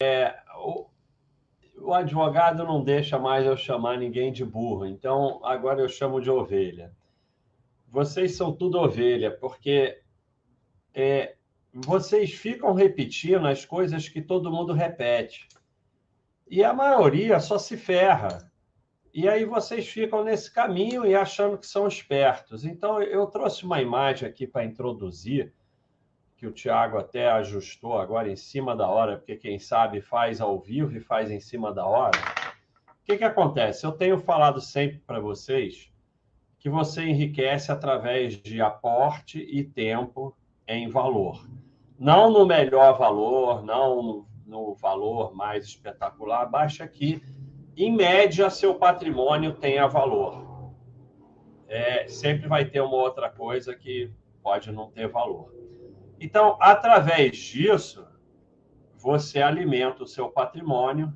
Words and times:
é, 0.00 0.38
o, 0.56 0.86
o 1.80 1.92
advogado 1.92 2.64
não 2.64 2.82
deixa 2.82 3.18
mais 3.18 3.44
eu 3.44 3.56
chamar 3.56 3.98
ninguém 3.98 4.32
de 4.32 4.44
burro, 4.44 4.86
então 4.86 5.44
agora 5.44 5.80
eu 5.80 5.88
chamo 5.88 6.20
de 6.20 6.30
ovelha. 6.30 6.94
Vocês 7.88 8.36
são 8.36 8.52
tudo 8.52 8.78
ovelha, 8.78 9.30
porque 9.30 10.00
é, 10.94 11.36
vocês 11.72 12.32
ficam 12.32 12.72
repetindo 12.74 13.46
as 13.46 13.64
coisas 13.64 14.08
que 14.08 14.22
todo 14.22 14.52
mundo 14.52 14.72
repete. 14.72 15.48
E 16.50 16.62
a 16.62 16.72
maioria 16.72 17.40
só 17.40 17.58
se 17.58 17.76
ferra. 17.76 18.50
E 19.12 19.28
aí 19.28 19.44
vocês 19.44 19.88
ficam 19.88 20.22
nesse 20.22 20.52
caminho 20.52 21.04
e 21.04 21.14
achando 21.14 21.58
que 21.58 21.66
são 21.66 21.88
espertos. 21.88 22.64
Então, 22.64 23.02
eu 23.02 23.26
trouxe 23.26 23.64
uma 23.64 23.80
imagem 23.80 24.28
aqui 24.28 24.46
para 24.46 24.64
introduzir, 24.64 25.52
que 26.38 26.46
o 26.46 26.52
Tiago 26.52 26.96
até 26.96 27.28
ajustou 27.28 27.98
agora 27.98 28.30
em 28.30 28.36
cima 28.36 28.76
da 28.76 28.88
hora, 28.88 29.16
porque 29.16 29.34
quem 29.34 29.58
sabe 29.58 30.00
faz 30.00 30.40
ao 30.40 30.56
vivo 30.60 30.96
e 30.96 31.00
faz 31.00 31.32
em 31.32 31.40
cima 31.40 31.74
da 31.74 31.84
hora. 31.84 32.16
O 32.88 33.04
que, 33.04 33.18
que 33.18 33.24
acontece? 33.24 33.84
Eu 33.84 33.90
tenho 33.90 34.18
falado 34.18 34.60
sempre 34.60 34.98
para 34.98 35.18
vocês 35.18 35.90
que 36.60 36.70
você 36.70 37.02
enriquece 37.02 37.72
através 37.72 38.40
de 38.40 38.60
aporte 38.60 39.40
e 39.40 39.64
tempo 39.64 40.36
em 40.66 40.88
valor. 40.88 41.44
Não 41.98 42.30
no 42.30 42.46
melhor 42.46 42.96
valor, 42.96 43.64
não 43.64 44.24
no 44.46 44.74
valor 44.74 45.34
mais 45.34 45.64
espetacular, 45.64 46.46
baixa 46.46 46.86
que, 46.86 47.20
em 47.76 47.92
média, 47.92 48.48
seu 48.48 48.76
patrimônio 48.76 49.54
tenha 49.54 49.88
valor. 49.88 50.72
É, 51.66 52.06
sempre 52.06 52.46
vai 52.46 52.64
ter 52.64 52.80
uma 52.80 52.96
outra 52.96 53.28
coisa 53.28 53.74
que 53.74 54.12
pode 54.40 54.70
não 54.70 54.88
ter 54.88 55.08
valor. 55.08 55.52
Então, 56.20 56.56
através 56.60 57.36
disso, 57.36 58.06
você 58.96 59.40
alimenta 59.40 60.02
o 60.02 60.06
seu 60.06 60.28
patrimônio 60.28 61.12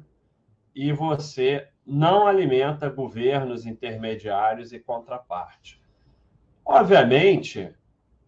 e 0.75 0.93
você 0.93 1.69
não 1.85 2.27
alimenta 2.27 2.89
governos 2.89 3.67
intermediários 3.67 4.73
e 4.73 4.79
contraparte. 4.79 5.83
Obviamente, 6.65 7.75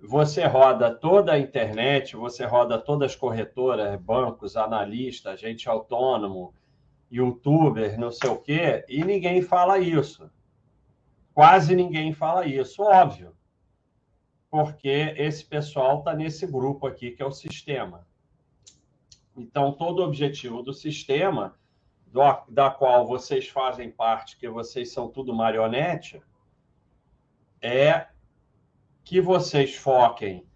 você 0.00 0.44
roda 0.44 0.92
toda 0.92 1.32
a 1.32 1.38
internet, 1.38 2.16
você 2.16 2.44
roda 2.44 2.78
todas 2.78 3.12
as 3.12 3.16
corretoras, 3.16 3.98
bancos, 4.00 4.56
analistas, 4.56 5.40
gente 5.40 5.68
autônomo, 5.68 6.52
youtuber, 7.10 7.98
não 7.98 8.10
sei 8.10 8.28
o 8.28 8.36
quê, 8.36 8.84
e 8.88 9.04
ninguém 9.04 9.40
fala 9.40 9.78
isso. 9.78 10.28
Quase 11.32 11.74
ninguém 11.74 12.12
fala 12.12 12.46
isso, 12.46 12.82
óbvio. 12.82 13.34
Porque 14.54 15.12
esse 15.16 15.44
pessoal 15.44 15.98
está 15.98 16.14
nesse 16.14 16.46
grupo 16.46 16.86
aqui, 16.86 17.10
que 17.10 17.20
é 17.20 17.26
o 17.26 17.32
sistema. 17.32 18.06
Então, 19.36 19.72
todo 19.72 19.98
o 19.98 20.04
objetivo 20.04 20.62
do 20.62 20.72
sistema, 20.72 21.58
do, 22.06 22.20
da 22.48 22.70
qual 22.70 23.04
vocês 23.04 23.48
fazem 23.48 23.90
parte, 23.90 24.36
que 24.36 24.48
vocês 24.48 24.92
são 24.92 25.08
tudo 25.08 25.34
marionete, 25.34 26.22
é 27.60 28.06
que 29.02 29.20
vocês 29.20 29.74
foquem 29.74 30.46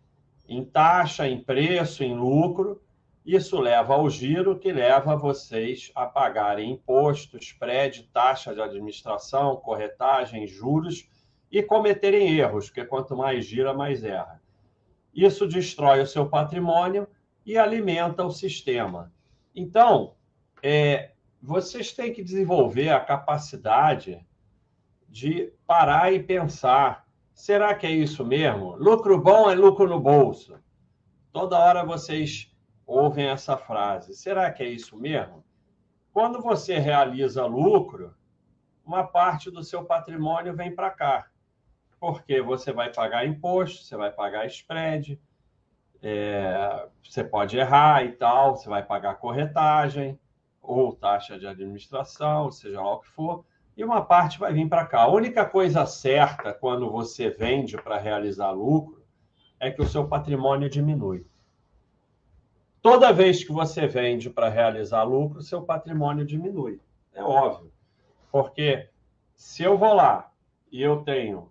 em 0.49 0.65
taxa, 0.65 1.27
em 1.27 1.43
preço, 1.43 2.05
em 2.05 2.15
lucro. 2.15 2.81
Isso 3.27 3.59
leva 3.59 3.95
ao 3.95 4.09
giro, 4.09 4.61
que 4.61 4.71
leva 4.71 5.17
vocês 5.17 5.91
a 5.93 6.07
pagarem 6.07 6.71
impostos, 6.71 7.47
spread, 7.47 8.05
taxa 8.13 8.55
de 8.55 8.63
administração, 8.63 9.57
corretagem, 9.57 10.47
juros 10.47 11.09
e 11.51 11.63
cometerem 11.63 12.37
erros, 12.39 12.67
porque 12.67 12.85
quanto 12.85 13.17
mais 13.17 13.45
gira, 13.45 13.73
mais 13.73 14.05
erra. 14.05 14.41
Isso 15.15 15.47
destrói 15.47 16.01
o 16.01 16.07
seu 16.07 16.29
patrimônio 16.29 17.09
e 17.45 17.57
alimenta 17.57 18.25
o 18.25 18.31
sistema. 18.31 19.13
Então, 19.55 20.15
é, 20.63 21.13
vocês 21.43 21.93
têm 21.93 22.13
que 22.13 22.23
desenvolver 22.23 22.91
a 22.91 23.01
capacidade 23.01 24.25
de 25.09 25.53
parar 25.67 26.13
e 26.13 26.23
pensar 26.23 27.09
Será 27.39 27.73
que 27.73 27.87
é 27.87 27.91
isso 27.93 28.25
mesmo? 28.25 28.75
Lucro 28.75 29.17
bom 29.17 29.49
é 29.49 29.55
lucro 29.55 29.89
no 29.89 30.01
bolso. 30.01 30.59
Toda 31.31 31.57
hora 31.57 31.85
vocês 31.85 32.53
ouvem 32.85 33.29
essa 33.29 33.57
frase. 33.57 34.13
Será 34.17 34.51
que 34.51 34.61
é 34.61 34.69
isso 34.69 34.99
mesmo? 34.99 35.45
Quando 36.13 36.43
você 36.43 36.81
realiza 36.81 37.47
lucro, 37.47 38.13
uma 38.85 39.05
parte 39.05 39.53
do 39.53 39.63
seu 39.63 39.85
patrimônio 39.85 40.53
vem 40.53 40.75
para 40.75 40.91
cá. 40.91 41.29
Porque 42.01 42.41
você 42.41 42.73
vai 42.73 42.93
pagar 42.93 43.27
imposto, 43.27 43.85
você 43.85 43.97
vai 43.97 44.11
pagar 44.11 44.47
spread, 44.47 45.21
é, 46.03 46.89
você 47.03 47.25
pode 47.25 47.59
errar 47.59 48.05
e 48.05 48.13
tal, 48.13 48.57
você 48.57 48.69
vai 48.69 48.83
pagar 48.83 49.17
corretagem 49.17 50.19
ou 50.63 50.95
taxa 50.95 51.39
de 51.39 51.47
administração, 51.47 52.51
seja 52.51 52.81
lá 52.81 52.95
o 52.95 53.01
que 53.01 53.09
for 53.09 53.45
e 53.79 53.85
uma 53.85 54.05
parte 54.05 54.41
vai 54.41 54.53
vir 54.53 54.69
para 54.69 54.85
cá. 54.85 55.03
A 55.03 55.09
única 55.09 55.45
coisa 55.45 55.87
certa 55.87 56.53
quando 56.53 56.91
você 56.91 57.31
vende 57.31 57.77
para 57.77 57.97
realizar 57.97 58.51
lucro 58.51 59.07
é 59.61 59.71
que 59.71 59.81
o 59.81 59.87
seu 59.87 60.09
patrimônio 60.09 60.69
diminui. 60.69 61.25
Toda 62.83 63.13
vez 63.13 63.45
que 63.45 63.53
você 63.53 63.87
vende 63.87 64.29
para 64.29 64.49
realizar 64.49 65.05
lucro, 65.05 65.41
seu 65.43 65.63
patrimônio 65.63 66.27
diminui. 66.27 66.81
É 67.15 67.23
óbvio. 67.23 67.73
Porque 68.33 68.89
se 69.37 69.63
eu 69.63 69.79
vou 69.79 69.95
lá 69.95 70.33
e 70.73 70.83
eu 70.83 71.05
tenho 71.05 71.49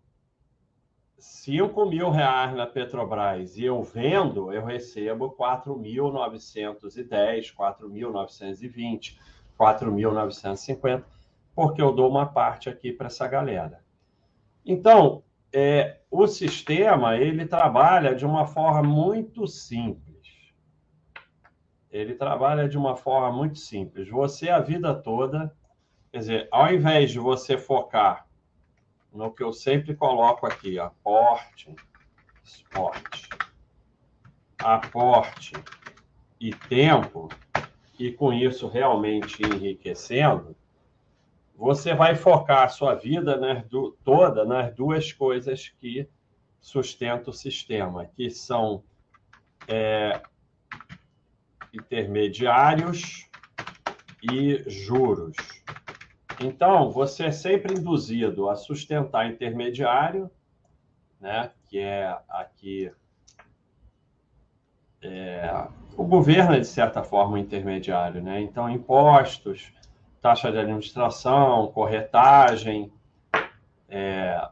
5 1.18 1.86
mil 1.86 2.10
reais 2.10 2.56
na 2.56 2.68
Petrobras 2.68 3.58
e 3.58 3.66
eu 3.66 3.82
vendo, 3.82 4.54
eu 4.54 4.64
recebo 4.64 5.32
4.910, 5.32 7.56
4.920, 7.56 9.18
4.950 9.58 11.04
porque 11.58 11.82
eu 11.82 11.92
dou 11.92 12.08
uma 12.08 12.28
parte 12.28 12.70
aqui 12.70 12.94
para 12.94 13.08
essa 13.08 13.28
galera. 13.28 13.84
Então, 14.64 15.24
é, 15.52 16.02
o 16.12 16.28
sistema 16.28 17.18
ele 17.18 17.48
trabalha 17.48 18.14
de 18.14 18.28
uma 18.28 18.46
forma 18.46 18.84
muito 18.84 19.48
simples. 19.48 20.54
Ele 21.90 22.14
trabalha 22.14 22.70
de 22.70 22.78
uma 22.78 22.96
forma 22.96 23.36
muito 23.36 23.58
simples. 23.58 24.08
Você 24.08 24.50
a 24.50 24.60
vida 24.60 24.94
toda, 24.94 25.52
quer 26.12 26.20
dizer, 26.20 26.48
ao 26.52 26.72
invés 26.72 27.10
de 27.10 27.18
você 27.18 27.58
focar 27.58 28.27
no 29.14 29.32
que 29.32 29.44
eu 29.44 29.52
sempre 29.52 29.96
coloco 29.96 30.46
aqui, 30.46 30.80
aporte, 30.80 31.76
esporte, 32.44 33.30
aporte 34.58 35.54
e 36.40 36.52
tempo, 36.52 37.30
e 38.00 38.12
com 38.12 38.32
isso 38.32 38.68
realmente 38.68 39.42
enriquecendo, 39.44 40.56
você 41.56 41.96
vai 41.96 42.16
focar 42.16 42.64
a 42.64 42.68
sua 42.68 42.94
vida 42.94 43.36
do, 43.68 43.98
toda 44.04 44.46
nas 44.46 44.74
duas 44.76 45.12
coisas 45.12 45.70
que 45.80 46.08
sustentam 46.60 47.32
o 47.32 47.36
sistema, 47.36 48.06
que 48.16 48.30
são 48.30 48.84
é, 49.68 50.22
intermediários 51.74 53.28
e 54.22 54.64
juros. 54.70 55.36
Então, 56.40 56.92
você 56.92 57.26
é 57.26 57.32
sempre 57.32 57.74
induzido 57.74 58.50
a 58.50 58.56
sustentar 58.56 59.30
intermediário, 59.30 60.30
né, 61.20 61.52
que 61.68 61.80
é 61.80 62.16
aqui 62.30 62.92
é, 65.02 65.68
o 65.96 66.04
governo 66.04 66.54
é, 66.54 66.60
de 66.60 66.68
certa 66.68 67.04
forma, 67.04 67.36
um 67.36 67.38
intermediário. 67.38 68.22
Né? 68.22 68.42
Então, 68.42 68.70
impostos, 68.70 69.72
taxa 70.22 70.52
de 70.52 70.60
administração, 70.60 71.68
corretagem, 71.68 72.92
é, 73.90 74.48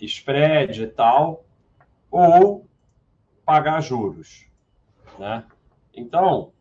spread 0.00 0.82
e 0.82 0.86
tal, 0.86 1.44
ou 2.10 2.66
pagar 3.44 3.80
juros. 3.80 4.46
Né? 5.18 5.44
Então, 5.94 6.52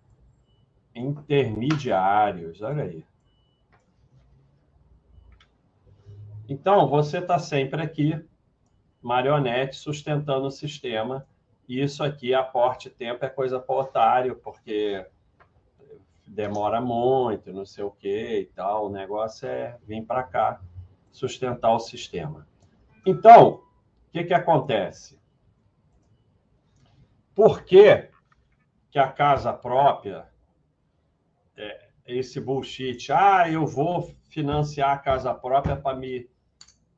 intermediários, 0.95 2.61
olha 2.61 2.83
aí. 2.83 3.03
Então, 6.47 6.87
você 6.87 7.17
está 7.17 7.39
sempre 7.39 7.81
aqui, 7.81 8.23
marionete, 9.01 9.75
sustentando 9.75 10.47
o 10.47 10.51
sistema. 10.51 11.27
E 11.67 11.81
isso 11.81 12.03
aqui, 12.03 12.33
aporte 12.33 12.89
tempo, 12.89 13.25
é 13.25 13.29
coisa 13.29 13.59
para 13.59 13.75
otário, 13.75 14.35
porque 14.35 15.05
demora 16.27 16.79
muito, 16.79 17.51
não 17.51 17.65
sei 17.65 17.83
o 17.83 17.91
que 17.91 18.39
e 18.39 18.45
tal. 18.45 18.85
O 18.85 18.89
negócio 18.89 19.47
é 19.47 19.77
vir 19.83 20.03
para 20.03 20.23
cá 20.23 20.61
sustentar 21.11 21.73
o 21.73 21.79
sistema. 21.79 22.47
Então, 23.05 23.63
o 24.07 24.11
que, 24.11 24.23
que 24.23 24.33
acontece? 24.33 25.19
Por 27.33 27.63
que, 27.63 28.09
que 28.91 28.99
a 28.99 29.11
casa 29.11 29.51
própria, 29.51 30.27
é, 31.57 31.89
esse 32.05 32.39
bullshit, 32.39 33.11
ah, 33.11 33.49
eu 33.49 33.65
vou 33.65 34.13
financiar 34.29 34.91
a 34.91 34.97
casa 34.97 35.33
própria 35.33 35.75
para 35.75 35.97
me 35.97 36.29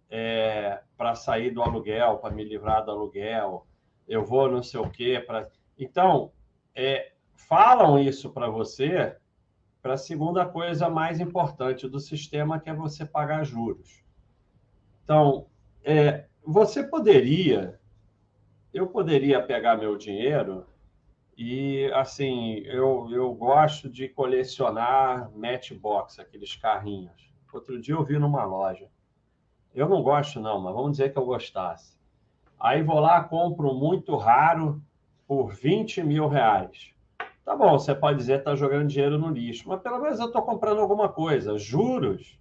é, 0.10 0.82
para 0.98 1.16
sair 1.16 1.52
do 1.52 1.62
aluguel, 1.62 2.18
para 2.18 2.34
me 2.34 2.44
livrar 2.44 2.86
do 2.86 2.92
aluguel, 2.92 3.66
eu 4.08 4.24
vou 4.24 4.50
não 4.50 4.64
sei 4.64 4.80
o 4.80 4.90
quê. 4.90 5.24
Pra... 5.26 5.48
Então, 5.78 6.32
é, 6.76 7.12
falam 7.36 8.00
isso 8.00 8.30
para 8.32 8.50
você 8.50 9.16
para 9.82 9.94
a 9.94 9.98
segunda 9.98 10.46
coisa 10.46 10.90
mais 10.90 11.20
importante 11.20 11.88
do 11.88 11.98
sistema, 11.98 12.60
que 12.60 12.70
é 12.70 12.74
você 12.74 13.06
pagar 13.06 13.46
juros. 13.46 14.04
Então, 15.02 15.48
é, 15.82 16.26
você 16.44 16.84
poderia, 16.84 17.80
eu 18.74 18.88
poderia 18.88 19.42
pegar 19.42 19.78
meu 19.78 19.98
dinheiro 19.98 20.68
e, 21.38 21.90
assim, 21.94 22.58
eu, 22.66 23.08
eu 23.12 23.34
gosto 23.34 23.90
de 23.90 24.10
colecionar 24.10 25.32
Matchbox, 25.34 26.20
aqueles 26.20 26.54
carrinhos. 26.56 27.34
Outro 27.54 27.80
dia 27.80 27.96
eu 27.96 28.04
vi 28.04 28.20
numa 28.20 28.44
loja. 28.44 28.90
Eu 29.78 29.88
não 29.88 30.02
gosto, 30.02 30.40
não, 30.40 30.60
mas 30.60 30.74
vamos 30.74 30.94
dizer 30.94 31.14
que 31.14 31.20
eu 31.20 31.26
gostasse. 31.26 31.96
Aí 32.60 32.82
vou 32.82 33.00
lá, 33.00 33.24
compro 33.24 33.76
muito 33.76 34.16
raro 34.16 34.82
por 35.28 35.54
20 35.54 36.02
mil 36.02 36.28
reais. 36.28 36.96
Tá 37.46 37.56
bom, 37.56 37.78
você 37.78 37.94
pode 37.94 38.18
dizer 38.18 38.38
que 38.38 38.40
está 38.40 38.56
jogando 38.56 38.88
dinheiro 38.88 39.20
no 39.20 39.30
lixo, 39.30 39.70
mas 39.70 39.80
pelo 39.80 40.00
menos 40.02 40.20
eu 40.20 40.26
estou 40.26 40.42
comprando 40.42 40.80
alguma 40.80 41.08
coisa. 41.08 41.60
Juros, 41.60 42.40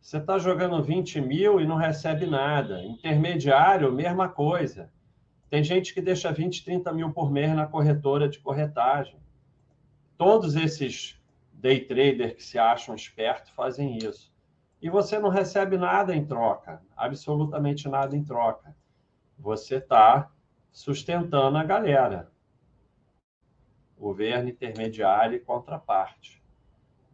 você 0.00 0.18
está 0.18 0.38
jogando 0.38 0.80
20 0.80 1.20
mil 1.20 1.60
e 1.60 1.66
não 1.66 1.74
recebe 1.74 2.24
nada. 2.24 2.84
Intermediário, 2.84 3.92
mesma 3.92 4.28
coisa. 4.28 4.92
Tem 5.50 5.64
gente 5.64 5.92
que 5.92 6.00
deixa 6.00 6.30
20, 6.30 6.64
30 6.64 6.92
mil 6.92 7.10
por 7.10 7.32
mês 7.32 7.52
na 7.52 7.66
corretora 7.66 8.28
de 8.28 8.38
corretagem. 8.38 9.16
Todos 10.16 10.54
esses 10.54 11.20
day 11.52 11.80
traders 11.80 12.34
que 12.34 12.44
se 12.44 12.60
acham 12.60 12.94
espertos 12.94 13.50
fazem 13.50 13.98
isso. 13.98 14.32
E 14.80 14.88
você 14.88 15.18
não 15.18 15.28
recebe 15.28 15.76
nada 15.76 16.14
em 16.14 16.24
troca, 16.24 16.80
absolutamente 16.96 17.88
nada 17.88 18.16
em 18.16 18.22
troca. 18.22 18.76
Você 19.38 19.76
está 19.76 20.30
sustentando 20.70 21.58
a 21.58 21.64
galera. 21.64 22.30
Governo 23.98 24.48
intermediário 24.48 25.36
e 25.36 25.40
contraparte. 25.40 26.42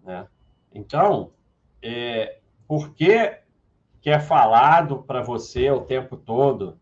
Né? 0.03 0.29
Então, 0.73 1.33
é, 1.81 2.41
por 2.69 2.95
que, 2.95 3.41
que 4.01 4.11
é 4.11 4.21
falado 4.21 5.03
para 5.03 5.23
você 5.23 5.71
o 5.71 5.81
tempo 5.81 6.17
todo 6.17 6.79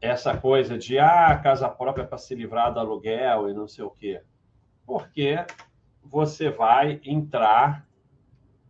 essa 0.00 0.36
coisa 0.36 0.78
de 0.78 0.98
ah, 0.98 1.36
casa 1.38 1.68
própria 1.68 2.06
para 2.06 2.18
se 2.18 2.34
livrar 2.34 2.72
do 2.72 2.80
aluguel 2.80 3.50
e 3.50 3.54
não 3.54 3.66
sei 3.66 3.84
o 3.84 3.90
quê. 3.90 4.22
Porque 4.86 5.44
você 6.02 6.50
vai 6.50 7.00
entrar 7.04 7.87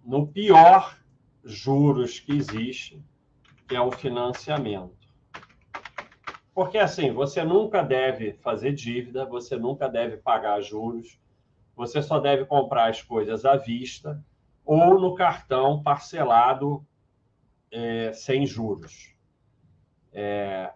no 0.08 0.26
pior 0.26 0.98
juros 1.44 2.18
que 2.18 2.32
existe, 2.32 3.04
que 3.68 3.76
é 3.76 3.80
o 3.80 3.92
financiamento. 3.92 4.96
Porque 6.54 6.78
assim, 6.78 7.12
você 7.12 7.44
nunca 7.44 7.82
deve 7.82 8.32
fazer 8.32 8.72
dívida, 8.72 9.26
você 9.26 9.56
nunca 9.56 9.86
deve 9.86 10.16
pagar 10.16 10.62
juros, 10.62 11.20
você 11.76 12.00
só 12.00 12.18
deve 12.18 12.46
comprar 12.46 12.88
as 12.88 13.02
coisas 13.02 13.44
à 13.44 13.56
vista 13.56 14.24
ou 14.64 14.98
no 14.98 15.14
cartão 15.14 15.82
parcelado 15.82 16.82
é, 17.70 18.10
sem 18.14 18.46
juros. 18.46 19.14
É, 20.10 20.72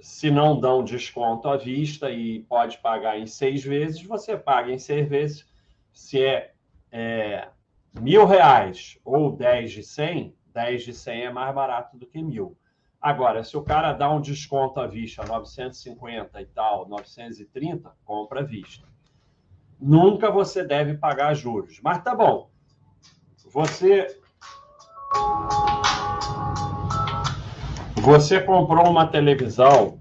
se 0.00 0.30
não 0.30 0.58
dão 0.58 0.82
desconto 0.82 1.48
à 1.48 1.58
vista 1.58 2.10
e 2.10 2.40
pode 2.44 2.78
pagar 2.78 3.18
em 3.18 3.26
seis 3.26 3.62
vezes, 3.62 4.02
você 4.02 4.38
paga 4.38 4.72
em 4.72 4.78
seis 4.78 5.06
vezes. 5.06 5.46
Se 5.92 6.24
é, 6.24 6.54
é 6.90 7.50
mil 7.94 8.26
reais 8.26 8.98
ou 9.04 9.36
dez 9.36 9.72
de 9.72 9.82
cem, 9.82 10.34
dez 10.52 10.84
de 10.84 10.92
cem 10.92 11.22
é 11.22 11.32
mais 11.32 11.54
barato 11.54 11.96
do 11.96 12.06
que 12.06 12.22
mil. 12.22 12.56
Agora, 13.00 13.44
se 13.44 13.56
o 13.56 13.62
cara 13.62 13.92
dá 13.92 14.10
um 14.10 14.20
desconto 14.20 14.80
à 14.80 14.86
vista, 14.86 15.24
950 15.24 16.40
e 16.42 16.46
tal, 16.46 16.88
930, 16.88 17.92
compra 18.04 18.40
à 18.40 18.42
vista. 18.42 18.86
Nunca 19.80 20.30
você 20.30 20.64
deve 20.64 20.94
pagar 20.94 21.34
juros. 21.34 21.80
Mas 21.80 22.02
tá 22.02 22.14
bom. 22.14 22.50
Você 23.46 24.20
Você 28.02 28.40
comprou 28.40 28.88
uma 28.88 29.06
televisão 29.06 30.00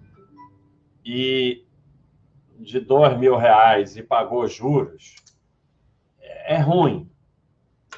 e 1.05 1.65
de 2.59 2.79
dois 2.79 3.17
mil 3.17 3.35
reais 3.35 3.97
e 3.97 4.03
pagou 4.03 4.47
juros, 4.47 5.15
é 6.21 6.57
ruim. 6.57 7.09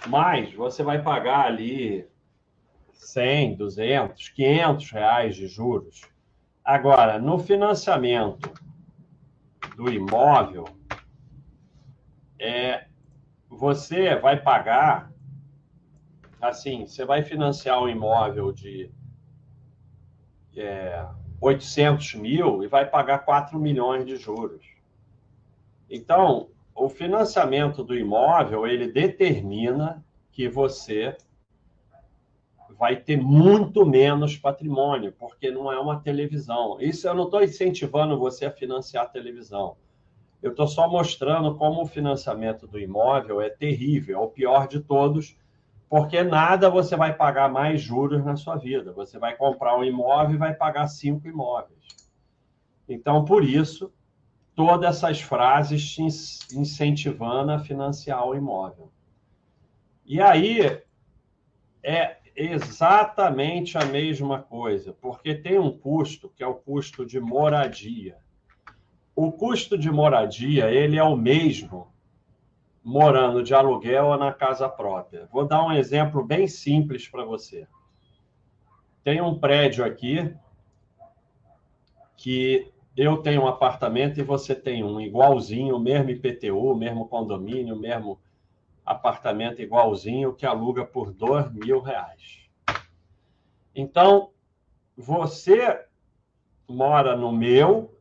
Mas 0.08 0.54
você 0.54 0.84
vai 0.84 1.02
pagar 1.02 1.46
ali 1.46 2.08
100, 2.94 3.56
200, 3.56 4.30
500 4.30 4.92
reais 4.92 5.36
de 5.36 5.48
juros. 5.48 6.02
Agora, 6.64 7.18
no 7.18 7.40
financiamento 7.40 8.52
do 9.76 9.90
imóvel, 9.92 10.66
é, 12.38 12.86
você 13.50 14.16
vai 14.16 14.40
pagar, 14.40 15.12
assim, 16.42 16.86
você 16.86 17.04
vai 17.04 17.24
financiar 17.24 17.82
um 17.82 17.90
imóvel 17.90 18.52
de 18.52 18.92
é, 20.56 21.06
800 21.42 22.16
mil 22.16 22.64
e 22.64 22.68
vai 22.68 22.86
pagar 22.86 23.20
4 23.20 23.58
milhões 23.60 24.06
de 24.06 24.18
juros. 24.18 24.66
Então, 25.90 26.50
o 26.80 26.90
financiamento 26.90 27.84
do 27.84 27.96
imóvel, 27.96 28.66
ele 28.66 28.92
determina 28.92 30.04
que 30.32 30.48
você 30.48 31.16
vai 32.78 32.96
ter 32.96 33.18
muito 33.18 33.86
menos 33.86 34.38
patrimônio, 34.38 35.14
porque 35.20 35.52
não 35.52 35.70
é 35.70 35.78
uma 35.78 36.00
televisão. 36.00 36.78
Isso 36.80 37.08
eu 37.08 37.14
não 37.14 37.26
estou 37.26 37.44
incentivando 37.44 38.18
você 38.18 38.46
a 38.46 38.52
financiar 38.52 39.04
a 39.04 39.10
televisão. 39.10 39.76
Eu 40.42 40.52
estou 40.52 40.66
só 40.66 40.90
mostrando 40.90 41.56
como 41.56 41.82
o 41.82 41.86
financiamento 41.86 42.66
do 42.66 42.80
imóvel 42.80 43.42
é 43.42 43.50
terrível, 43.50 44.18
é 44.18 44.24
o 44.24 44.30
pior 44.30 44.66
de 44.66 44.80
todos, 44.80 45.38
porque 45.90 46.24
nada 46.24 46.70
você 46.70 46.96
vai 46.96 47.14
pagar 47.14 47.52
mais 47.52 47.82
juros 47.82 48.24
na 48.24 48.38
sua 48.38 48.56
vida. 48.56 48.94
Você 48.94 49.20
vai 49.20 49.36
comprar 49.36 49.78
um 49.78 49.84
imóvel 49.84 50.36
e 50.36 50.40
vai 50.40 50.54
pagar 50.54 50.88
cinco 50.88 51.28
imóveis. 51.28 51.86
Então, 52.88 53.26
por 53.26 53.44
isso, 53.44 53.92
todas 54.56 54.98
essas 54.98 55.22
frases 55.22 55.90
te 55.92 56.02
incentivando 56.02 57.52
a 57.52 57.60
financiar 57.60 58.26
o 58.28 58.36
imóvel. 58.36 58.92
E 60.06 60.22
aí 60.22 60.82
é 61.84 62.18
exatamente 62.36 63.78
a 63.78 63.86
mesma 63.86 64.42
coisa, 64.42 64.94
porque 64.94 65.36
tem 65.36 65.60
um 65.60 65.78
custo 65.78 66.30
que 66.30 66.44
é 66.44 66.48
o 66.48 66.56
custo 66.56 67.06
de 67.06 67.20
moradia. 67.20 68.18
O 69.16 69.32
custo 69.32 69.78
de 69.78 69.92
moradia 69.92 70.70
ele 70.72 70.98
é 70.98 71.04
o 71.04 71.16
mesmo 71.16 71.94
morando 72.84 73.44
de 73.44 73.54
aluguel 73.54 74.06
ou 74.06 74.18
na 74.18 74.34
casa 74.34 74.68
própria. 74.70 75.28
Vou 75.32 75.46
dar 75.46 75.64
um 75.64 75.72
exemplo 75.72 76.24
bem 76.24 76.48
simples 76.48 77.08
para 77.08 77.24
você. 77.24 77.68
Tem 79.04 79.22
um 79.22 79.38
prédio 79.38 79.86
aqui 79.86 80.34
que 82.16 82.72
eu 83.02 83.18
tenho 83.18 83.44
um 83.44 83.48
apartamento 83.48 84.20
e 84.20 84.24
você 84.24 84.54
tem 84.54 84.84
um 84.84 85.00
igualzinho, 85.00 85.80
mesmo 85.80 86.10
IPTU, 86.10 86.76
mesmo 86.76 87.08
condomínio, 87.08 87.76
mesmo 87.76 88.20
apartamento 88.86 89.62
igualzinho 89.62 90.34
que 90.34 90.46
aluga 90.46 90.84
por 90.86 91.14
dois 91.14 91.50
mil 91.54 91.80
reais. 91.80 92.40
Então, 93.74 94.32
você 94.98 95.86
mora 96.68 97.16
no 97.16 97.32
meu 97.32 97.98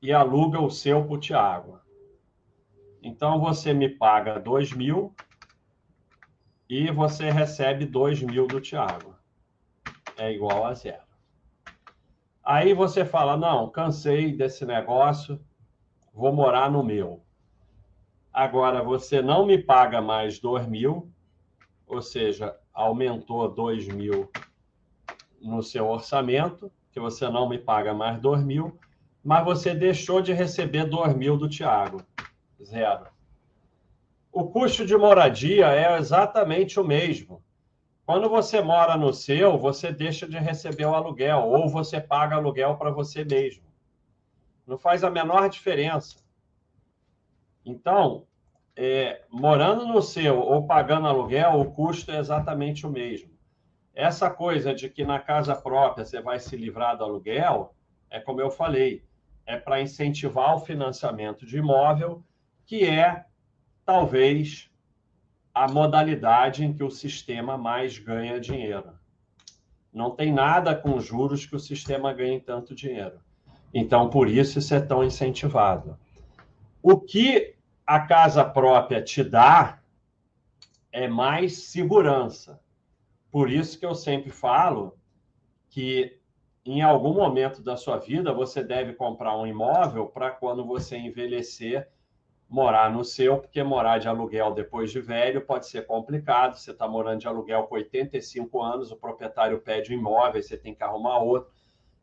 e 0.00 0.12
aluga 0.12 0.60
o 0.60 0.70
seu 0.70 1.04
para 1.04 1.14
o 1.14 1.18
Tiago. 1.18 1.80
Então 3.02 3.40
você 3.40 3.72
me 3.72 3.88
paga 3.88 4.38
2 4.38 4.72
mil 4.72 5.14
e 6.68 6.90
você 6.90 7.30
recebe 7.30 7.84
2 7.84 8.22
mil 8.22 8.46
do 8.46 8.60
Tiago. 8.60 9.14
É 10.16 10.32
igual 10.32 10.64
a 10.64 10.74
zero. 10.74 11.07
Aí 12.48 12.72
você 12.72 13.04
fala: 13.04 13.36
não, 13.36 13.68
cansei 13.68 14.32
desse 14.32 14.64
negócio, 14.64 15.38
vou 16.14 16.32
morar 16.32 16.70
no 16.70 16.82
meu. 16.82 17.22
Agora 18.32 18.82
você 18.82 19.20
não 19.20 19.44
me 19.44 19.58
paga 19.58 20.00
mais 20.00 20.38
2 20.38 20.66
mil, 20.66 21.12
ou 21.86 22.00
seja, 22.00 22.56
aumentou 22.72 23.46
2 23.50 23.88
mil 23.88 24.30
no 25.42 25.62
seu 25.62 25.88
orçamento, 25.88 26.72
que 26.90 26.98
você 26.98 27.28
não 27.28 27.46
me 27.46 27.58
paga 27.58 27.92
mais 27.92 28.18
2 28.18 28.42
mil, 28.42 28.78
mas 29.22 29.44
você 29.44 29.74
deixou 29.74 30.22
de 30.22 30.32
receber 30.32 30.86
2 30.86 31.14
mil 31.14 31.36
do 31.36 31.50
Tiago. 31.50 32.00
Zero. 32.64 33.08
O 34.32 34.48
custo 34.48 34.86
de 34.86 34.96
moradia 34.96 35.66
é 35.66 35.98
exatamente 35.98 36.80
o 36.80 36.84
mesmo. 36.84 37.44
Quando 38.08 38.26
você 38.26 38.62
mora 38.62 38.96
no 38.96 39.12
seu, 39.12 39.58
você 39.58 39.92
deixa 39.92 40.26
de 40.26 40.38
receber 40.38 40.86
o 40.86 40.94
aluguel 40.94 41.40
ou 41.40 41.68
você 41.68 42.00
paga 42.00 42.36
aluguel 42.36 42.74
para 42.78 42.90
você 42.90 43.22
mesmo. 43.22 43.62
Não 44.66 44.78
faz 44.78 45.04
a 45.04 45.10
menor 45.10 45.46
diferença. 45.50 46.16
Então, 47.66 48.26
é, 48.74 49.26
morando 49.30 49.86
no 49.86 50.00
seu 50.00 50.40
ou 50.40 50.66
pagando 50.66 51.06
aluguel, 51.06 51.60
o 51.60 51.70
custo 51.70 52.10
é 52.10 52.18
exatamente 52.18 52.86
o 52.86 52.90
mesmo. 52.90 53.30
Essa 53.94 54.30
coisa 54.30 54.74
de 54.74 54.88
que 54.88 55.04
na 55.04 55.18
casa 55.18 55.54
própria 55.54 56.06
você 56.06 56.18
vai 56.18 56.38
se 56.38 56.56
livrar 56.56 56.96
do 56.96 57.04
aluguel, 57.04 57.74
é 58.08 58.18
como 58.18 58.40
eu 58.40 58.50
falei, 58.50 59.04
é 59.44 59.58
para 59.58 59.82
incentivar 59.82 60.56
o 60.56 60.60
financiamento 60.60 61.44
de 61.44 61.58
imóvel 61.58 62.24
que 62.64 62.86
é 62.86 63.26
talvez 63.84 64.67
a 65.64 65.66
modalidade 65.66 66.64
em 66.64 66.72
que 66.72 66.84
o 66.84 66.90
sistema 66.90 67.58
mais 67.58 67.98
ganha 67.98 68.38
dinheiro. 68.38 68.92
Não 69.92 70.12
tem 70.12 70.32
nada 70.32 70.72
com 70.72 71.00
juros 71.00 71.44
que 71.44 71.56
o 71.56 71.58
sistema 71.58 72.12
ganhe 72.12 72.38
tanto 72.38 72.76
dinheiro. 72.76 73.18
Então, 73.74 74.08
por 74.08 74.28
isso, 74.28 74.60
isso 74.60 74.72
é 74.72 74.80
tão 74.80 75.02
incentivado. 75.02 75.98
O 76.80 77.00
que 77.00 77.56
a 77.84 77.98
casa 77.98 78.44
própria 78.44 79.02
te 79.02 79.24
dá 79.24 79.80
é 80.92 81.08
mais 81.08 81.64
segurança. 81.64 82.60
Por 83.28 83.50
isso 83.50 83.80
que 83.80 83.86
eu 83.86 83.96
sempre 83.96 84.30
falo 84.30 84.96
que 85.70 86.20
em 86.64 86.82
algum 86.82 87.14
momento 87.14 87.62
da 87.62 87.76
sua 87.76 87.96
vida 87.96 88.32
você 88.32 88.62
deve 88.62 88.92
comprar 88.92 89.36
um 89.36 89.46
imóvel 89.46 90.06
para 90.06 90.30
quando 90.30 90.64
você 90.64 90.96
envelhecer 90.96 91.88
morar 92.48 92.90
no 92.90 93.04
seu, 93.04 93.38
porque 93.38 93.62
morar 93.62 93.98
de 93.98 94.08
aluguel 94.08 94.54
depois 94.54 94.90
de 94.90 95.00
velho 95.00 95.44
pode 95.44 95.66
ser 95.66 95.86
complicado. 95.86 96.56
Você 96.56 96.70
está 96.70 96.88
morando 96.88 97.20
de 97.20 97.28
aluguel 97.28 97.64
com 97.64 97.74
85 97.74 98.62
anos, 98.62 98.90
o 98.90 98.96
proprietário 98.96 99.60
pede 99.60 99.94
um 99.94 99.98
imóvel, 99.98 100.42
você 100.42 100.56
tem 100.56 100.74
que 100.74 100.82
arrumar 100.82 101.18
outro. 101.18 101.52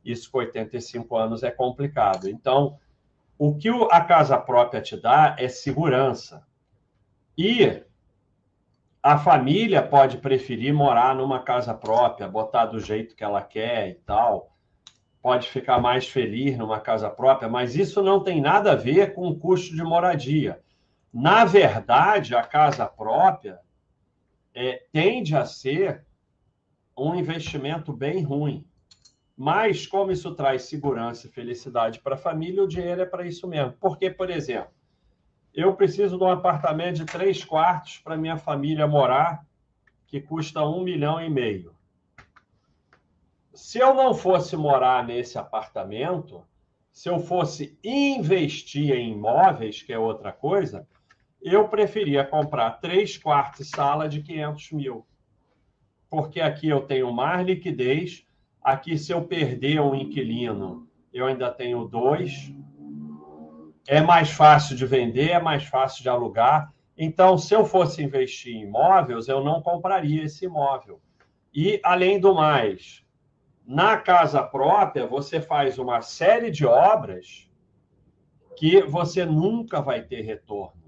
Isso 0.03 0.31
com 0.31 0.37
85 0.37 1.17
anos 1.17 1.41
é 1.41 1.49
complicado. 1.49 2.29
Então, 2.29 2.77
o 3.39 3.55
que 3.55 3.69
a 3.89 4.01
casa 4.01 4.37
própria 4.37 4.81
te 4.81 4.95
dá 4.95 5.35
é 5.39 5.47
segurança. 5.47 6.45
E 7.35 7.83
a 9.01 9.17
família 9.17 9.81
pode 9.81 10.19
preferir 10.19 10.73
morar 10.73 11.15
numa 11.15 11.39
casa 11.39 11.73
própria, 11.73 12.27
botar 12.27 12.67
do 12.67 12.79
jeito 12.79 13.15
que 13.15 13.23
ela 13.23 13.41
quer 13.41 13.89
e 13.89 13.95
tal 13.95 14.54
pode 15.25 15.49
ficar 15.49 15.81
mais 15.81 16.07
feliz 16.07 16.55
numa 16.55 16.79
casa 16.79 17.09
própria, 17.09 17.49
mas 17.49 17.75
isso 17.75 18.03
não 18.03 18.19
tem 18.19 18.39
nada 18.39 18.73
a 18.73 18.75
ver 18.75 19.15
com 19.15 19.27
o 19.27 19.35
custo 19.35 19.75
de 19.75 19.81
moradia. 19.81 20.61
Na 21.11 21.43
verdade, 21.43 22.35
a 22.35 22.43
casa 22.43 22.85
própria 22.85 23.59
é, 24.53 24.83
tende 24.91 25.35
a 25.35 25.43
ser 25.43 26.05
um 26.95 27.15
investimento 27.15 27.91
bem 27.91 28.21
ruim. 28.21 28.63
Mas, 29.35 29.87
como 29.87 30.11
isso 30.11 30.31
traz 30.35 30.65
segurança 30.65 31.25
e 31.25 31.31
felicidade 31.31 32.01
para 32.01 32.13
a 32.13 32.19
família, 32.19 32.63
o 32.63 32.67
dinheiro 32.67 33.01
é 33.01 33.05
para 33.07 33.25
isso 33.25 33.47
mesmo. 33.47 33.73
Porque, 33.81 34.11
por 34.11 34.29
exemplo, 34.29 34.69
eu 35.55 35.73
preciso 35.75 36.19
de 36.19 36.23
um 36.23 36.29
apartamento 36.29 36.97
de 36.97 37.05
três 37.05 37.43
quartos 37.43 37.97
para 37.97 38.15
minha 38.15 38.37
família 38.37 38.85
morar, 38.85 39.43
que 40.05 40.21
custa 40.21 40.63
um 40.63 40.83
milhão 40.83 41.19
e 41.19 41.31
meio 41.31 41.74
se 43.55 43.79
eu 43.79 43.93
não 43.93 44.13
fosse 44.13 44.55
morar 44.57 45.05
nesse 45.05 45.37
apartamento, 45.37 46.45
se 46.91 47.09
eu 47.09 47.19
fosse 47.19 47.77
investir 47.83 48.91
em 48.91 49.13
imóveis, 49.13 49.81
que 49.81 49.93
é 49.93 49.97
outra 49.99 50.31
coisa, 50.31 50.87
eu 51.41 51.67
preferia 51.67 52.25
comprar 52.25 52.79
três 52.79 53.17
quartos 53.17 53.61
e 53.61 53.65
sala 53.65 54.09
de 54.09 54.21
500 54.21 54.71
mil. 54.71 55.05
Porque 56.09 56.41
aqui 56.41 56.67
eu 56.67 56.81
tenho 56.81 57.11
mais 57.11 57.45
liquidez. 57.45 58.25
Aqui, 58.61 58.97
se 58.97 59.11
eu 59.11 59.23
perder 59.23 59.79
um 59.79 59.95
inquilino, 59.95 60.87
eu 61.13 61.25
ainda 61.25 61.51
tenho 61.51 61.85
dois. 61.85 62.51
É 63.87 64.01
mais 64.01 64.31
fácil 64.31 64.75
de 64.75 64.85
vender, 64.85 65.31
é 65.31 65.39
mais 65.39 65.63
fácil 65.63 66.01
de 66.01 66.09
alugar. 66.09 66.73
Então, 66.97 67.37
se 67.37 67.53
eu 67.53 67.65
fosse 67.65 68.03
investir 68.03 68.55
em 68.55 68.63
imóveis, 68.63 69.27
eu 69.27 69.43
não 69.43 69.61
compraria 69.61 70.23
esse 70.23 70.45
imóvel. 70.45 70.99
E, 71.53 71.79
além 71.83 72.19
do 72.19 72.33
mais, 72.33 73.04
na 73.65 73.97
casa 73.97 74.43
própria, 74.43 75.07
você 75.07 75.41
faz 75.41 75.79
uma 75.79 76.01
série 76.01 76.51
de 76.51 76.65
obras 76.65 77.49
que 78.55 78.81
você 78.83 79.25
nunca 79.25 79.81
vai 79.81 80.01
ter 80.01 80.21
retorno. 80.21 80.83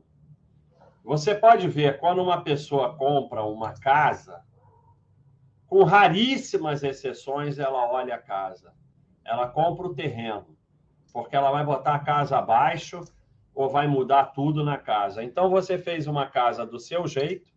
Você 1.04 1.34
pode 1.34 1.68
ver 1.68 2.00
quando 2.00 2.22
uma 2.22 2.44
pessoa 2.44 2.96
compra 2.96 3.44
uma 3.44 3.74
casa, 3.74 4.44
com 5.68 5.84
raríssimas 5.84 6.84
exceções, 6.84 7.60
ela 7.60 7.92
olha 7.92 8.16
a 8.16 8.22
casa. 8.22 8.74
Ela 9.26 9.48
compra 9.48 9.88
o 9.88 9.94
terreno, 9.94 10.58
porque 11.12 11.36
ela 11.36 11.52
vai 11.52 11.66
botar 11.66 11.96
a 11.96 12.00
casa 12.00 12.38
abaixo 12.38 13.04
ou 13.54 13.70
vai 13.70 13.88
mudar 13.88 14.28
tudo 14.28 14.64
na 14.64 14.78
casa. 14.78 15.24
Então 15.24 15.50
você 15.50 15.78
fez 15.78 16.08
uma 16.08 16.28
casa 16.28 16.66
do 16.66 16.80
seu 16.80 17.08
jeito, 17.08 17.52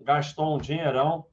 gastou 0.00 0.54
um 0.54 0.58
dinheirão, 0.58 1.26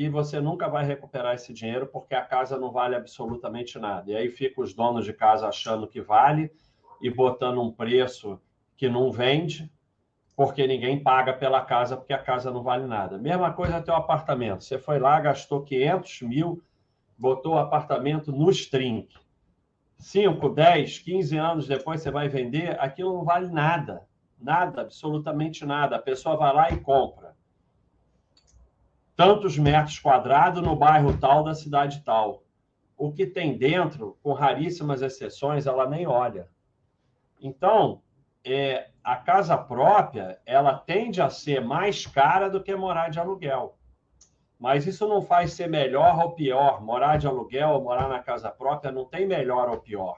e 0.00 0.08
você 0.08 0.40
nunca 0.40 0.66
vai 0.66 0.82
recuperar 0.82 1.34
esse 1.34 1.52
dinheiro 1.52 1.86
porque 1.86 2.14
a 2.14 2.24
casa 2.24 2.56
não 2.56 2.72
vale 2.72 2.96
absolutamente 2.96 3.78
nada. 3.78 4.10
E 4.10 4.16
aí 4.16 4.30
fica 4.30 4.62
os 4.62 4.72
donos 4.72 5.04
de 5.04 5.12
casa 5.12 5.46
achando 5.46 5.86
que 5.86 6.00
vale 6.00 6.50
e 7.02 7.10
botando 7.10 7.60
um 7.60 7.70
preço 7.70 8.40
que 8.78 8.88
não 8.88 9.12
vende, 9.12 9.70
porque 10.34 10.66
ninguém 10.66 11.02
paga 11.02 11.34
pela 11.34 11.60
casa 11.60 11.98
porque 11.98 12.14
a 12.14 12.18
casa 12.18 12.50
não 12.50 12.62
vale 12.62 12.86
nada. 12.86 13.18
Mesma 13.18 13.52
coisa 13.52 13.82
teu 13.82 13.94
apartamento. 13.94 14.64
Você 14.64 14.78
foi 14.78 14.98
lá, 14.98 15.20
gastou 15.20 15.62
500 15.64 16.22
mil, 16.22 16.62
botou 17.18 17.56
o 17.56 17.58
apartamento 17.58 18.32
no 18.32 18.48
string. 18.48 19.06
5, 19.98 20.48
10, 20.48 20.98
15 21.00 21.36
anos 21.36 21.66
depois 21.68 22.00
você 22.00 22.10
vai 22.10 22.26
vender, 22.26 22.74
aquilo 22.80 23.12
não 23.12 23.22
vale 23.22 23.48
nada. 23.48 24.08
Nada, 24.40 24.80
absolutamente 24.80 25.66
nada. 25.66 25.96
A 25.96 26.00
pessoa 26.00 26.38
vai 26.38 26.54
lá 26.54 26.70
e 26.70 26.80
compra 26.80 27.29
tantos 29.20 29.58
metros 29.58 29.98
quadrados 29.98 30.62
no 30.62 30.74
bairro 30.74 31.14
tal 31.18 31.44
da 31.44 31.52
cidade 31.52 32.02
tal. 32.02 32.42
O 32.96 33.12
que 33.12 33.26
tem 33.26 33.54
dentro, 33.54 34.16
com 34.22 34.32
raríssimas 34.32 35.02
exceções, 35.02 35.66
ela 35.66 35.86
nem 35.86 36.06
olha. 36.06 36.48
Então, 37.38 38.00
é, 38.42 38.88
a 39.04 39.16
casa 39.16 39.58
própria, 39.58 40.40
ela 40.46 40.72
tende 40.72 41.20
a 41.20 41.28
ser 41.28 41.60
mais 41.60 42.06
cara 42.06 42.48
do 42.48 42.62
que 42.62 42.74
morar 42.74 43.10
de 43.10 43.20
aluguel. 43.20 43.76
Mas 44.58 44.86
isso 44.86 45.06
não 45.06 45.20
faz 45.20 45.52
ser 45.52 45.68
melhor 45.68 46.18
ou 46.18 46.30
pior. 46.30 46.82
Morar 46.82 47.18
de 47.18 47.26
aluguel 47.26 47.72
ou 47.72 47.82
morar 47.82 48.08
na 48.08 48.20
casa 48.20 48.50
própria 48.50 48.90
não 48.90 49.04
tem 49.04 49.26
melhor 49.26 49.68
ou 49.68 49.80
pior. 49.80 50.16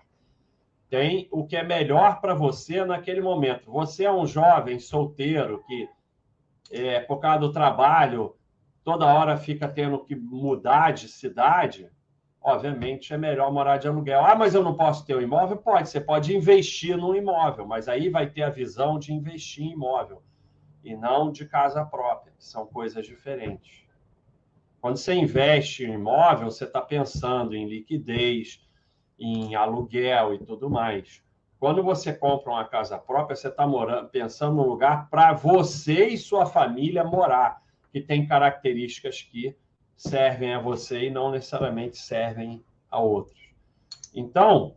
Tem 0.88 1.26
o 1.32 1.44
que 1.44 1.56
é 1.56 1.64
melhor 1.64 2.20
para 2.20 2.34
você 2.34 2.84
naquele 2.84 3.20
momento. 3.20 3.68
Você 3.68 4.04
é 4.04 4.12
um 4.12 4.28
jovem 4.28 4.78
solteiro 4.78 5.60
que, 5.66 5.88
é, 6.70 7.00
por 7.00 7.18
causa 7.18 7.40
do 7.40 7.52
trabalho, 7.52 8.36
toda 8.84 9.06
hora 9.06 9.36
fica 9.36 9.68
tendo 9.68 10.04
que 10.04 10.14
mudar 10.14 10.92
de 10.92 11.08
cidade, 11.08 11.90
obviamente 12.40 13.14
é 13.14 13.18
melhor 13.18 13.52
morar 13.52 13.78
de 13.78 13.88
aluguel. 13.88 14.24
Ah, 14.24 14.34
mas 14.34 14.54
eu 14.54 14.62
não 14.62 14.74
posso 14.74 15.06
ter 15.06 15.16
um 15.16 15.20
imóvel? 15.20 15.56
Pode, 15.56 15.88
você 15.88 16.00
pode 16.00 16.36
investir 16.36 16.96
no 16.96 17.14
imóvel, 17.14 17.66
mas 17.66 17.88
aí 17.88 18.08
vai 18.08 18.28
ter 18.28 18.42
a 18.42 18.50
visão 18.50 18.98
de 18.98 19.12
investir 19.12 19.64
em 19.64 19.72
imóvel 19.72 20.22
e 20.84 20.96
não 20.96 21.30
de 21.30 21.46
casa 21.46 21.84
própria, 21.84 22.32
são 22.38 22.66
coisas 22.66 23.06
diferentes. 23.06 23.86
Quando 24.80 24.96
você 24.96 25.14
investe 25.14 25.84
em 25.84 25.94
imóvel, 25.94 26.50
você 26.50 26.64
está 26.64 26.80
pensando 26.80 27.54
em 27.54 27.68
liquidez, 27.68 28.66
em 29.16 29.54
aluguel 29.54 30.34
e 30.34 30.38
tudo 30.38 30.68
mais. 30.68 31.22
Quando 31.60 31.84
você 31.84 32.12
compra 32.12 32.50
uma 32.50 32.64
casa 32.64 32.98
própria, 32.98 33.36
você 33.36 33.46
está 33.46 33.64
pensando 34.10 34.56
num 34.56 34.66
lugar 34.66 35.08
para 35.08 35.32
você 35.32 36.08
e 36.08 36.18
sua 36.18 36.44
família 36.44 37.04
morar 37.04 37.62
que 37.92 38.00
tem 38.00 38.26
características 38.26 39.20
que 39.20 39.54
servem 39.94 40.54
a 40.54 40.60
você 40.60 41.08
e 41.08 41.10
não 41.10 41.30
necessariamente 41.30 41.98
servem 41.98 42.64
a 42.90 42.98
outros. 42.98 43.38
Então, 44.14 44.76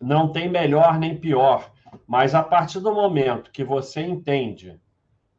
não 0.00 0.32
tem 0.32 0.48
melhor 0.48 0.98
nem 0.98 1.16
pior, 1.16 1.70
mas 2.06 2.34
a 2.34 2.42
partir 2.42 2.80
do 2.80 2.94
momento 2.94 3.50
que 3.50 3.62
você 3.62 4.00
entende 4.00 4.80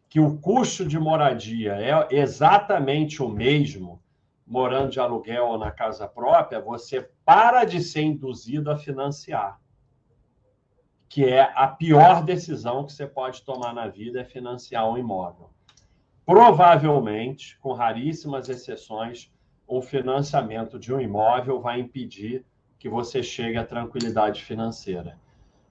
que 0.07 0.19
o 0.19 0.37
custo 0.37 0.85
de 0.87 0.99
moradia 0.99 1.73
é 1.73 2.15
exatamente 2.15 3.21
o 3.21 3.27
mesmo, 3.27 4.01
morando 4.45 4.91
de 4.91 4.99
aluguel 4.99 5.47
ou 5.47 5.57
na 5.57 5.71
casa 5.71 6.07
própria, 6.07 6.61
você 6.61 7.09
para 7.25 7.65
de 7.65 7.81
ser 7.81 8.03
induzido 8.03 8.71
a 8.71 8.77
financiar. 8.77 9.59
Que 11.09 11.25
é 11.25 11.51
a 11.55 11.67
pior 11.67 12.23
decisão 12.23 12.85
que 12.85 12.93
você 12.93 13.05
pode 13.05 13.41
tomar 13.41 13.73
na 13.73 13.87
vida 13.87 14.21
é 14.21 14.23
financiar 14.23 14.89
um 14.89 14.97
imóvel 14.97 15.56
provavelmente, 16.27 17.57
com 17.61 17.71
raríssimas 17.71 18.49
exceções, 18.49 19.31
o 19.65 19.81
financiamento 19.81 20.77
de 20.77 20.93
um 20.93 20.99
imóvel 20.99 21.61
vai 21.61 21.79
impedir 21.79 22.45
que 22.77 22.89
você 22.89 23.23
chegue 23.23 23.57
à 23.57 23.63
tranquilidade 23.65 24.43
financeira. 24.43 25.17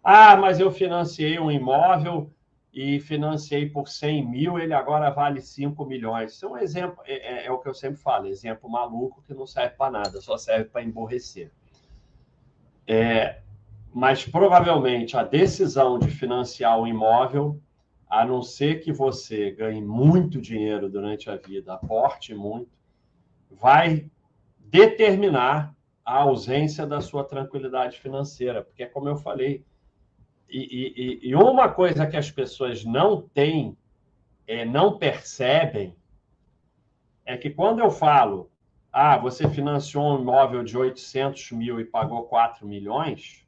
Ah, 0.03 0.35
mas 0.35 0.59
eu 0.59 0.71
financiei 0.71 1.39
um 1.39 1.51
imóvel 1.51 2.33
e 2.73 2.99
financiei 3.01 3.69
por 3.69 3.87
100 3.87 4.27
mil, 4.27 4.59
ele 4.59 4.73
agora 4.73 5.11
vale 5.11 5.43
5 5.43 5.85
milhões. 5.85 6.33
Isso 6.33 6.47
é 6.47 6.49
um 6.49 6.57
exemplo, 6.57 7.03
é, 7.05 7.45
é, 7.45 7.47
é 7.47 7.53
o 7.53 7.59
que 7.59 7.69
eu 7.69 7.75
sempre 7.75 8.01
falo, 8.01 8.27
exemplo 8.27 8.71
maluco 8.71 9.23
que 9.27 9.35
não 9.35 9.47
serve 9.47 9.77
para 9.77 9.91
nada, 9.91 10.23
só 10.23 10.39
serve 10.39 10.71
para 10.71 10.83
emborrecer. 10.83 11.53
É, 12.87 13.41
mas 13.93 14.25
provavelmente 14.25 15.19
a 15.19 15.23
decisão 15.23 15.99
de 15.99 16.11
financiar 16.11 16.79
um 16.81 16.87
imóvel 16.87 17.61
a 18.09 18.25
não 18.25 18.43
ser 18.43 18.81
que 18.81 18.93
você 18.93 19.51
ganhe 19.51 19.83
muito 19.83 20.41
dinheiro 20.41 20.89
durante 20.89 21.29
a 21.29 21.37
vida, 21.37 21.75
aporte 21.75 22.35
muito, 22.35 22.71
vai 23.51 24.11
determinar 24.59 25.75
a 26.05 26.19
ausência 26.19 26.87
da 26.87 27.01
sua 27.01 27.25
tranquilidade 27.25 27.99
financeira. 27.99 28.63
Porque, 28.63 28.87
como 28.87 29.09
eu 29.09 29.17
falei, 29.17 29.65
e, 30.49 31.21
e, 31.23 31.29
e 31.31 31.35
uma 31.35 31.69
coisa 31.69 32.07
que 32.07 32.17
as 32.17 32.31
pessoas 32.31 32.85
não 32.85 33.21
têm, 33.21 33.77
é, 34.47 34.65
não 34.65 34.99
percebem, 34.99 35.97
é 37.25 37.37
que 37.37 37.51
quando 37.51 37.81
eu 37.81 37.91
falo, 37.91 38.51
ah, 38.93 39.19
você 39.19 39.49
financiou 39.49 40.17
um 40.17 40.21
imóvel 40.21 40.63
de 40.63 40.79
800 40.79 41.51
mil 41.53 41.81
e 41.81 41.85
pagou 41.85 42.23
4 42.25 42.65
milhões, 42.67 43.46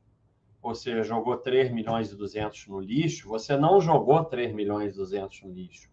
seja, 0.74 1.02
jogou 1.02 1.36
3 1.36 1.70
milhões 1.70 2.10
e 2.10 2.16
200 2.16 2.66
no 2.68 2.80
lixo, 2.80 3.28
você 3.28 3.56
não 3.56 3.80
jogou 3.80 4.24
3 4.24 4.52
milhões 4.54 4.94
e 4.94 4.96
200 4.96 5.42
no 5.42 5.52
lixo. 5.52 5.90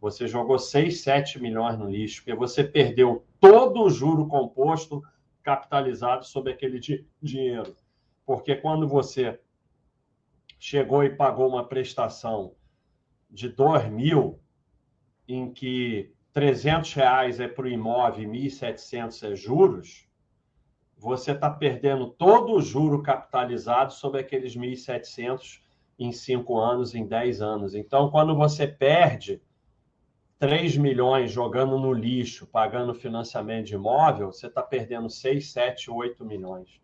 Você 0.00 0.28
jogou 0.28 0.58
6, 0.58 1.00
7 1.00 1.40
milhões 1.40 1.78
no 1.78 1.90
lixo, 1.90 2.22
porque 2.22 2.34
você 2.34 2.62
perdeu 2.62 3.24
todo 3.40 3.82
o 3.82 3.90
juro 3.90 4.26
composto 4.26 5.02
capitalizado 5.42 6.24
sobre 6.24 6.52
aquele 6.52 6.78
dinheiro. 7.20 7.76
Porque 8.24 8.54
quando 8.54 8.86
você 8.86 9.40
chegou 10.58 11.04
e 11.04 11.10
pagou 11.10 11.48
uma 11.48 11.66
prestação 11.66 12.54
de 13.30 13.48
2 13.48 13.90
mil, 13.90 14.40
em 15.26 15.52
que 15.52 16.12
300 16.32 16.94
reais 16.94 17.40
é 17.40 17.48
para 17.48 17.64
o 17.64 17.68
imóvel 17.68 18.34
e 18.34 18.48
1.700 18.48 19.32
é 19.32 19.34
juros, 19.34 20.07
você 20.98 21.30
está 21.30 21.48
perdendo 21.48 22.08
todo 22.08 22.54
o 22.54 22.60
juro 22.60 23.02
capitalizado 23.02 23.92
sobre 23.92 24.20
aqueles 24.20 24.56
1.700 24.56 25.60
em 25.98 26.12
5 26.12 26.58
anos, 26.58 26.94
em 26.94 27.06
10 27.06 27.40
anos. 27.40 27.74
Então, 27.74 28.10
quando 28.10 28.34
você 28.34 28.66
perde 28.66 29.40
3 30.38 30.76
milhões 30.76 31.30
jogando 31.30 31.78
no 31.78 31.92
lixo, 31.92 32.46
pagando 32.46 32.94
financiamento 32.94 33.66
de 33.66 33.74
imóvel, 33.74 34.32
você 34.32 34.46
está 34.46 34.62
perdendo 34.62 35.08
6, 35.08 35.50
7, 35.50 35.90
8 35.90 36.24
milhões. 36.24 36.80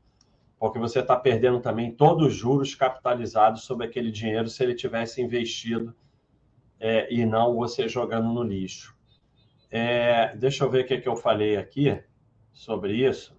Porque 0.58 0.78
você 0.78 1.00
está 1.00 1.16
perdendo 1.16 1.60
também 1.60 1.92
todos 1.92 2.28
os 2.28 2.34
juros 2.34 2.74
capitalizados 2.74 3.62
sobre 3.62 3.86
aquele 3.86 4.10
dinheiro 4.10 4.48
se 4.48 4.62
ele 4.62 4.74
tivesse 4.74 5.20
investido 5.20 5.94
é, 6.80 7.12
e 7.12 7.24
não 7.26 7.54
você 7.54 7.88
jogando 7.88 8.32
no 8.32 8.42
lixo. 8.42 8.94
É, 9.70 10.36
deixa 10.36 10.64
eu 10.64 10.70
ver 10.70 10.84
o 10.84 10.86
que, 10.86 10.98
que 10.98 11.08
eu 11.08 11.16
falei 11.16 11.56
aqui 11.56 12.00
sobre 12.52 12.94
isso. 12.94 13.36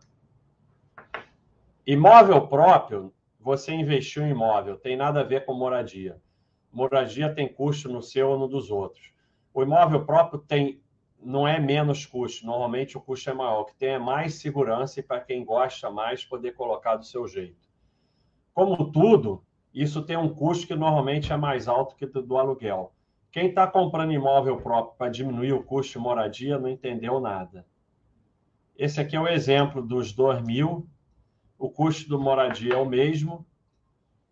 Imóvel 1.88 2.48
próprio, 2.48 3.13
você 3.39 3.72
investiu 3.74 4.24
em 4.24 4.32
imóvel, 4.32 4.75
tem 4.77 4.98
nada 4.98 5.20
a 5.20 5.24
ver 5.24 5.46
com 5.46 5.54
moradia. 5.54 6.20
Moradia 6.72 7.34
tem 7.34 7.48
custo 7.48 7.88
no 7.88 8.01
seu 8.01 8.30
ou 8.30 8.39
no 8.39 8.48
dos 8.48 8.72
outros. 8.72 9.13
O 9.54 9.62
imóvel 9.62 10.04
próprio 10.04 10.39
tem 10.39 10.82
não 11.22 11.48
é 11.48 11.60
menos 11.60 12.06
custo, 12.06 12.46
normalmente 12.46 12.98
o 12.98 13.01
custo 13.01 13.30
é 13.30 13.34
maior, 13.34 13.62
o 13.62 13.65
que 13.65 13.75
tem 13.75 13.89
é 13.89 14.00
mais 14.00 14.36
segurança 14.36 15.00
e 15.00 15.04
para 15.04 15.22
quem 15.22 15.44
gosta 15.44 15.89
mais 15.89 16.24
poder 16.24 16.51
colocar 16.54 16.96
do 16.98 17.06
seu 17.06 17.27
jeito. 17.27 17.68
Como 18.54 18.92
tudo, 18.92 19.44
isso 19.74 20.04
tem 20.04 20.18
um 20.18 20.30
custo 20.30 20.68
que 20.68 20.75
normalmente 20.75 21.34
é 21.34 21.38
mais 21.38 21.68
alto 21.68 21.96
que 21.96 22.06
do, 22.06 22.22
do 22.22 22.38
aluguel. 22.38 22.94
Quem 23.32 23.50
está 23.50 23.68
comprando 23.68 24.13
imóvel 24.13 24.58
próprio 24.58 24.98
para 24.98 25.12
diminuir 25.12 25.54
o 25.54 25.63
custo 25.63 25.94
de 25.94 26.00
moradia 26.00 26.58
não 26.58 26.70
entendeu 26.70 27.20
nada. 27.20 27.65
Esse 28.77 29.01
aqui 29.01 29.15
é 29.15 29.20
o 29.20 29.27
exemplo 29.27 29.82
dos 29.82 30.13
2 30.13 30.42
mil. 30.42 30.88
O 31.58 31.70
custo 31.70 32.10
do 32.10 32.20
moradia 32.20 32.74
é 32.74 32.78
o 32.78 32.86
mesmo, 32.86 33.46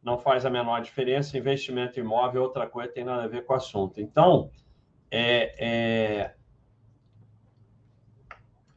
não 0.01 0.17
faz 0.17 0.45
a 0.45 0.49
menor 0.49 0.81
diferença. 0.81 1.37
Investimento 1.37 1.99
imóvel 1.99 2.41
é 2.41 2.45
outra 2.45 2.67
coisa, 2.67 2.91
tem 2.91 3.03
nada 3.03 3.23
a 3.23 3.27
ver 3.27 3.45
com 3.45 3.53
o 3.53 3.55
assunto. 3.55 4.01
Então, 4.01 4.49
é, 5.09 5.55
é, 5.57 6.35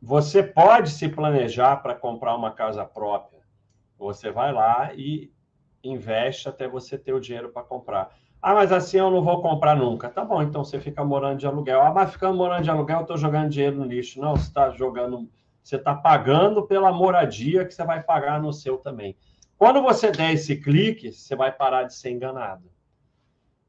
você 0.00 0.42
pode 0.42 0.90
se 0.90 1.08
planejar 1.08 1.76
para 1.76 1.94
comprar 1.94 2.36
uma 2.36 2.52
casa 2.52 2.84
própria. 2.84 3.40
Você 3.98 4.30
vai 4.30 4.52
lá 4.52 4.92
e 4.94 5.32
investe 5.82 6.48
até 6.48 6.68
você 6.68 6.98
ter 6.98 7.12
o 7.12 7.20
dinheiro 7.20 7.50
para 7.50 7.62
comprar. 7.62 8.14
Ah, 8.40 8.54
mas 8.54 8.70
assim 8.70 8.98
eu 8.98 9.10
não 9.10 9.22
vou 9.22 9.40
comprar 9.42 9.74
nunca. 9.74 10.08
Tá 10.08 10.24
bom, 10.24 10.42
então 10.42 10.64
você 10.64 10.78
fica 10.78 11.04
morando 11.04 11.38
de 11.38 11.46
aluguel. 11.46 11.82
Ah, 11.82 11.92
mas 11.92 12.12
ficando 12.12 12.36
morando 12.36 12.62
de 12.62 12.70
aluguel, 12.70 12.98
eu 12.98 13.02
estou 13.02 13.16
jogando 13.16 13.50
dinheiro 13.50 13.76
no 13.76 13.84
lixo. 13.84 14.20
Não, 14.20 14.36
você 14.36 14.48
está 14.48 14.70
jogando, 14.70 15.28
você 15.66 15.74
está 15.74 15.96
pagando 15.96 16.64
pela 16.64 16.92
moradia 16.92 17.64
que 17.64 17.74
você 17.74 17.84
vai 17.84 18.00
pagar 18.00 18.40
no 18.40 18.52
seu 18.52 18.78
também. 18.78 19.16
Quando 19.58 19.82
você 19.82 20.12
der 20.12 20.32
esse 20.32 20.60
clique, 20.60 21.10
você 21.10 21.34
vai 21.34 21.50
parar 21.50 21.82
de 21.82 21.92
ser 21.92 22.12
enganado. 22.12 22.70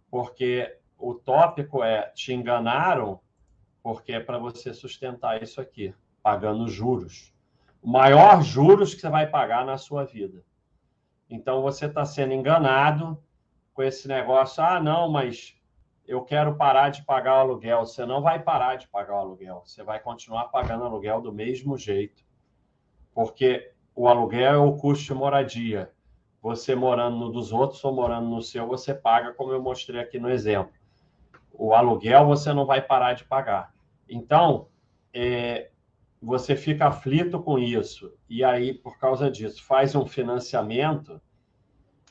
Porque 0.07 0.77
o 0.95 1.15
tópico 1.15 1.83
é 1.83 2.03
te 2.11 2.31
enganaram, 2.31 3.19
porque 3.81 4.11
é 4.13 4.19
para 4.19 4.37
você 4.37 4.75
sustentar 4.75 5.41
isso 5.41 5.59
aqui, 5.59 5.91
pagando 6.21 6.67
juros. 6.67 7.33
O 7.81 7.89
maior 7.89 8.43
juros 8.43 8.93
que 8.93 9.01
você 9.01 9.09
vai 9.09 9.25
pagar 9.25 9.65
na 9.65 9.79
sua 9.79 10.05
vida. 10.05 10.45
Então 11.27 11.63
você 11.63 11.87
está 11.87 12.05
sendo 12.05 12.31
enganado 12.31 13.17
com 13.73 13.81
esse 13.81 14.07
negócio, 14.07 14.63
ah, 14.63 14.79
não, 14.79 15.09
mas 15.09 15.56
eu 16.07 16.21
quero 16.21 16.55
parar 16.55 16.89
de 16.89 17.03
pagar 17.03 17.35
o 17.35 17.39
aluguel. 17.39 17.85
Você 17.85 18.05
não 18.05 18.21
vai 18.21 18.41
parar 18.41 18.75
de 18.75 18.87
pagar 18.87 19.15
o 19.15 19.19
aluguel, 19.19 19.61
você 19.65 19.83
vai 19.83 19.99
continuar 19.99 20.45
pagando 20.45 20.85
aluguel 20.85 21.21
do 21.21 21.33
mesmo 21.33 21.77
jeito. 21.77 22.23
Porque 23.13 23.71
o 23.93 24.07
aluguel 24.07 24.53
é 24.53 24.57
o 24.57 24.77
custo 24.77 25.05
de 25.05 25.13
moradia. 25.13 25.91
Você 26.41 26.75
morando 26.75 27.17
no 27.17 27.31
dos 27.31 27.51
outros 27.51 27.83
ou 27.83 27.93
morando 27.93 28.29
no 28.29 28.41
seu, 28.41 28.65
você 28.67 28.93
paga, 28.93 29.33
como 29.33 29.51
eu 29.51 29.61
mostrei 29.61 29.99
aqui 29.99 30.17
no 30.17 30.29
exemplo. 30.29 30.71
O 31.51 31.73
aluguel 31.73 32.25
você 32.25 32.53
não 32.53 32.65
vai 32.65 32.81
parar 32.81 33.13
de 33.13 33.25
pagar. 33.25 33.73
Então, 34.07 34.69
é, 35.13 35.71
você 36.21 36.55
fica 36.55 36.87
aflito 36.87 37.41
com 37.41 37.59
isso. 37.59 38.13
E 38.29 38.43
aí, 38.43 38.73
por 38.73 38.97
causa 38.97 39.29
disso, 39.29 39.63
faz 39.63 39.95
um 39.95 40.05
financiamento 40.05 41.19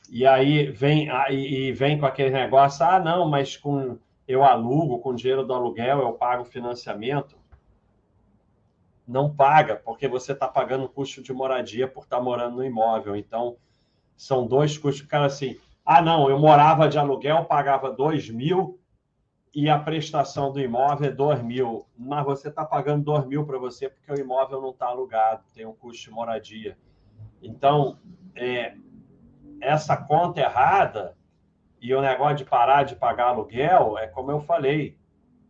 e 0.09 0.25
aí 0.25 0.71
vem, 0.71 1.09
e 1.29 1.71
vem 1.71 1.99
com 1.99 2.05
aquele 2.05 2.29
negócio, 2.31 2.85
ah, 2.85 2.99
não, 2.99 3.27
mas 3.27 3.57
com 3.57 3.97
eu 4.27 4.43
alugo, 4.43 4.99
com 4.99 5.15
dinheiro 5.15 5.45
do 5.45 5.53
aluguel, 5.53 5.99
eu 5.99 6.11
pago 6.13 6.43
financiamento. 6.43 7.37
Não 9.07 9.33
paga, 9.33 9.77
porque 9.77 10.07
você 10.07 10.33
está 10.33 10.47
pagando 10.47 10.89
custo 10.89 11.23
de 11.23 11.31
moradia 11.31 11.87
por 11.87 12.03
estar 12.03 12.17
tá 12.17 12.23
morando 12.23 12.57
no 12.57 12.65
imóvel. 12.65 13.15
Então, 13.15 13.55
são 14.17 14.45
dois 14.45 14.77
custos. 14.77 15.07
Cara, 15.07 15.27
assim, 15.27 15.57
ah, 15.85 16.01
não, 16.01 16.29
eu 16.29 16.37
morava 16.37 16.89
de 16.89 16.97
aluguel, 16.97 17.45
pagava 17.45 17.89
dois 17.89 18.29
mil 18.29 18.77
e 19.55 19.69
a 19.69 19.79
prestação 19.79 20.51
do 20.51 20.59
imóvel 20.59 21.07
é 21.07 21.11
dois 21.11 21.41
mil. 21.41 21.85
Mas 21.97 22.25
você 22.25 22.49
está 22.49 22.65
pagando 22.65 23.05
dois 23.05 23.25
mil 23.25 23.45
para 23.45 23.57
você 23.57 23.89
porque 23.89 24.11
o 24.11 24.19
imóvel 24.19 24.61
não 24.61 24.71
está 24.71 24.87
alugado, 24.87 25.43
tem 25.55 25.65
um 25.65 25.73
custo 25.73 26.03
de 26.03 26.11
moradia. 26.11 26.77
Então, 27.41 27.97
é, 28.35 28.75
essa 29.61 29.97
conta 29.97 30.39
errada 30.39 31.17
e 31.81 31.93
o 31.93 32.01
negócio 32.01 32.37
de 32.37 32.45
parar 32.45 32.83
de 32.83 32.95
pagar 32.95 33.27
aluguel, 33.27 33.97
é 33.97 34.07
como 34.07 34.31
eu 34.31 34.41
falei, 34.41 34.97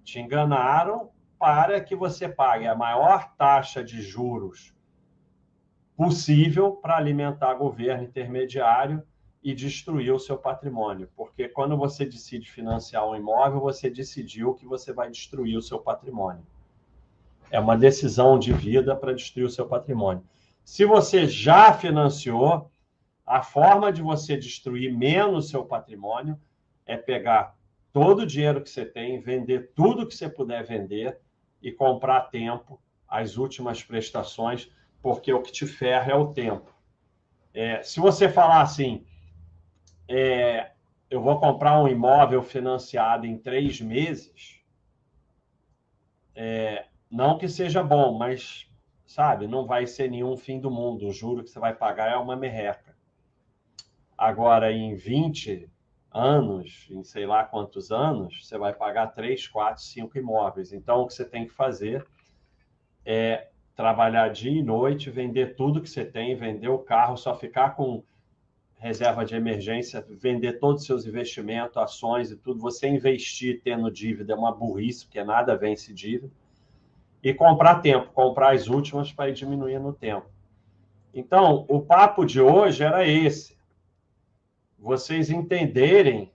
te 0.04 0.20
enganaram 0.20 1.10
para 1.40 1.80
que 1.82 1.96
você 1.96 2.28
pague 2.28 2.68
a 2.68 2.76
maior 2.76 3.34
taxa 3.38 3.84
de 3.84 4.02
juros 4.02 4.76
possível 5.98 6.74
para 6.74 6.96
alimentar 6.96 7.56
governo 7.56 8.04
intermediário 8.04 9.02
e 9.44 9.54
destruir 9.54 10.14
o 10.14 10.20
seu 10.20 10.38
patrimônio. 10.38 11.10
Porque 11.16 11.50
quando 11.50 11.76
você 11.76 12.06
decide 12.06 12.52
financiar 12.52 13.08
um 13.08 13.16
imóvel, 13.16 13.60
você 13.60 13.90
decidiu 13.90 14.54
que 14.54 14.66
você 14.66 14.94
vai 14.94 15.10
destruir 15.10 15.58
o 15.58 15.62
seu 15.62 15.80
patrimônio. 15.80 16.46
É 17.50 17.60
uma 17.60 17.76
decisão 17.76 18.38
de 18.38 18.54
vida 18.54 18.96
para 18.96 19.14
destruir 19.14 19.46
o 19.46 19.50
seu 19.50 19.66
patrimônio. 19.66 20.24
Se 20.64 20.86
você 20.86 21.26
já 21.26 21.74
financiou, 21.74 22.70
a 23.28 23.44
forma 23.44 23.92
de 23.92 24.02
você 24.02 24.38
destruir 24.38 24.92
menos 24.92 25.50
seu 25.50 25.66
patrimônio 25.66 26.40
é 26.86 26.96
pegar 26.96 27.58
todo 27.92 28.22
o 28.22 28.26
dinheiro 28.26 28.62
que 28.62 28.70
você 28.70 28.86
tem, 28.86 29.20
vender 29.20 29.74
tudo 29.76 30.08
que 30.08 30.16
você 30.16 30.30
puder 30.30 30.64
vender 30.64 31.20
e 31.62 31.70
comprar 31.70 32.18
a 32.18 32.22
tempo 32.22 32.82
as 33.06 33.36
últimas 33.36 33.84
prestações, 33.84 34.72
porque 35.02 35.34
o 35.34 35.42
que 35.42 35.52
te 35.52 35.66
ferra 35.66 36.14
é 36.14 36.16
o 36.16 36.34
tempo. 36.34 36.74
É, 37.54 37.84
se 37.84 38.00
você 38.00 38.30
falar 38.30 38.62
assim, 38.62 39.06
é, 40.08 40.72
eu 41.10 41.22
vou 41.22 41.38
comprar 41.38 41.82
um 41.82 41.88
imóvel 41.88 42.42
financiado 42.42 43.26
em 43.26 43.38
três 43.38 43.82
meses, 43.82 44.62
é, 46.34 46.86
não 47.12 47.38
que 47.38 47.50
seja 47.50 47.84
bom, 47.84 48.18
mas 48.18 48.70
sabe, 49.06 49.48
não 49.48 49.66
vai 49.66 49.86
ser 49.86 50.10
nenhum 50.10 50.38
fim 50.38 50.60
do 50.60 50.72
mundo. 50.72 51.08
O 51.08 51.12
juro 51.12 51.44
que 51.44 51.50
você 51.50 51.60
vai 51.60 51.74
pagar 51.74 52.12
é 52.12 52.16
uma 52.16 52.36
merreca. 52.36 52.87
Agora, 54.18 54.72
em 54.72 54.96
20 54.96 55.70
anos, 56.12 56.88
em 56.90 57.04
sei 57.04 57.28
lá 57.28 57.44
quantos 57.44 57.92
anos, 57.92 58.46
você 58.46 58.58
vai 58.58 58.74
pagar 58.74 59.08
3, 59.08 59.48
4, 59.48 59.84
5 59.84 60.18
imóveis. 60.18 60.74
Então, 60.74 61.02
o 61.02 61.08
que 61.08 61.14
você 61.14 61.24
tem 61.24 61.46
que 61.46 61.54
fazer 61.54 62.06
é 63.06 63.50
trabalhar 63.76 64.30
dia 64.30 64.52
e 64.52 64.64
noite, 64.64 65.12
vender 65.12 65.56
tudo 65.56 65.82
que 65.82 65.90
você 65.90 66.04
tem, 66.04 66.36
vender 66.36 66.68
o 66.68 66.80
carro, 66.80 67.16
só 67.16 67.36
ficar 67.36 67.76
com 67.76 68.04
reserva 68.80 69.24
de 69.24 69.36
emergência, 69.36 70.06
vender 70.10 70.60
todos 70.60 70.82
os 70.82 70.88
seus 70.88 71.06
investimentos, 71.06 71.78
ações 71.78 72.32
e 72.32 72.38
tudo. 72.38 72.60
Você 72.60 72.88
investir 72.88 73.62
tendo 73.64 73.92
dívida 73.92 74.34
é 74.34 74.36
uma 74.36 74.52
burrice, 74.52 75.06
porque 75.06 75.24
nada 75.24 75.56
vence 75.56 75.94
dívida. 75.94 76.32
E 77.22 77.34
comprar 77.34 77.82
tempo, 77.82 78.12
comprar 78.14 78.54
as 78.54 78.68
últimas 78.68 79.12
para 79.12 79.30
ir 79.30 79.34
diminuindo 79.34 79.90
o 79.90 79.94
tempo. 79.94 80.28
Então, 81.14 81.66
o 81.68 81.82
papo 81.82 82.26
de 82.26 82.40
hoje 82.40 82.84
era 82.84 83.08
esse 83.08 83.57
vocês 84.88 85.30
entenderem 85.30 86.32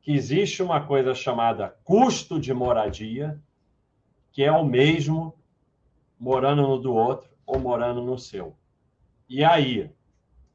que 0.00 0.12
existe 0.12 0.62
uma 0.62 0.86
coisa 0.86 1.16
chamada 1.16 1.76
custo 1.82 2.38
de 2.38 2.54
moradia, 2.54 3.42
que 4.30 4.44
é 4.44 4.52
o 4.52 4.64
mesmo 4.64 5.34
morando 6.16 6.62
no 6.62 6.78
do 6.78 6.94
outro 6.94 7.28
ou 7.44 7.58
morando 7.58 8.00
no 8.00 8.16
seu. 8.16 8.56
E 9.28 9.42
aí, 9.42 9.90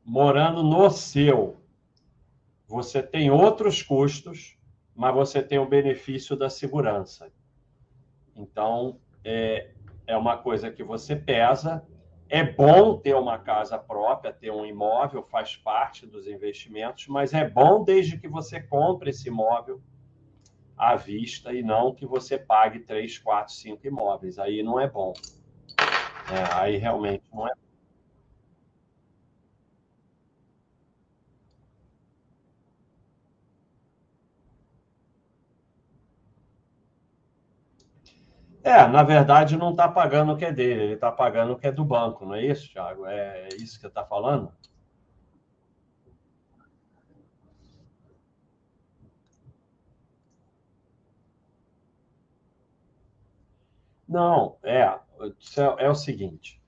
morando 0.06 0.64
no 0.64 0.90
seu, 0.90 1.58
você 2.66 3.04
tem 3.04 3.30
outros 3.30 3.82
custos, 3.84 4.58
mas 4.96 5.14
você 5.14 5.44
tem 5.44 5.60
o 5.60 5.68
benefício 5.68 6.38
da 6.38 6.50
segurança. 6.50 7.30
Então, 8.34 9.02
é, 9.22 9.72
é 10.08 10.16
uma 10.16 10.38
coisa 10.38 10.72
que 10.72 10.82
você 10.82 11.14
pesa. 11.14 11.86
É 12.34 12.42
bom 12.42 12.98
ter 12.98 13.16
uma 13.16 13.38
casa 13.38 13.78
própria, 13.78 14.34
ter 14.34 14.52
um 14.52 14.66
imóvel, 14.66 15.22
faz 15.22 15.56
parte 15.56 16.08
dos 16.08 16.26
investimentos, 16.26 17.08
mas 17.08 17.32
é 17.32 17.48
bom 17.48 17.84
desde 17.84 18.18
que 18.18 18.28
você 18.28 18.60
compre 18.60 19.12
esse 19.12 19.28
imóvel 19.28 19.80
à 20.76 20.96
vista 20.96 21.54
e 21.54 21.62
não 21.62 21.94
que 21.94 22.08
você 22.08 22.36
pague 22.36 22.80
três, 22.80 23.20
quatro, 23.20 23.54
cinco 23.54 23.86
imóveis. 23.86 24.40
Aí 24.40 24.64
não 24.64 24.80
é 24.80 24.90
bom. 24.90 25.14
É, 25.78 26.56
aí 26.56 26.78
realmente 26.78 27.24
não 27.32 27.48
é 27.48 27.52
É, 38.64 38.88
na 38.88 39.04
verdade, 39.04 39.58
não 39.58 39.72
está 39.72 39.88
pagando 39.90 40.32
o 40.34 40.38
que 40.38 40.46
é 40.46 40.52
dele, 40.52 40.84
ele 40.84 40.94
está 40.94 41.12
pagando 41.12 41.54
o 41.54 41.58
que 41.58 41.68
é 41.68 41.72
do 41.72 41.84
banco, 41.84 42.26
não 42.26 42.34
é 42.36 42.46
isso, 42.46 42.72
Thiago? 42.72 43.06
É 43.06 43.50
isso 43.58 43.76
que 43.76 43.82
você 43.82 43.88
está 43.88 44.06
falando? 44.06 44.52
Não, 54.08 54.58
é, 54.64 54.82
é, 54.82 55.00
é 55.86 55.90
o 55.90 55.96
seguinte, 55.96 56.62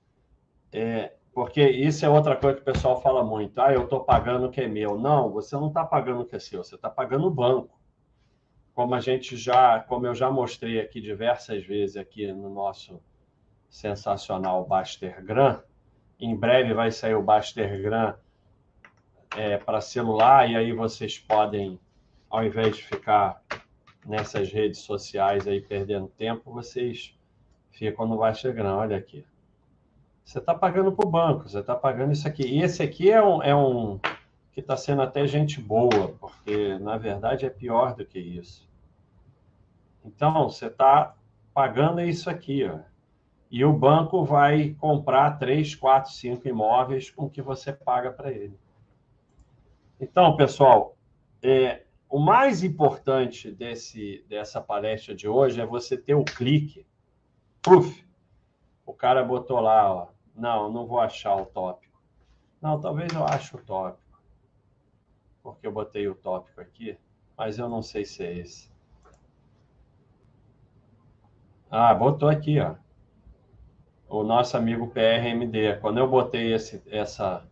é, 0.72 1.14
porque 1.34 1.62
isso 1.68 2.04
é 2.04 2.08
outra 2.08 2.36
coisa 2.36 2.56
que 2.56 2.62
o 2.62 2.64
pessoal 2.74 3.00
fala 3.02 3.24
muito. 3.24 3.60
Ah, 3.60 3.72
eu 3.72 3.84
estou 3.84 4.04
pagando 4.04 4.46
o 4.46 4.50
que 4.50 4.62
é 4.62 4.68
meu. 4.68 4.98
Não, 4.98 5.30
você 5.30 5.56
não 5.56 5.68
está 5.68 5.84
pagando 5.84 6.22
o 6.22 6.26
que 6.26 6.36
é 6.36 6.38
seu, 6.38 6.64
você 6.64 6.76
está 6.76 6.90
pagando 6.90 7.26
o 7.26 7.30
banco 7.30 7.75
como 8.76 8.94
a 8.94 9.00
gente 9.00 9.38
já, 9.38 9.80
como 9.80 10.06
eu 10.06 10.14
já 10.14 10.30
mostrei 10.30 10.78
aqui 10.78 11.00
diversas 11.00 11.64
vezes 11.64 11.96
aqui 11.96 12.30
no 12.30 12.50
nosso 12.50 13.00
sensacional 13.70 14.66
Bastergram, 14.66 15.62
em 16.20 16.36
breve 16.36 16.74
vai 16.74 16.90
sair 16.90 17.14
o 17.14 17.22
Bastergram 17.22 18.14
é, 19.34 19.56
para 19.56 19.80
celular 19.80 20.50
e 20.50 20.56
aí 20.56 20.74
vocês 20.74 21.18
podem, 21.18 21.80
ao 22.28 22.44
invés 22.44 22.76
de 22.76 22.82
ficar 22.82 23.42
nessas 24.04 24.52
redes 24.52 24.80
sociais 24.80 25.48
aí 25.48 25.62
perdendo 25.62 26.08
tempo, 26.08 26.52
vocês 26.52 27.16
ficam 27.70 28.06
no 28.06 28.18
Bastergram. 28.18 28.76
Olha 28.76 28.98
aqui. 28.98 29.24
Você 30.22 30.38
está 30.38 30.54
pagando 30.54 30.92
para 30.92 31.06
o 31.06 31.10
banco, 31.10 31.48
você 31.48 31.60
está 31.60 31.74
pagando 31.74 32.12
isso 32.12 32.28
aqui. 32.28 32.42
E 32.42 32.62
esse 32.62 32.82
aqui 32.82 33.10
é 33.10 33.24
um, 33.24 33.42
é 33.42 33.56
um 33.56 33.98
que 34.56 34.60
está 34.60 34.74
sendo 34.74 35.02
até 35.02 35.26
gente 35.26 35.60
boa, 35.60 36.16
porque 36.18 36.78
na 36.78 36.96
verdade 36.96 37.44
é 37.44 37.50
pior 37.50 37.94
do 37.94 38.06
que 38.06 38.18
isso. 38.18 38.66
Então, 40.02 40.48
você 40.48 40.68
está 40.68 41.14
pagando 41.52 42.00
isso 42.00 42.30
aqui, 42.30 42.64
ó. 42.64 42.78
E 43.50 43.62
o 43.66 43.72
banco 43.74 44.24
vai 44.24 44.70
comprar 44.80 45.38
três, 45.38 45.74
quatro, 45.74 46.10
cinco 46.10 46.48
imóveis 46.48 47.10
com 47.10 47.28
que 47.28 47.42
você 47.42 47.70
paga 47.70 48.10
para 48.10 48.32
ele. 48.32 48.58
Então, 50.00 50.34
pessoal, 50.36 50.96
é, 51.42 51.82
o 52.08 52.18
mais 52.18 52.64
importante 52.64 53.50
desse, 53.50 54.24
dessa 54.26 54.58
palestra 54.58 55.14
de 55.14 55.28
hoje 55.28 55.60
é 55.60 55.66
você 55.66 55.98
ter 55.98 56.14
o 56.14 56.24
clique. 56.24 56.86
Puf! 57.60 58.06
O 58.86 58.94
cara 58.94 59.22
botou 59.22 59.60
lá, 59.60 59.92
ó. 59.92 60.08
Não, 60.34 60.72
não 60.72 60.86
vou 60.86 60.98
achar 60.98 61.36
o 61.36 61.44
tópico. 61.44 62.00
Não, 62.58 62.80
talvez 62.80 63.12
eu 63.12 63.22
ache 63.22 63.54
o 63.54 63.58
tópico. 63.58 64.05
Porque 65.46 65.64
eu 65.64 65.70
botei 65.70 66.08
o 66.08 66.14
tópico 66.16 66.60
aqui, 66.60 66.98
mas 67.38 67.56
eu 67.56 67.68
não 67.68 67.80
sei 67.80 68.04
se 68.04 68.24
é 68.24 68.36
esse. 68.36 68.68
Ah, 71.70 71.94
botou 71.94 72.28
aqui, 72.28 72.58
ó. 72.58 72.74
O 74.08 74.24
nosso 74.24 74.56
amigo 74.56 74.88
PRMD. 74.88 75.76
Quando 75.80 75.98
eu 75.98 76.10
botei 76.10 76.52
esse, 76.52 76.82
essa 76.88 77.48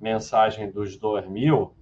mensagem 0.00 0.72
dos 0.72 0.96
2000, 0.96 1.72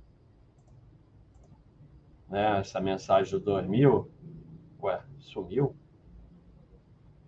né, 2.28 2.60
essa 2.60 2.78
mensagem 2.78 3.32
do 3.32 3.40
2000, 3.40 4.12
ué, 4.82 5.02
sumiu? 5.18 5.74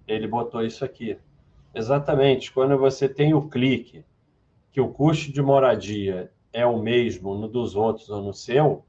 Ele 0.06 0.28
botou 0.28 0.62
isso 0.62 0.84
aqui. 0.84 1.18
Exatamente, 1.74 2.52
quando 2.52 2.76
você 2.76 3.08
tem 3.08 3.32
o 3.32 3.48
clique 3.48 4.04
que 4.70 4.80
o 4.80 4.92
custo 4.92 5.32
de 5.32 5.40
moradia 5.40 6.30
é 6.56 6.64
o 6.64 6.78
mesmo 6.78 7.34
no 7.34 7.46
dos 7.46 7.76
outros 7.76 8.08
ou 8.08 8.22
no 8.22 8.32
seu, 8.32 8.82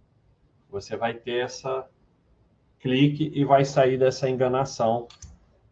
você 0.69 0.95
vai 0.95 1.13
ter 1.13 1.43
essa 1.43 1.85
clique 2.79 3.29
e 3.35 3.43
vai 3.43 3.65
sair 3.65 3.97
dessa 3.97 4.29
enganação 4.29 5.05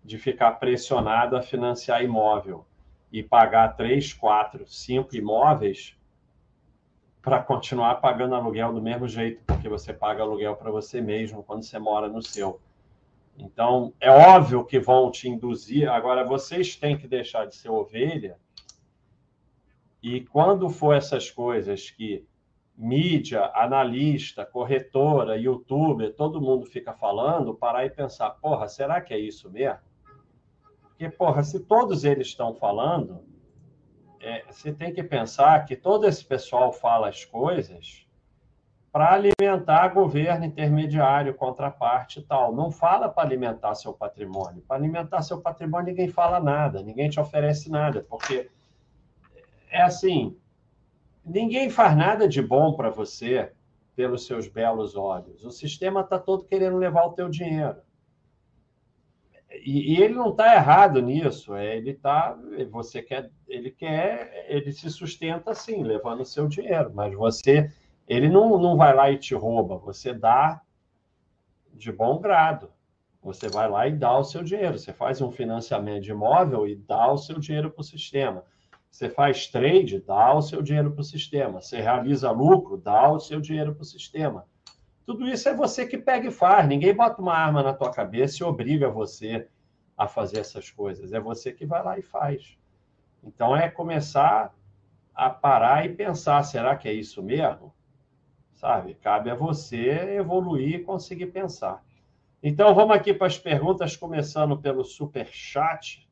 de 0.03 0.17
ficar 0.17 0.51
pressionado 0.60 1.38
a 1.38 1.41
financiar 1.41 2.03
imóvel 2.03 2.65
e 3.10 3.23
pagar 3.23 3.77
três, 3.77 4.12
quatro, 4.12 4.67
cinco 4.67 5.15
imóveis 5.15 5.97
para 7.21 7.41
continuar 7.41 7.95
pagando 7.95 8.36
aluguel 8.36 8.73
do 8.73 8.81
mesmo 8.81 9.08
jeito, 9.08 9.41
porque 9.45 9.69
você 9.69 9.93
paga 9.93 10.21
aluguel 10.21 10.53
para 10.58 10.69
você 10.69 10.99
mesmo 10.99 11.43
quando 11.43 11.63
você 11.63 11.79
mora 11.79 12.10
no 12.10 12.21
seu. 12.21 12.60
Então, 13.38 13.93
é 14.01 14.12
óbvio 14.12 14.65
que 14.65 14.79
vão 14.79 15.10
te 15.10 15.29
induzir. 15.29 15.89
Agora, 15.89 16.25
vocês 16.25 16.75
têm 16.75 16.97
que 16.97 17.08
deixar 17.08 17.45
de 17.45 17.55
ser 17.55 17.69
ovelha. 17.69 18.38
E 20.07 20.21
quando 20.21 20.69
for 20.69 20.95
essas 20.95 21.31
coisas 21.31 21.89
que 21.89 22.23
mídia, 22.77 23.49
analista, 23.55 24.45
corretora, 24.45 25.35
youtuber, 25.35 26.13
todo 26.13 26.39
mundo 26.39 26.67
fica 26.67 26.93
falando, 26.93 27.55
parar 27.55 27.87
e 27.87 27.89
pensar: 27.89 28.29
porra, 28.39 28.67
será 28.67 29.01
que 29.01 29.15
é 29.15 29.17
isso 29.17 29.49
mesmo? 29.49 29.79
Porque, 30.79 31.09
porra, 31.09 31.41
se 31.41 31.59
todos 31.59 32.03
eles 32.03 32.27
estão 32.27 32.53
falando, 32.53 33.23
é, 34.19 34.45
você 34.47 34.71
tem 34.71 34.93
que 34.93 35.01
pensar 35.01 35.65
que 35.65 35.75
todo 35.75 36.05
esse 36.05 36.23
pessoal 36.23 36.71
fala 36.71 37.09
as 37.09 37.25
coisas 37.25 38.05
para 38.91 39.11
alimentar 39.11 39.87
governo 39.87 40.45
intermediário, 40.45 41.33
contraparte 41.33 42.19
e 42.19 42.23
tal. 42.23 42.53
Não 42.53 42.69
fala 42.69 43.09
para 43.09 43.27
alimentar 43.27 43.73
seu 43.73 43.91
patrimônio. 43.91 44.61
Para 44.67 44.77
alimentar 44.77 45.23
seu 45.23 45.41
patrimônio, 45.41 45.87
ninguém 45.87 46.09
fala 46.09 46.39
nada, 46.39 46.83
ninguém 46.83 47.09
te 47.09 47.19
oferece 47.19 47.71
nada, 47.71 48.05
porque 48.07 48.51
é 49.75 49.81
assim: 49.83 50.38
ninguém 51.23 51.69
faz 51.69 51.95
nada 51.95 52.27
de 52.27 52.41
bom 52.41 52.73
para 52.73 52.89
você 52.89 53.51
pelos 53.95 54.25
seus 54.25 54.47
belos 54.47 54.95
olhos. 54.95 55.45
O 55.45 55.51
sistema 55.51 56.01
está 56.01 56.19
todo 56.19 56.45
querendo 56.45 56.77
levar 56.77 57.05
o 57.05 57.13
teu 57.13 57.29
dinheiro 57.29 57.77
e, 59.63 59.93
e, 59.93 60.01
ele 60.01 60.13
não 60.13 60.31
está 60.31 60.53
errado 60.53 61.01
nisso. 61.01 61.55
É, 61.55 61.77
ele 61.77 61.93
tá, 61.93 62.38
você 62.69 63.01
quer, 63.01 63.31
ele 63.47 63.71
quer, 63.71 64.45
ele 64.49 64.71
se 64.71 64.89
sustenta 64.89 65.51
assim, 65.51 65.83
levando 65.83 66.21
o 66.21 66.25
seu 66.25 66.47
dinheiro. 66.47 66.91
Mas 66.93 67.13
você, 67.13 67.71
ele 68.07 68.27
não, 68.27 68.57
não 68.59 68.75
vai 68.75 68.93
lá 68.93 69.11
e 69.11 69.17
te 69.17 69.35
rouba. 69.35 69.77
Você 69.77 70.13
dá 70.13 70.61
de 71.73 71.91
bom 71.91 72.19
grado. 72.19 72.71
Você 73.21 73.49
vai 73.49 73.69
lá 73.69 73.88
e 73.88 73.93
dá 73.93 74.17
o 74.17 74.23
seu 74.23 74.43
dinheiro. 74.43 74.77
Você 74.77 74.93
faz 74.93 75.21
um 75.21 75.31
financiamento 75.31 76.03
de 76.03 76.11
imóvel 76.11 76.67
e 76.67 76.75
dá 76.75 77.11
o 77.11 77.17
seu 77.17 77.39
dinheiro 77.39 77.71
para 77.71 77.81
o 77.81 77.83
sistema. 77.83 78.43
Você 78.95 79.10
faz 79.10 79.47
trade, 79.47 79.99
dá 79.99 80.34
o 80.34 80.41
seu 80.41 80.62
dinheiro 80.62 80.89
para 80.89 81.01
o 81.01 81.03
sistema. 81.03 81.60
Você 81.60 81.81
realiza 81.81 82.31
lucro, 82.31 82.77
dá 82.77 83.12
o 83.12 83.19
seu 83.19 83.41
dinheiro 83.41 83.75
para 83.75 83.81
o 83.81 83.86
sistema. 83.86 84.47
Tudo 85.05 85.27
isso 85.27 85.49
é 85.49 85.53
você 85.53 85.86
que 85.86 85.97
pega 85.97 86.29
e 86.29 86.31
faz. 86.31 86.65
Ninguém 86.65 86.95
bota 86.95 87.21
uma 87.21 87.34
arma 87.34 87.62
na 87.62 87.73
tua 87.73 87.91
cabeça 87.91 88.41
e 88.41 88.45
obriga 88.45 88.89
você 88.89 89.49
a 89.97 90.08
fazer 90.08 90.39
essas 90.39 90.71
coisas. 90.71 91.12
É 91.12 91.19
você 91.19 91.51
que 91.51 91.65
vai 91.65 91.84
lá 91.84 91.99
e 91.99 92.01
faz. 92.01 92.58
Então 93.21 93.53
é 93.53 93.69
começar 93.69 94.55
a 95.13 95.29
parar 95.29 95.86
e 95.86 95.89
pensar: 95.89 96.41
será 96.43 96.73
que 96.77 96.88
é 96.88 96.93
isso 96.93 97.21
mesmo? 97.21 97.75
Sabe? 98.53 98.95
Cabe 98.95 99.29
a 99.29 99.36
você 99.36 100.15
evoluir 100.15 100.75
e 100.75 100.84
conseguir 100.86 101.25
pensar. 101.25 101.84
Então 102.41 102.73
vamos 102.73 102.95
aqui 102.95 103.13
para 103.13 103.27
as 103.27 103.38
perguntas, 103.38 103.97
começando 103.97 104.58
pelo 104.58 104.86
super 104.86 105.27
chat. 105.27 106.04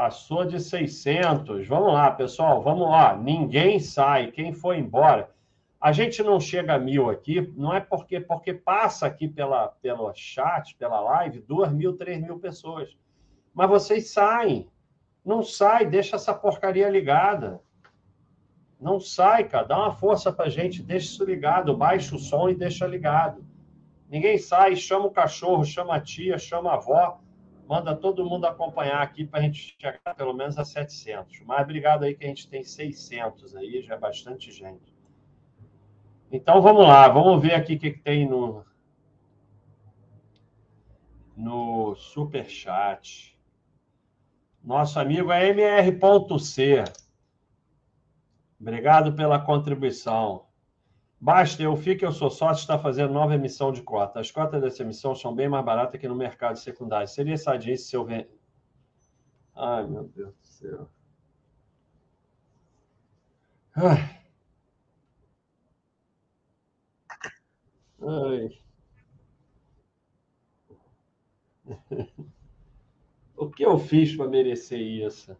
Passou 0.00 0.46
de 0.46 0.58
600. 0.58 1.68
Vamos 1.68 1.92
lá, 1.92 2.10
pessoal. 2.10 2.62
Vamos 2.62 2.88
lá. 2.88 3.14
Ninguém 3.14 3.78
sai. 3.78 4.30
Quem 4.30 4.50
foi 4.50 4.78
embora? 4.78 5.30
A 5.78 5.92
gente 5.92 6.22
não 6.22 6.40
chega 6.40 6.72
a 6.72 6.78
mil 6.78 7.10
aqui, 7.10 7.52
não 7.54 7.74
é 7.74 7.80
porque 7.80 8.18
porque 8.18 8.54
passa 8.54 9.06
aqui 9.06 9.28
pela 9.28 9.68
pelo 9.68 10.10
chat, 10.14 10.74
pela 10.76 11.00
live, 11.00 11.40
duas 11.40 11.70
mil, 11.70 11.98
três 11.98 12.18
mil 12.18 12.38
pessoas. 12.38 12.96
Mas 13.52 13.68
vocês 13.68 14.10
saem. 14.10 14.70
Não 15.22 15.42
sai, 15.42 15.84
deixa 15.84 16.16
essa 16.16 16.32
porcaria 16.32 16.88
ligada. 16.88 17.60
Não 18.80 18.98
sai, 18.98 19.44
cara. 19.44 19.66
Dá 19.66 19.76
uma 19.76 19.92
força 19.92 20.32
pra 20.32 20.48
gente, 20.48 20.82
deixa 20.82 21.08
isso 21.08 21.24
ligado, 21.26 21.76
baixa 21.76 22.16
o 22.16 22.18
som 22.18 22.48
e 22.48 22.54
deixa 22.54 22.86
ligado. 22.86 23.44
Ninguém 24.08 24.38
sai, 24.38 24.76
chama 24.76 25.08
o 25.08 25.10
cachorro, 25.10 25.62
chama 25.62 25.94
a 25.94 26.00
tia, 26.00 26.38
chama 26.38 26.70
a 26.70 26.76
avó, 26.76 27.20
manda 27.70 27.94
todo 27.94 28.28
mundo 28.28 28.46
acompanhar 28.46 29.00
aqui 29.00 29.24
para 29.24 29.38
a 29.38 29.42
gente 29.44 29.76
chegar 29.78 30.16
pelo 30.16 30.34
menos 30.34 30.58
a 30.58 30.64
700. 30.64 31.40
Mas 31.46 31.62
obrigado 31.62 32.02
aí 32.02 32.16
que 32.16 32.24
a 32.24 32.28
gente 32.28 32.48
tem 32.48 32.64
600 32.64 33.54
aí, 33.54 33.80
já 33.82 33.94
é 33.94 33.96
bastante 33.96 34.50
gente. 34.50 34.92
Então 36.32 36.60
vamos 36.60 36.82
lá, 36.82 37.08
vamos 37.08 37.40
ver 37.40 37.54
aqui 37.54 37.76
o 37.76 37.78
que, 37.78 37.92
que 37.92 38.00
tem 38.00 38.28
no, 38.28 38.64
no 41.36 41.94
super 41.94 42.50
chat. 42.50 43.38
Nosso 44.64 44.98
amigo 44.98 45.30
é 45.30 45.50
mr.c. 45.50 46.82
Obrigado 48.60 49.12
pela 49.12 49.38
contribuição. 49.38 50.44
Basta, 51.20 51.62
eu 51.62 51.76
fico, 51.76 52.04
eu 52.04 52.12
sou 52.12 52.30
sócio, 52.30 52.62
está 52.62 52.78
fazendo 52.78 53.12
nova 53.12 53.34
emissão 53.34 53.70
de 53.72 53.82
cota. 53.82 54.20
As 54.20 54.30
cotas 54.30 54.60
dessa 54.62 54.82
emissão 54.82 55.14
são 55.14 55.34
bem 55.34 55.48
mais 55.48 55.64
baratas 55.64 56.00
que 56.00 56.08
no 56.08 56.14
mercado 56.14 56.56
secundário. 56.58 57.06
Seria 57.06 57.36
sadio 57.36 57.76
se 57.76 57.94
eu 57.94 58.04
vender. 58.04 58.30
Ai, 59.54 59.86
meu 59.86 60.04
Deus 60.04 60.34
do 60.34 60.46
céu. 60.46 60.88
Ai. 63.76 64.20
Ai. 68.02 68.50
O 73.36 73.48
que 73.50 73.64
eu 73.64 73.78
fiz 73.78 74.14
para 74.14 74.28
merecer 74.28 74.78
isso? 74.78 75.34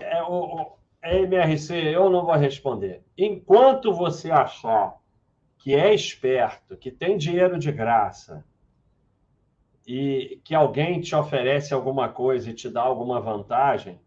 É, 0.00 0.22
o, 0.22 0.75
MRC, 1.02 1.74
eu 1.74 2.10
não 2.10 2.24
vou 2.24 2.34
responder. 2.34 3.02
Enquanto 3.16 3.94
você 3.94 4.30
achar 4.30 4.96
que 5.58 5.74
é 5.74 5.94
esperto, 5.94 6.76
que 6.76 6.90
tem 6.90 7.16
dinheiro 7.16 7.58
de 7.58 7.72
graça 7.72 8.44
e 9.86 10.40
que 10.44 10.54
alguém 10.54 11.00
te 11.00 11.14
oferece 11.14 11.74
alguma 11.74 12.08
coisa 12.08 12.50
e 12.50 12.54
te 12.54 12.68
dá 12.68 12.82
alguma 12.82 13.20
vantagem, 13.20 14.00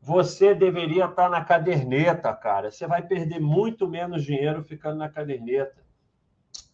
você 0.00 0.54
deveria 0.54 1.04
estar 1.04 1.28
na 1.28 1.44
caderneta, 1.44 2.32
cara. 2.32 2.70
Você 2.70 2.86
vai 2.86 3.02
perder 3.02 3.38
muito 3.38 3.86
menos 3.88 4.24
dinheiro 4.24 4.62
ficando 4.62 4.96
na 4.96 5.08
caderneta. 5.08 5.80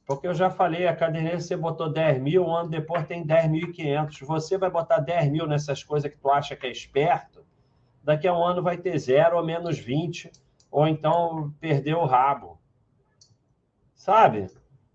Porque 0.05 0.27
eu 0.27 0.35
já 0.35 0.51
falei, 0.51 0.87
a 0.87 0.95
caderneta 0.95 1.40
você 1.40 1.57
botou 1.57 1.92
10 1.92 2.21
mil, 2.21 2.45
um 2.45 2.55
ano 2.55 2.71
depois 2.71 3.07
tem 3.07 3.25
10.500. 3.25 4.25
Você 4.25 4.59
vai 4.59 4.71
botar 4.71 4.99
10 4.99 5.31
mil 5.31 5.47
nessas 5.47 5.85
coisas 5.85 6.11
que 6.11 6.19
tu 6.19 6.31
acha 6.31 6.55
que 6.55 6.66
é 6.66 6.71
esperto, 6.71 7.46
daqui 8.07 8.29
a 8.29 8.33
um 8.33 8.45
ano 8.45 8.62
vai 8.62 8.79
ter 8.79 8.97
zero 9.01 9.37
ou 9.37 9.45
menos 9.45 9.81
20, 9.81 10.31
ou 10.71 10.87
então 10.87 11.53
perdeu 11.59 11.99
o 11.99 12.07
rabo. 12.07 12.57
Sabe? 13.97 14.49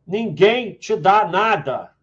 Ninguém 0.07 0.75
te 0.75 0.95
dá 0.95 1.27
nada. 1.27 1.93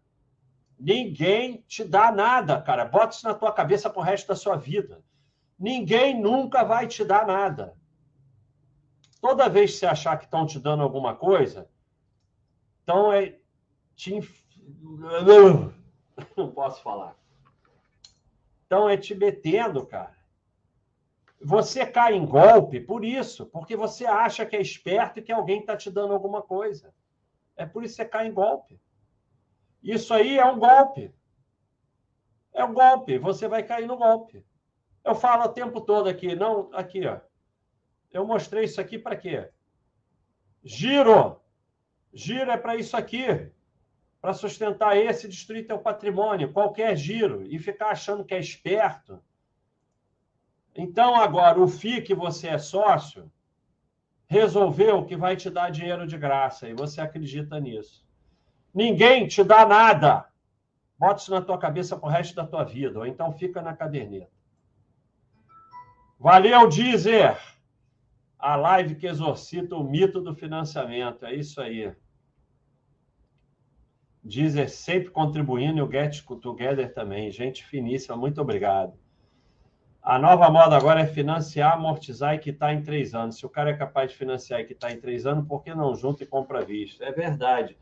Ninguém 0.78 1.64
te 1.66 1.82
dá 1.82 2.12
nada, 2.12 2.60
cara. 2.60 2.84
Bota 2.84 3.16
isso 3.16 3.26
na 3.26 3.32
tua 3.32 3.50
cabeça 3.50 3.88
pro 3.88 4.02
resto 4.02 4.28
da 4.28 4.36
sua 4.36 4.56
vida. 4.56 5.02
Ninguém 5.58 6.20
nunca 6.20 6.62
vai 6.62 6.86
te 6.86 7.02
dar 7.02 7.26
nada. 7.26 7.74
Toda 9.18 9.48
vez 9.48 9.72
que 9.72 9.78
você 9.78 9.86
achar 9.86 10.18
que 10.18 10.26
estão 10.26 10.46
te 10.46 10.60
dando 10.60 10.82
alguma 10.82 11.16
coisa, 11.16 11.70
então 12.82 13.10
é. 13.10 13.38
Te... 13.96 14.20
Não 16.36 16.52
posso 16.52 16.82
falar. 16.82 17.16
Então 18.66 18.86
é 18.86 18.98
te 18.98 19.14
metendo, 19.14 19.86
cara. 19.86 20.17
Você 21.40 21.86
cai 21.86 22.14
em 22.14 22.26
golpe 22.26 22.80
por 22.80 23.04
isso, 23.04 23.46
porque 23.46 23.76
você 23.76 24.04
acha 24.04 24.44
que 24.44 24.56
é 24.56 24.60
esperto 24.60 25.18
e 25.18 25.22
que 25.22 25.32
alguém 25.32 25.60
está 25.60 25.76
te 25.76 25.90
dando 25.90 26.12
alguma 26.12 26.42
coisa. 26.42 26.92
É 27.56 27.64
por 27.64 27.84
isso 27.84 27.96
que 27.96 28.02
você 28.02 28.08
cai 28.08 28.26
em 28.26 28.32
golpe. 28.32 28.80
Isso 29.82 30.12
aí 30.12 30.36
é 30.36 30.44
um 30.44 30.58
golpe. 30.58 31.14
É 32.52 32.64
um 32.64 32.74
golpe. 32.74 33.18
Você 33.18 33.46
vai 33.46 33.62
cair 33.62 33.86
no 33.86 33.96
golpe. 33.96 34.44
Eu 35.04 35.14
falo 35.14 35.44
o 35.44 35.52
tempo 35.52 35.80
todo 35.80 36.08
aqui, 36.08 36.34
não, 36.34 36.70
aqui, 36.72 37.06
ó. 37.06 37.20
Eu 38.10 38.26
mostrei 38.26 38.64
isso 38.64 38.80
aqui 38.80 38.98
para 38.98 39.16
quê? 39.16 39.48
Giro. 40.64 41.40
Giro 42.12 42.50
é 42.50 42.56
para 42.56 42.74
isso 42.74 42.96
aqui. 42.96 43.50
Para 44.20 44.32
sustentar 44.32 44.96
esse 44.96 45.26
e 45.26 45.30
destruir 45.30 45.68
teu 45.68 45.78
patrimônio. 45.78 46.52
Qualquer 46.52 46.96
giro. 46.96 47.46
E 47.46 47.58
ficar 47.60 47.90
achando 47.90 48.24
que 48.24 48.34
é 48.34 48.40
esperto 48.40 49.22
então, 50.80 51.16
agora, 51.16 51.60
o 51.60 51.66
FI 51.66 52.02
que 52.02 52.14
você 52.14 52.46
é 52.46 52.56
sócio 52.56 53.28
resolveu 54.28 55.04
que 55.04 55.16
vai 55.16 55.34
te 55.34 55.50
dar 55.50 55.70
dinheiro 55.70 56.06
de 56.06 56.16
graça 56.16 56.68
e 56.68 56.72
você 56.72 57.00
acredita 57.00 57.58
nisso. 57.58 58.06
Ninguém 58.72 59.26
te 59.26 59.42
dá 59.42 59.66
nada. 59.66 60.28
Bota 60.96 61.20
isso 61.20 61.32
na 61.32 61.42
tua 61.42 61.58
cabeça 61.58 61.96
pro 61.96 62.08
resto 62.08 62.36
da 62.36 62.46
tua 62.46 62.62
vida, 62.62 63.00
ou 63.00 63.06
então 63.06 63.32
fica 63.32 63.60
na 63.60 63.74
caderneta. 63.74 64.30
Valeu, 66.16 66.68
Dizer! 66.68 67.36
A 68.38 68.54
live 68.54 68.94
que 68.94 69.08
exorcita 69.08 69.74
o 69.74 69.82
mito 69.82 70.20
do 70.20 70.32
financiamento. 70.32 71.26
É 71.26 71.34
isso 71.34 71.60
aí. 71.60 71.92
Dizer 74.22 74.68
sempre 74.68 75.10
contribuindo 75.10 75.78
e 75.78 75.82
o 75.82 75.90
Get 75.90 76.22
Together 76.40 76.94
também. 76.94 77.32
Gente 77.32 77.64
finíssima, 77.64 78.16
muito 78.16 78.40
obrigado. 78.40 78.96
A 80.08 80.18
nova 80.18 80.48
moda 80.48 80.74
agora 80.74 81.02
é 81.02 81.06
financiar, 81.06 81.74
amortizar 81.74 82.34
e 82.34 82.38
quitar 82.38 82.72
em 82.72 82.82
três 82.82 83.14
anos. 83.14 83.36
Se 83.36 83.44
o 83.44 83.48
cara 83.50 83.68
é 83.68 83.76
capaz 83.76 84.10
de 84.10 84.16
financiar 84.16 84.58
e 84.58 84.64
quitar 84.64 84.90
em 84.90 84.98
três 84.98 85.26
anos, 85.26 85.46
por 85.46 85.62
que 85.62 85.74
não 85.74 85.94
junta 85.94 86.22
e 86.22 86.26
compra 86.26 86.60
à 86.60 86.64
vista? 86.64 87.04
É 87.04 87.12
verdade. 87.12 87.76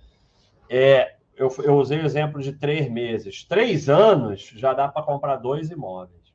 É, 0.68 1.18
eu, 1.36 1.48
eu 1.62 1.76
usei 1.76 2.00
o 2.00 2.04
exemplo 2.04 2.42
de 2.42 2.52
três 2.52 2.90
meses. 2.90 3.44
Três 3.44 3.88
anos 3.88 4.52
já 4.56 4.74
dá 4.74 4.88
para 4.88 5.06
comprar 5.06 5.36
dois 5.36 5.70
imóveis. 5.70 6.34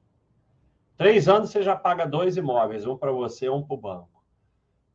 Três 0.95 1.27
anos 1.27 1.49
você 1.49 1.61
já 1.61 1.75
paga 1.75 2.05
dois 2.05 2.37
imóveis, 2.37 2.87
um 2.87 2.95
para 2.95 3.11
você, 3.11 3.49
um 3.49 3.61
para 3.61 3.75
o 3.75 3.77
banco. 3.77 4.23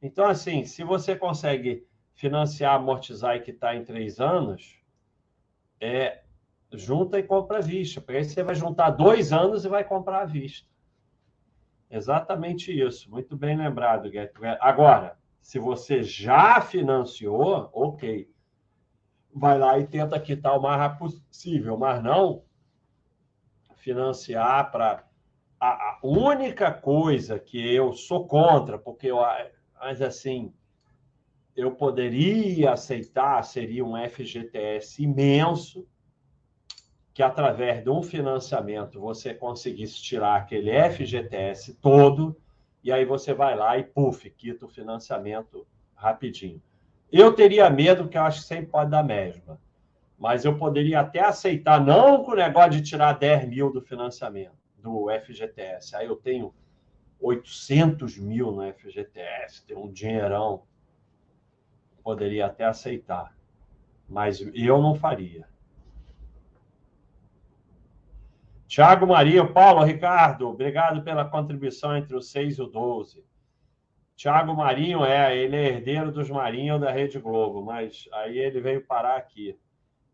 Então, 0.00 0.24
assim, 0.24 0.64
se 0.64 0.82
você 0.82 1.14
consegue 1.14 1.86
financiar, 2.14 2.74
amortizar 2.74 3.36
e 3.36 3.40
quitar 3.40 3.76
em 3.76 3.84
três 3.84 4.18
anos, 4.18 4.80
é 5.78 6.22
junta 6.72 7.18
e 7.18 7.22
compra 7.22 7.58
à 7.58 7.60
vista. 7.60 8.00
Porque 8.00 8.16
aí 8.16 8.24
você 8.24 8.42
vai 8.42 8.54
juntar 8.54 8.88
dois 8.88 9.30
anos 9.30 9.62
e 9.66 9.68
vai 9.68 9.84
comprar 9.84 10.22
à 10.22 10.24
vista. 10.24 10.74
Exatamente 11.90 12.72
isso. 12.72 13.10
Muito 13.10 13.36
bem 13.36 13.56
lembrado, 13.56 14.10
Gueto. 14.10 14.40
Agora, 14.60 15.16
se 15.40 15.58
você 15.58 16.02
já 16.02 16.60
financiou, 16.60 17.70
ok. 17.72 18.28
Vai 19.32 19.58
lá 19.58 19.78
e 19.78 19.86
tenta 19.86 20.18
quitar 20.18 20.58
o 20.58 20.62
mais 20.62 20.78
rápido 20.78 21.20
possível, 21.28 21.76
mas 21.76 22.02
não 22.02 22.42
financiar 23.76 24.70
para. 24.70 25.04
A, 25.58 25.68
a, 25.68 25.98
única 26.02 26.70
coisa 26.70 27.38
que 27.38 27.58
eu 27.72 27.92
sou 27.92 28.26
contra, 28.26 28.78
porque 28.78 29.06
eu. 29.06 29.18
Mas 29.78 30.02
assim, 30.02 30.52
eu 31.54 31.74
poderia 31.74 32.72
aceitar 32.72 33.42
seria 33.42 33.84
um 33.84 33.96
FGTS 33.96 35.02
imenso 35.02 35.86
que 37.16 37.22
através 37.22 37.82
de 37.82 37.88
um 37.88 38.02
financiamento 38.02 39.00
você 39.00 39.32
conseguisse 39.32 40.02
tirar 40.02 40.36
aquele 40.36 40.70
FGTS 40.90 41.72
todo, 41.80 42.36
e 42.84 42.92
aí 42.92 43.06
você 43.06 43.32
vai 43.32 43.56
lá 43.56 43.78
e, 43.78 43.84
puf, 43.84 44.28
quita 44.28 44.66
o 44.66 44.68
financiamento 44.68 45.66
rapidinho. 45.94 46.60
Eu 47.10 47.32
teria 47.32 47.70
medo, 47.70 48.06
que 48.06 48.18
eu 48.18 48.22
acho 48.22 48.42
que 48.42 48.46
sempre 48.46 48.66
pode 48.66 48.90
dar 48.90 49.02
mesma, 49.02 49.58
mas 50.18 50.44
eu 50.44 50.58
poderia 50.58 51.00
até 51.00 51.20
aceitar, 51.20 51.80
não 51.80 52.22
com 52.22 52.32
o 52.32 52.36
negócio 52.36 52.72
de 52.72 52.82
tirar 52.82 53.14
10 53.14 53.48
mil 53.48 53.72
do 53.72 53.80
financiamento, 53.80 54.52
do 54.76 55.06
FGTS. 55.24 55.96
Aí 55.96 56.06
eu 56.06 56.16
tenho 56.16 56.52
800 57.18 58.18
mil 58.18 58.52
no 58.52 58.62
FGTS, 58.74 59.64
tem 59.64 59.74
um 59.74 59.90
dinheirão, 59.90 60.64
poderia 62.04 62.44
até 62.44 62.66
aceitar, 62.66 63.34
mas 64.06 64.38
eu 64.52 64.82
não 64.82 64.94
faria. 64.94 65.55
Tiago 68.76 69.06
Marinho, 69.06 69.54
Paulo, 69.54 69.82
Ricardo, 69.82 70.50
obrigado 70.50 71.02
pela 71.02 71.24
contribuição 71.24 71.96
entre 71.96 72.14
o 72.14 72.20
6 72.20 72.58
e 72.58 72.60
o 72.60 72.66
12. 72.66 73.24
Tiago 74.14 74.54
Marinho 74.54 75.02
é, 75.02 75.34
ele 75.34 75.56
é 75.56 75.68
herdeiro 75.68 76.12
dos 76.12 76.28
Marinho 76.28 76.78
da 76.78 76.92
Rede 76.92 77.18
Globo, 77.18 77.64
mas 77.64 78.06
aí 78.12 78.36
ele 78.36 78.60
veio 78.60 78.82
parar 78.82 79.16
aqui. 79.16 79.56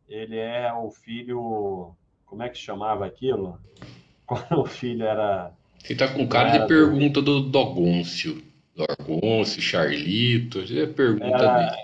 Ele 0.08 0.36
é 0.36 0.72
o 0.72 0.88
filho. 0.92 1.96
Como 2.24 2.44
é 2.44 2.48
que 2.48 2.56
chamava 2.56 3.04
aquilo? 3.04 3.58
Quando 4.24 4.60
o 4.60 4.64
filho 4.64 5.06
era. 5.06 5.50
Você 5.80 5.96
tá 5.96 6.14
com 6.14 6.28
cara 6.28 6.58
de 6.58 6.68
pergunta 6.68 7.20
do 7.20 7.40
Dogoncio. 7.40 8.40
Dogoncio, 8.76 9.60
Charlito, 9.60 10.60
é 10.60 10.86
pergunta 10.86 11.26
era, 11.26 11.76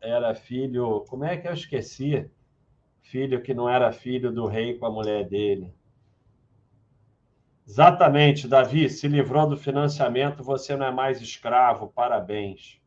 era 0.00 0.34
filho. 0.36 1.04
Como 1.08 1.24
é 1.24 1.36
que 1.36 1.48
eu 1.48 1.54
esqueci? 1.54 2.24
Filho 3.02 3.42
que 3.42 3.52
não 3.52 3.68
era 3.68 3.90
filho 3.90 4.30
do 4.30 4.46
rei 4.46 4.74
com 4.74 4.86
a 4.86 4.92
mulher 4.92 5.28
dele. 5.28 5.76
Exatamente, 7.68 8.48
Davi. 8.48 8.88
Se 8.88 9.06
livrou 9.06 9.46
do 9.46 9.54
financiamento, 9.54 10.42
você 10.42 10.74
não 10.74 10.86
é 10.86 10.90
mais 10.90 11.20
escravo. 11.20 11.88
Parabéns. 11.88 12.80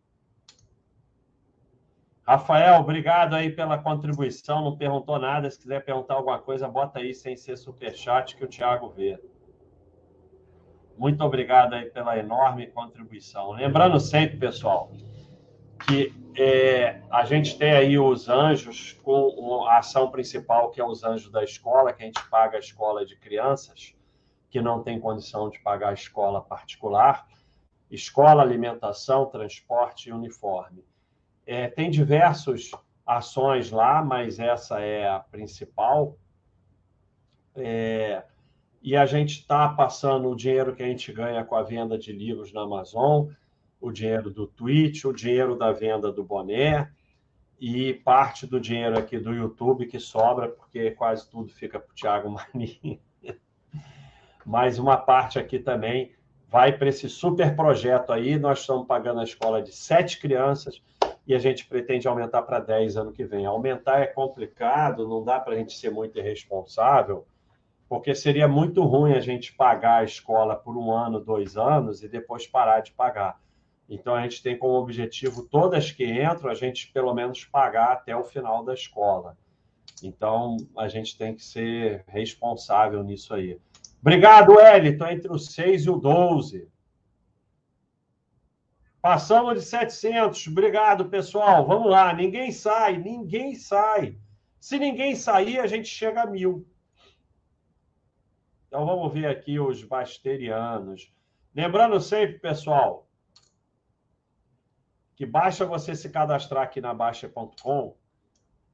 Rafael, 2.26 2.82
obrigado 2.82 3.36
aí 3.36 3.52
pela 3.52 3.78
contribuição. 3.78 4.64
Não 4.64 4.76
perguntou 4.76 5.20
nada. 5.20 5.52
Se 5.52 5.60
quiser 5.60 5.86
perguntar 5.86 6.16
alguma 6.16 6.40
coisa, 6.40 6.68
bota 6.68 6.98
aí 6.98 7.14
sem 7.14 7.38
ser 7.38 7.58
superchat 7.58 8.36
que 8.36 8.44
o 8.44 8.48
Thiago 8.48 8.90
vê. 8.90 9.20
Muito 10.98 11.24
obrigado 11.24 11.74
aí 11.74 11.86
pela 11.86 12.18
enorme 12.18 12.66
contribuição. 12.66 13.52
Lembrando 13.52 14.00
sempre, 14.00 14.36
pessoal, 14.38 14.92
que 15.86 16.12
é, 16.36 17.02
a 17.12 17.24
gente 17.24 17.56
tem 17.56 17.72
aí 17.72 18.00
os 18.00 18.28
anjos 18.28 18.94
com 19.04 19.64
a 19.68 19.78
ação 19.78 20.10
principal, 20.10 20.72
que 20.72 20.82
é 20.82 20.84
os 20.84 21.04
anjos 21.04 21.32
da 21.32 21.44
escola, 21.44 21.94
que 21.94 22.02
a 22.02 22.06
gente 22.08 22.28
paga 22.30 22.58
a 22.58 22.60
escola 22.60 23.06
de 23.06 23.16
crianças 23.16 23.96
que 24.52 24.62
não 24.62 24.84
tem 24.84 25.00
condição 25.00 25.50
de 25.50 25.60
pagar 25.60 25.90
a 25.90 25.94
escola 25.94 26.42
particular, 26.42 27.26
escola, 27.90 28.44
alimentação, 28.44 29.26
transporte 29.26 30.10
e 30.10 30.14
uniforme. 30.14 30.84
É, 31.46 31.68
tem 31.68 31.90
diversas 31.90 32.70
ações 33.06 33.72
lá, 33.72 34.04
mas 34.04 34.40
essa 34.40 34.80
é 34.82 35.08
a 35.08 35.20
principal. 35.20 36.18
É, 37.56 38.24
e 38.82 38.96
a 38.96 39.06
gente 39.06 39.40
está 39.40 39.70
passando 39.70 40.30
o 40.30 40.36
dinheiro 40.36 40.76
que 40.76 40.84
a 40.84 40.88
gente 40.88 41.12
ganha 41.14 41.44
com 41.46 41.56
a 41.56 41.64
venda 41.64 41.98
de 41.98 42.12
livros 42.12 42.52
na 42.52 42.62
Amazon, 42.62 43.30
o 43.80 43.92
dinheiro 43.92 44.30
do 44.30 44.48
Twitch, 44.48 45.06
o 45.06 45.14
dinheiro 45.14 45.56
da 45.58 45.72
venda 45.72 46.12
do 46.12 46.24
boné 46.24 46.92
e 47.60 47.94
parte 47.94 48.48
do 48.48 48.60
dinheiro 48.60 48.98
aqui 48.98 49.18
do 49.20 49.34
YouTube 49.34 49.86
que 49.86 50.00
sobra, 50.00 50.50
porque 50.50 50.92
quase 50.92 51.30
tudo 51.30 51.54
fica 51.54 51.80
para 51.80 51.92
o 51.92 51.96
Thiago 51.96 52.30
Maninho. 52.30 53.00
Mas 54.46 54.80
uma 54.80 54.98
parte 54.98 55.40
aqui 55.40 55.60
também 55.60 56.12
vai 56.48 56.78
para 56.78 56.90
esse 56.90 57.08
super 57.10 57.56
projeto 57.56 58.12
aí. 58.12 58.38
Nós 58.38 58.60
estamos 58.60 58.86
pagando 58.86 59.22
a 59.22 59.24
escola 59.24 59.62
de 59.62 59.72
sete 59.72 60.20
crianças 60.20 60.82
e 61.26 61.34
a 61.34 61.40
gente 61.40 61.66
pretende 61.66 62.08
aumentar 62.08 62.42
para 62.42 62.60
10 62.60 62.98
ano 62.98 63.12
que 63.12 63.24
vem. 63.24 63.46
Aumentar 63.46 64.02
é 64.02 64.08
complicado, 64.08 65.08
não 65.08 65.24
dá 65.24 65.40
para 65.40 65.54
a 65.54 65.58
gente 65.58 65.78
ser 65.78 65.90
muito 65.90 66.18
irresponsável, 66.20 67.26
porque 67.88 68.14
seria 68.14 68.48
muito 68.48 68.84
ruim 68.84 69.14
a 69.14 69.20
gente 69.20 69.54
pagar 69.54 70.02
a 70.02 70.04
escola 70.04 70.56
por 70.56 70.76
um 70.76 70.92
ano, 70.92 71.20
dois 71.20 71.58
anos 71.58 72.04
e 72.04 72.10
depois 72.10 72.48
parar 72.48 72.82
de 72.82 72.92
pagar. 72.92 73.40
Então, 73.88 74.16
a 74.16 74.22
gente 74.22 74.42
tem 74.42 74.58
como 74.58 74.76
objetivo, 74.76 75.44
todas 75.44 75.92
que 75.92 76.06
entram, 76.06 76.50
a 76.50 76.54
gente 76.54 76.92
pelo 76.94 77.14
menos 77.14 77.44
pagar 77.44 77.92
até 77.92 78.16
o 78.16 78.24
final 78.24 78.64
da 78.64 78.74
escola. 78.74 79.38
Então, 80.02 80.56
a 80.78 80.88
gente 80.88 81.18
tem 81.18 81.36
que 81.36 81.44
ser 81.44 82.06
responsável 82.08 83.04
nisso 83.04 83.34
aí. 83.34 83.60
Obrigado, 84.02 84.54
Wellington, 84.54 85.08
entre 85.08 85.32
o 85.32 85.38
6 85.38 85.86
e 85.86 85.90
o 85.90 85.96
12. 85.96 86.68
Passamos 89.00 89.56
de 89.56 89.62
700. 89.62 90.48
Obrigado, 90.48 91.10
pessoal. 91.10 91.66
Vamos 91.66 91.90
lá. 91.90 92.12
Ninguém 92.14 92.52
sai, 92.52 92.98
ninguém 92.98 93.56
sai. 93.56 94.18
Se 94.60 94.78
ninguém 94.78 95.16
sair, 95.16 95.60
a 95.60 95.68
gente 95.68 95.88
chega 95.88 96.24
a 96.24 96.26
mil. 96.28 96.68
Então 98.68 98.86
vamos 98.86 99.12
ver 99.12 99.26
aqui 99.26 99.60
os 99.60 99.84
basterianos. 99.84 101.14
Lembrando 101.54 102.00
sempre, 102.00 102.40
pessoal, 102.40 103.08
que 105.16 105.26
basta 105.26 105.66
você 105.66 105.94
se 105.94 106.10
cadastrar 106.10 106.64
aqui 106.64 106.80
na 106.80 106.94
Baixa.com, 106.94 107.98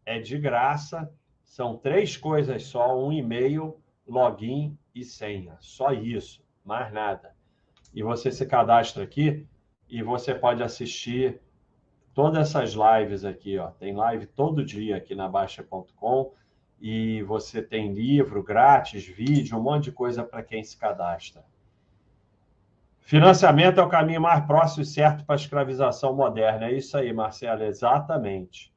é 0.05 0.19
de 0.19 0.37
graça. 0.37 1.11
São 1.43 1.77
três 1.77 2.15
coisas 2.15 2.63
só: 2.63 2.97
um 2.97 3.11
e-mail, 3.11 3.81
login 4.07 4.77
e 4.93 5.03
senha. 5.03 5.57
Só 5.59 5.91
isso, 5.91 6.43
mais 6.63 6.91
nada. 6.91 7.35
E 7.93 8.01
você 8.01 8.31
se 8.31 8.45
cadastra 8.45 9.03
aqui 9.03 9.45
e 9.89 10.01
você 10.01 10.33
pode 10.33 10.63
assistir 10.63 11.41
todas 12.13 12.49
essas 12.49 12.73
lives 12.73 13.23
aqui. 13.23 13.57
Ó. 13.57 13.67
Tem 13.71 13.95
live 13.95 14.25
todo 14.25 14.65
dia 14.65 14.97
aqui 14.97 15.13
na 15.13 15.27
Baixa.com 15.27 16.33
e 16.79 17.21
você 17.23 17.61
tem 17.61 17.93
livro 17.93 18.43
grátis, 18.43 19.05
vídeo, 19.05 19.57
um 19.57 19.61
monte 19.61 19.85
de 19.85 19.91
coisa 19.91 20.23
para 20.23 20.43
quem 20.43 20.63
se 20.63 20.77
cadastra. 20.77 21.43
Financiamento 22.99 23.79
é 23.79 23.83
o 23.83 23.89
caminho 23.89 24.19
mais 24.19 24.45
próximo 24.45 24.83
e 24.83 24.85
certo 24.85 25.25
para 25.25 25.35
a 25.35 25.37
escravização 25.37 26.13
moderna. 26.13 26.65
É 26.65 26.73
isso 26.73 26.97
aí, 26.97 27.13
Marcelo, 27.13 27.63
exatamente. 27.63 28.73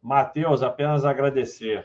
Matheus, 0.00 0.62
apenas 0.62 1.04
agradecer. 1.04 1.84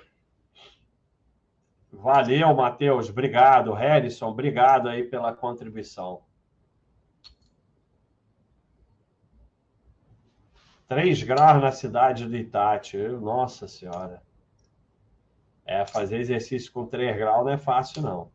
Valeu, 1.98 2.54
Matheus, 2.54 3.10
obrigado. 3.10 3.74
Harrison, 3.74 4.28
obrigado 4.28 4.90
aí 4.90 5.04
pela 5.04 5.34
contribuição. 5.34 6.22
3 10.88 11.24
graus 11.24 11.62
na 11.62 11.72
cidade 11.72 12.28
do 12.28 12.36
Itati. 12.36 12.98
Nossa 12.98 13.68
Senhora. 13.68 14.22
É, 15.66 15.86
fazer 15.86 16.20
exercício 16.20 16.72
com 16.72 16.86
3 16.86 17.18
graus 17.18 17.44
não 17.44 17.54
é 17.54 17.58
fácil, 17.58 18.04
não. 18.04 18.32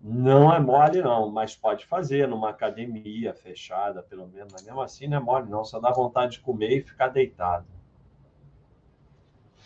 Não 0.00 0.52
é 0.52 0.58
mole, 0.58 1.00
não, 1.00 1.30
mas 1.30 1.54
pode 1.54 1.86
fazer 1.86 2.28
numa 2.28 2.50
academia 2.50 3.32
fechada, 3.32 4.02
pelo 4.02 4.26
menos. 4.26 4.52
Mas 4.52 4.64
mesmo 4.64 4.80
assim 4.80 5.06
não 5.06 5.18
é 5.18 5.20
mole, 5.20 5.48
não. 5.48 5.64
Só 5.64 5.78
dá 5.78 5.90
vontade 5.92 6.32
de 6.32 6.40
comer 6.40 6.78
e 6.78 6.82
ficar 6.82 7.08
deitado. 7.08 7.66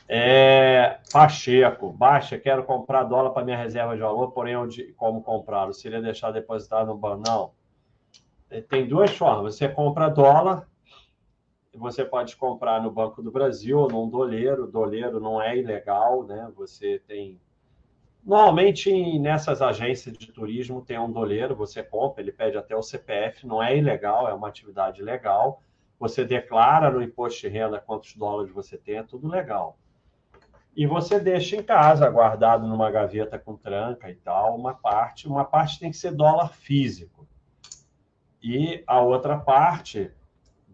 É, 0.08 1.00
Pacheco, 1.12 1.92
baixa, 1.92 2.38
quero 2.38 2.64
comprar 2.64 3.04
dólar 3.04 3.30
para 3.30 3.44
minha 3.44 3.58
reserva 3.58 3.94
de 3.94 4.00
valor, 4.00 4.32
porém, 4.32 4.56
onde, 4.56 4.92
como 4.94 5.22
comprá-lo? 5.22 5.74
Seria 5.74 6.00
deixar 6.00 6.30
depositado 6.30 6.86
no 6.86 6.96
banco? 6.96 7.22
Não. 7.26 7.52
Tem 8.68 8.88
duas 8.88 9.10
formas. 9.10 9.56
Você 9.56 9.68
compra 9.68 10.08
dólar 10.08 10.66
você 11.78 12.04
pode 12.04 12.36
comprar 12.36 12.82
no 12.82 12.90
Banco 12.90 13.22
do 13.22 13.30
Brasil 13.30 13.78
ou 13.78 13.88
num 13.88 14.08
doleiro. 14.08 14.66
Doleiro 14.66 15.20
não 15.20 15.40
é 15.40 15.56
ilegal, 15.56 16.24
né? 16.24 16.50
Você 16.56 17.00
tem. 17.06 17.40
Normalmente, 18.24 19.18
nessas 19.18 19.62
agências 19.62 20.18
de 20.18 20.30
turismo, 20.30 20.84
tem 20.84 20.98
um 20.98 21.10
doleiro, 21.10 21.54
você 21.54 21.82
compra, 21.82 22.20
ele 22.20 22.32
pede 22.32 22.58
até 22.58 22.76
o 22.76 22.82
CPF, 22.82 23.46
não 23.46 23.62
é 23.62 23.76
ilegal, 23.76 24.28
é 24.28 24.34
uma 24.34 24.48
atividade 24.48 25.00
legal. 25.00 25.62
Você 25.98 26.24
declara 26.24 26.90
no 26.90 27.00
imposto 27.00 27.40
de 27.40 27.48
renda 27.48 27.80
quantos 27.80 28.14
dólares 28.14 28.52
você 28.52 28.76
tem, 28.76 28.96
é 28.96 29.02
tudo 29.02 29.28
legal. 29.28 29.78
E 30.78 30.86
você 30.86 31.18
deixa 31.18 31.56
em 31.56 31.62
casa, 31.64 32.08
guardado 32.08 32.64
numa 32.64 32.88
gaveta 32.88 33.36
com 33.36 33.56
tranca 33.56 34.08
e 34.08 34.14
tal, 34.14 34.56
uma 34.56 34.72
parte. 34.72 35.26
Uma 35.26 35.44
parte 35.44 35.80
tem 35.80 35.90
que 35.90 35.96
ser 35.96 36.12
dólar 36.12 36.50
físico. 36.50 37.26
E 38.40 38.84
a 38.86 39.00
outra 39.00 39.36
parte 39.36 40.12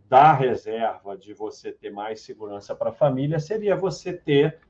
da 0.06 0.34
reserva 0.34 1.16
de 1.16 1.32
você 1.32 1.72
ter 1.72 1.88
mais 1.88 2.20
segurança 2.20 2.74
para 2.74 2.90
a 2.90 2.92
família 2.92 3.40
seria 3.40 3.74
você 3.74 4.12
ter 4.12 4.60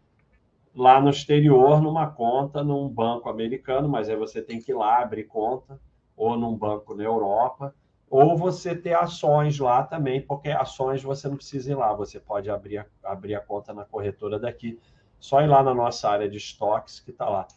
lá 0.73 1.01
no 1.01 1.11
exterior, 1.11 1.83
numa 1.83 2.09
conta, 2.09 2.63
num 2.63 2.89
banco 2.89 3.29
americano, 3.29 3.89
mas 3.89 4.09
aí 4.09 4.15
você 4.15 4.41
tem 4.41 4.61
que 4.61 4.71
ir 4.71 4.77
lá 4.77 5.03
abrir 5.03 5.25
conta, 5.25 5.81
ou 6.17 6.39
num 6.39 6.57
banco 6.57 6.95
na 6.95 7.03
Europa, 7.03 7.75
ou 8.09 8.37
você 8.37 8.73
ter 8.73 8.95
ações 8.95 9.59
lá 9.59 9.83
também, 9.83 10.21
porque 10.21 10.51
ações 10.51 11.03
você 11.03 11.29
não 11.29 11.37
precisa 11.37 11.73
ir 11.73 11.75
lá, 11.75 11.93
você 11.93 12.21
pode 12.21 12.49
abrir 12.49 12.79
a, 12.79 12.87
abrir 13.03 13.35
a 13.35 13.41
conta 13.41 13.75
na 13.75 13.85
corretora 13.85 14.39
daqui, 14.39 14.79
só 15.25 15.41
ir 15.41 15.47
lá 15.47 15.63
na 15.63 15.73
nossa 15.73 16.11
área 16.11 16.29
de 16.29 16.37
estoques 16.37 17.01
que 17.01 17.11
está 17.11 17.27
lá. 17.27 17.49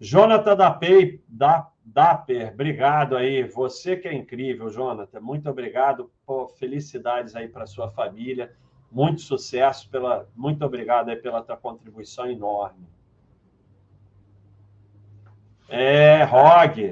Jonathan 0.00 0.56
da 0.56 0.70
Pay, 0.70 1.22
da 1.28 1.70
Dapper, 1.84 2.50
obrigado 2.54 3.14
aí. 3.14 3.42
Você 3.42 3.94
que 3.94 4.08
é 4.08 4.14
incrível, 4.14 4.70
Jonathan. 4.70 5.20
Muito 5.20 5.50
obrigado. 5.50 6.10
Pô, 6.24 6.48
felicidades 6.48 7.36
aí 7.36 7.46
para 7.46 7.66
sua 7.66 7.90
família. 7.90 8.56
Muito 8.90 9.20
sucesso. 9.20 9.90
Pela, 9.90 10.26
muito 10.34 10.64
obrigado 10.64 11.10
aí 11.10 11.16
pela 11.16 11.42
tua 11.42 11.58
contribuição 11.58 12.26
enorme. 12.26 12.88
É, 15.68 16.24
Rog. 16.24 16.90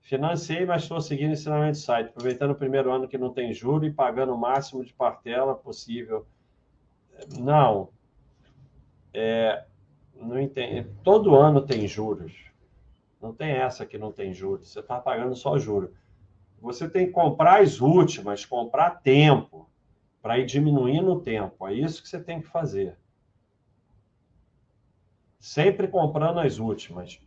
Financei, 0.00 0.64
mas 0.64 0.82
estou 0.82 1.00
seguindo 1.00 1.32
ensinamento 1.32 1.72
do 1.72 1.82
site, 1.82 2.10
aproveitando 2.10 2.52
o 2.52 2.56
primeiro 2.56 2.92
ano 2.92 3.08
que 3.08 3.18
não 3.18 3.32
tem 3.32 3.52
juro 3.52 3.84
e 3.84 3.92
pagando 3.92 4.32
o 4.32 4.38
máximo 4.38 4.84
de 4.84 4.94
partela 4.94 5.56
possível. 5.56 6.24
Não. 7.36 7.88
É, 9.12 9.64
não 10.14 10.40
entendo. 10.40 10.90
Todo 11.02 11.34
ano 11.34 11.62
tem 11.62 11.86
juros. 11.86 12.32
Não 13.20 13.34
tem 13.34 13.50
essa 13.50 13.84
que 13.84 13.98
não 13.98 14.12
tem 14.12 14.32
juros. 14.32 14.68
Você 14.68 14.80
está 14.80 14.98
pagando 14.98 15.34
só 15.34 15.58
juros. 15.58 15.90
Você 16.60 16.88
tem 16.88 17.06
que 17.06 17.12
comprar 17.12 17.60
as 17.60 17.80
últimas, 17.80 18.44
comprar 18.44 19.02
tempo, 19.02 19.68
para 20.22 20.38
ir 20.38 20.46
diminuindo 20.46 21.12
o 21.12 21.20
tempo. 21.20 21.66
É 21.66 21.74
isso 21.74 22.02
que 22.02 22.08
você 22.08 22.20
tem 22.20 22.40
que 22.40 22.48
fazer. 22.48 22.96
Sempre 25.38 25.88
comprando 25.88 26.40
as 26.40 26.58
últimas. 26.58 27.18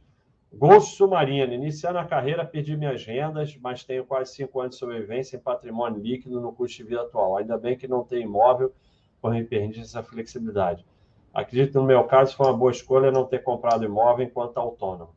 Ghost 0.53 0.95
Submarino. 0.95 1.53
Iniciando 1.53 1.97
a 1.97 2.05
carreira, 2.05 2.45
perdi 2.45 2.77
minhas 2.77 3.03
rendas, 3.03 3.57
mas 3.57 3.83
tenho 3.83 4.05
quase 4.05 4.35
cinco 4.35 4.59
anos 4.59 4.75
de 4.75 4.79
sobrevivência 4.79 5.35
em 5.35 5.39
patrimônio 5.39 5.99
líquido 5.99 6.39
no 6.39 6.53
custo 6.53 6.77
de 6.77 6.83
vida 6.83 7.01
atual. 7.01 7.37
Ainda 7.37 7.57
bem 7.57 7.75
que 7.75 7.87
não 7.87 8.03
tem 8.03 8.23
imóvel, 8.23 8.71
por 9.19 9.31
me 9.31 9.43
permite 9.43 9.79
essa 9.79 10.03
flexibilidade. 10.03 10.85
Acredito 11.33 11.79
no 11.79 11.85
meu 11.85 12.03
caso 12.03 12.35
foi 12.35 12.45
uma 12.45 12.57
boa 12.57 12.71
escolha 12.71 13.11
não 13.11 13.25
ter 13.25 13.39
comprado 13.39 13.83
imóvel 13.83 14.25
enquanto 14.25 14.57
autônomo. 14.57 15.15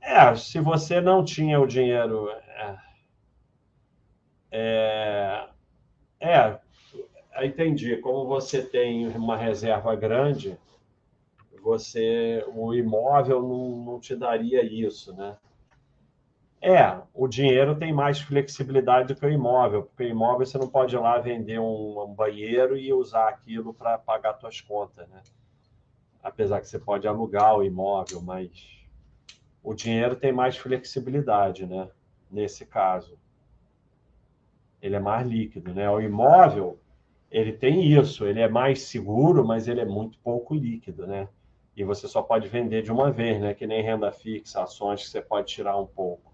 É, 0.00 0.34
se 0.36 0.60
você 0.60 1.00
não 1.00 1.24
tinha 1.24 1.58
o 1.60 1.66
dinheiro. 1.66 2.28
É, 2.30 2.78
é, 4.50 5.48
é, 6.20 7.46
entendi. 7.46 7.96
Como 7.96 8.26
você 8.26 8.62
tem 8.62 9.08
uma 9.08 9.36
reserva 9.36 9.94
grande, 9.94 10.58
você 11.62 12.44
o 12.54 12.74
imóvel 12.74 13.40
não, 13.40 13.92
não 13.92 14.00
te 14.00 14.14
daria 14.14 14.62
isso, 14.62 15.14
né? 15.14 15.38
É, 16.64 16.96
o 17.12 17.26
dinheiro 17.26 17.74
tem 17.74 17.92
mais 17.92 18.20
flexibilidade 18.20 19.08
do 19.08 19.18
que 19.18 19.26
o 19.26 19.28
imóvel, 19.28 19.82
porque 19.82 20.04
o 20.04 20.08
imóvel 20.08 20.46
você 20.46 20.56
não 20.56 20.68
pode 20.68 20.94
ir 20.94 20.98
lá 21.00 21.18
vender 21.18 21.58
um, 21.58 22.14
banheiro 22.16 22.76
e 22.76 22.92
usar 22.92 23.30
aquilo 23.30 23.74
para 23.74 23.98
pagar 23.98 24.34
suas 24.34 24.60
contas, 24.60 25.08
né? 25.08 25.20
Apesar 26.22 26.60
que 26.60 26.68
você 26.68 26.78
pode 26.78 27.08
alugar 27.08 27.56
o 27.56 27.64
imóvel, 27.64 28.22
mas 28.22 28.86
o 29.60 29.74
dinheiro 29.74 30.14
tem 30.14 30.30
mais 30.30 30.56
flexibilidade, 30.56 31.66
né? 31.66 31.88
Nesse 32.30 32.64
caso. 32.64 33.18
Ele 34.80 34.94
é 34.94 35.00
mais 35.00 35.26
líquido, 35.26 35.74
né? 35.74 35.90
O 35.90 36.00
imóvel, 36.00 36.78
ele 37.28 37.52
tem 37.52 37.92
isso, 37.92 38.24
ele 38.24 38.38
é 38.38 38.48
mais 38.48 38.82
seguro, 38.82 39.44
mas 39.44 39.66
ele 39.66 39.80
é 39.80 39.84
muito 39.84 40.16
pouco 40.20 40.54
líquido, 40.54 41.08
né? 41.08 41.28
E 41.76 41.82
você 41.82 42.06
só 42.06 42.22
pode 42.22 42.46
vender 42.46 42.82
de 42.82 42.92
uma 42.92 43.10
vez, 43.10 43.40
né? 43.40 43.52
Que 43.52 43.66
nem 43.66 43.82
renda 43.82 44.12
fixa, 44.12 44.62
ações 44.62 45.02
que 45.02 45.08
você 45.08 45.20
pode 45.20 45.48
tirar 45.48 45.76
um 45.76 45.86
pouco. 45.86 46.31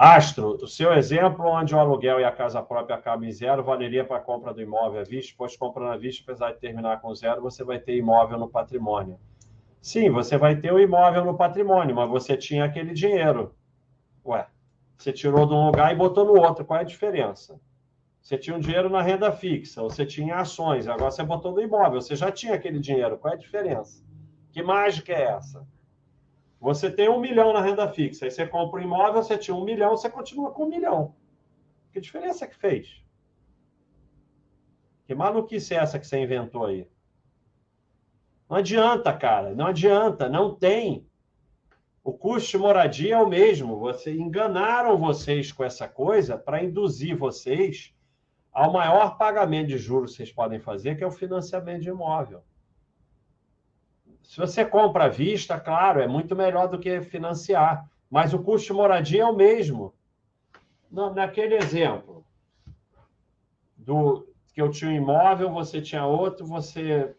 Astro, 0.00 0.56
o 0.62 0.68
seu 0.68 0.92
exemplo 0.92 1.44
onde 1.44 1.74
o 1.74 1.78
aluguel 1.80 2.20
e 2.20 2.24
a 2.24 2.30
casa 2.30 2.62
própria 2.62 2.94
acabam 2.94 3.28
em 3.28 3.32
zero 3.32 3.64
valeria 3.64 4.04
para 4.04 4.18
a 4.18 4.20
compra 4.20 4.54
do 4.54 4.62
imóvel 4.62 5.00
à 5.00 5.02
vista, 5.02 5.34
pois 5.36 5.56
comprando 5.56 5.90
à 5.90 5.96
vista, 5.96 6.22
apesar 6.22 6.52
de 6.52 6.60
terminar 6.60 7.00
com 7.00 7.12
zero, 7.12 7.42
você 7.42 7.64
vai 7.64 7.80
ter 7.80 7.96
imóvel 7.96 8.38
no 8.38 8.48
patrimônio. 8.48 9.18
Sim, 9.82 10.08
você 10.08 10.38
vai 10.38 10.54
ter 10.54 10.72
o 10.72 10.78
imóvel 10.78 11.24
no 11.24 11.36
patrimônio, 11.36 11.96
mas 11.96 12.08
você 12.08 12.36
tinha 12.36 12.64
aquele 12.64 12.94
dinheiro. 12.94 13.52
Ué, 14.24 14.46
você 14.96 15.12
tirou 15.12 15.44
de 15.44 15.54
um 15.54 15.66
lugar 15.66 15.92
e 15.92 15.96
botou 15.96 16.24
no 16.24 16.40
outro, 16.40 16.64
qual 16.64 16.78
é 16.78 16.82
a 16.82 16.86
diferença? 16.86 17.60
Você 18.22 18.38
tinha 18.38 18.54
um 18.54 18.60
dinheiro 18.60 18.88
na 18.88 19.02
renda 19.02 19.32
fixa, 19.32 19.82
você 19.82 20.06
tinha 20.06 20.36
ações, 20.36 20.86
agora 20.86 21.10
você 21.10 21.24
botou 21.24 21.50
no 21.50 21.60
imóvel, 21.60 22.00
você 22.00 22.14
já 22.14 22.30
tinha 22.30 22.54
aquele 22.54 22.78
dinheiro, 22.78 23.18
qual 23.18 23.34
é 23.34 23.36
a 23.36 23.40
diferença? 23.40 24.00
Que 24.52 24.62
mágica 24.62 25.12
é 25.12 25.24
essa? 25.24 25.66
Você 26.60 26.90
tem 26.90 27.08
um 27.08 27.20
milhão 27.20 27.52
na 27.52 27.60
renda 27.60 27.88
fixa, 27.88 28.24
aí 28.24 28.30
você 28.30 28.46
compra 28.46 28.80
um 28.80 28.84
imóvel, 28.84 29.22
você 29.22 29.38
tinha 29.38 29.54
um 29.54 29.64
milhão, 29.64 29.96
você 29.96 30.10
continua 30.10 30.50
com 30.50 30.64
um 30.64 30.68
milhão. 30.68 31.14
Que 31.92 32.00
diferença 32.00 32.46
que 32.46 32.56
fez? 32.56 33.02
Que 35.06 35.14
maluquice 35.14 35.74
é 35.74 35.78
essa 35.78 35.98
que 35.98 36.06
você 36.06 36.18
inventou 36.18 36.66
aí? 36.66 36.86
Não 38.48 38.56
adianta, 38.56 39.12
cara, 39.12 39.54
não 39.54 39.66
adianta, 39.66 40.28
não 40.28 40.54
tem. 40.54 41.06
O 42.02 42.12
custo 42.12 42.50
de 42.50 42.58
moradia 42.58 43.14
é 43.14 43.18
o 43.18 43.28
mesmo. 43.28 43.78
Você 43.78 44.14
enganaram 44.14 44.98
vocês 44.98 45.52
com 45.52 45.62
essa 45.62 45.86
coisa 45.86 46.36
para 46.38 46.62
induzir 46.64 47.16
vocês 47.16 47.94
ao 48.50 48.72
maior 48.72 49.18
pagamento 49.18 49.68
de 49.68 49.78
juros 49.78 50.12
que 50.12 50.16
vocês 50.16 50.32
podem 50.32 50.58
fazer, 50.58 50.96
que 50.96 51.04
é 51.04 51.06
o 51.06 51.12
financiamento 51.12 51.82
de 51.82 51.90
imóvel. 51.90 52.42
Se 54.28 54.38
você 54.38 54.62
compra 54.62 55.06
à 55.06 55.08
vista, 55.08 55.58
claro, 55.58 56.02
é 56.02 56.06
muito 56.06 56.36
melhor 56.36 56.68
do 56.68 56.78
que 56.78 57.00
financiar, 57.00 57.88
mas 58.10 58.34
o 58.34 58.38
custo 58.38 58.66
de 58.66 58.72
moradia 58.74 59.22
é 59.22 59.24
o 59.24 59.34
mesmo. 59.34 59.94
naquele 60.90 61.54
exemplo 61.54 62.22
do 63.74 64.28
que 64.52 64.60
eu 64.60 64.70
tinha 64.70 64.90
um 64.90 64.94
imóvel, 64.94 65.50
você 65.50 65.80
tinha 65.80 66.04
outro, 66.04 66.44
você 66.44 67.16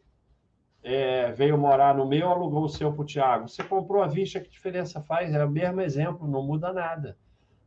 é, 0.84 1.32
veio 1.32 1.58
morar 1.58 1.96
no 1.96 2.08
meu, 2.08 2.30
alugou 2.30 2.66
o 2.66 2.70
seu 2.70 2.94
para 2.94 3.02
o 3.02 3.06
Tiago. 3.06 3.50
Você 3.50 3.64
comprou 3.64 4.04
à 4.04 4.08
vista, 4.08 4.40
que 4.40 4.48
diferença 4.48 5.02
faz? 5.02 5.34
É 5.34 5.44
o 5.44 5.50
mesmo 5.50 5.82
exemplo, 5.82 6.28
não 6.28 6.44
muda 6.44 6.72
nada. 6.72 7.18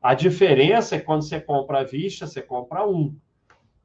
A 0.01 0.14
diferença 0.14 0.95
é 0.95 1.01
que 1.01 1.05
quando 1.05 1.22
você 1.22 1.40
compra 1.40 1.80
à 1.80 1.84
vista, 1.84 2.28
você 2.28 2.40
compra 2.40 2.86
um. 2.86 3.16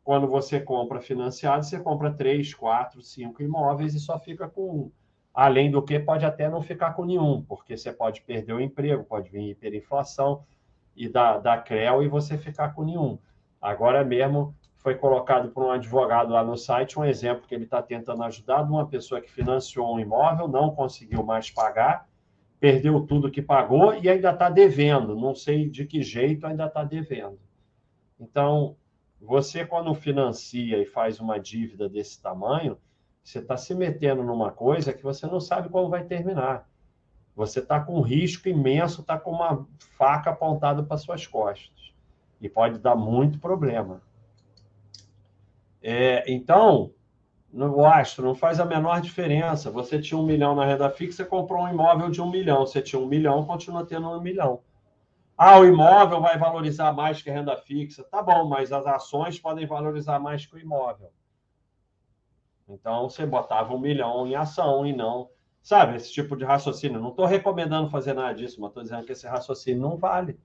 Quando 0.04 0.28
você 0.28 0.60
compra 0.60 1.02
financiado, 1.02 1.66
você 1.66 1.80
compra 1.80 2.14
três, 2.14 2.54
quatro, 2.54 3.02
cinco 3.02 3.42
imóveis 3.42 3.96
e 3.96 4.00
só 4.00 4.20
fica 4.20 4.48
com 4.48 4.70
um. 4.70 4.92
Além 5.38 5.70
do 5.70 5.84
que, 5.84 6.00
pode 6.00 6.26
até 6.26 6.50
não 6.50 6.64
ficar 6.64 6.96
com 6.96 7.06
nenhum, 7.06 7.44
porque 7.44 7.78
você 7.78 7.94
pode 7.94 8.22
perder 8.22 8.54
o 8.54 8.60
emprego, 8.60 9.04
pode 9.04 9.30
vir 9.30 9.52
hiperinflação 9.52 10.44
e 10.96 11.08
dar, 11.08 11.38
dar 11.38 11.64
CREL 11.64 12.02
e 12.02 12.08
você 12.08 12.40
ficar 12.40 12.74
com 12.74 12.84
nenhum. 12.84 13.20
Agora 13.62 14.04
mesmo 14.04 14.56
foi 14.78 14.96
colocado 14.96 15.50
por 15.50 15.64
um 15.64 15.70
advogado 15.70 16.34
lá 16.34 16.44
no 16.44 16.58
site 16.58 16.98
um 16.98 17.06
exemplo 17.06 17.48
que 17.48 17.54
ele 17.54 17.66
está 17.66 17.84
tentando 17.84 18.24
ajudar 18.24 18.64
de 18.64 18.72
uma 18.72 18.88
pessoa 18.88 19.22
que 19.22 19.30
financiou 19.30 19.94
um 19.94 20.00
imóvel, 20.00 20.48
não 20.48 20.74
conseguiu 20.74 21.22
mais 21.22 21.52
pagar, 21.52 22.10
perdeu 22.60 23.00
tudo 23.06 23.30
que 23.30 23.40
pagou 23.40 23.94
e 23.94 24.10
ainda 24.10 24.32
está 24.32 24.50
devendo. 24.50 25.16
Não 25.16 25.36
sei 25.36 25.70
de 25.70 25.86
que 25.86 26.02
jeito 26.02 26.48
ainda 26.48 26.66
está 26.66 26.84
devendo. 26.84 27.38
Então, 28.20 28.76
você 29.22 29.64
quando 29.64 29.94
financia 29.94 30.82
e 30.82 30.86
faz 30.88 31.20
uma 31.20 31.40
dívida 31.40 31.88
desse 31.88 32.20
tamanho, 32.20 32.76
você 33.28 33.40
está 33.40 33.58
se 33.58 33.76
metendo 33.76 34.24
numa 34.24 34.52
coisa 34.52 34.94
que 34.94 35.04
você 35.04 35.28
não 35.28 35.42
sabe 35.42 35.68
como 35.68 35.90
vai 35.90 36.06
terminar. 36.06 36.66
Você 37.36 37.60
está 37.60 37.78
com 37.78 37.98
um 37.98 38.02
risco 38.02 38.48
imenso, 38.48 39.02
está 39.02 39.20
com 39.20 39.32
uma 39.32 39.68
faca 39.98 40.30
apontada 40.30 40.82
para 40.82 40.96
suas 40.96 41.28
costas. 41.28 41.94
E 42.40 42.48
pode 42.48 42.80
dar 42.80 42.96
muito 42.96 43.38
problema. 43.38 44.02
É, 45.84 46.24
então, 46.32 46.94
no 47.52 47.86
Astro, 47.86 48.26
não 48.26 48.34
faz 48.34 48.62
a 48.62 48.66
menor 48.66 49.02
diferença. 49.02 49.70
Você 49.72 50.00
tinha 50.00 50.18
um 50.18 50.26
milhão 50.26 50.56
na 50.56 50.64
renda 50.64 50.90
fixa, 50.90 51.26
comprou 51.26 51.66
um 51.66 51.70
imóvel 51.70 52.10
de 52.10 52.22
um 52.22 52.32
milhão. 52.32 52.66
Você 52.66 52.82
tinha 52.82 53.02
um 53.02 53.08
milhão, 53.08 53.46
continua 53.46 53.86
tendo 53.86 54.10
um 54.10 54.22
milhão. 54.22 54.62
Ah, 55.38 55.60
o 55.60 55.66
imóvel 55.66 56.22
vai 56.22 56.38
valorizar 56.38 56.94
mais 56.94 57.22
que 57.22 57.30
a 57.30 57.34
renda 57.34 57.58
fixa. 57.58 58.06
Tá 58.06 58.22
bom, 58.22 58.48
mas 58.48 58.72
as 58.72 58.88
ações 58.88 59.38
podem 59.38 59.68
valorizar 59.68 60.18
mais 60.18 60.46
que 60.46 60.56
o 60.56 60.60
imóvel. 60.60 61.12
Então, 62.68 63.10
você 63.10 63.26
botava 63.26 63.74
um 63.74 63.80
milhão 63.80 64.28
em 64.28 64.36
ação 64.36 64.86
e 64.86 64.94
não. 64.94 65.30
Sabe, 65.62 65.98
esse 65.98 66.12
tipo 66.12 66.36
de 66.36 66.46
raciocínio. 66.46 67.00
Não 67.00 67.10
estou 67.10 67.26
recomendando 67.26 67.90
fazer 67.90 68.14
nada 68.14 68.34
disso, 68.34 68.62
mas 68.62 68.70
estou 68.70 68.84
dizendo 68.84 69.06
que 69.06 69.12
esse 69.12 69.28
raciocínio 69.28 69.82
não 69.82 69.98
vale. 69.98 70.40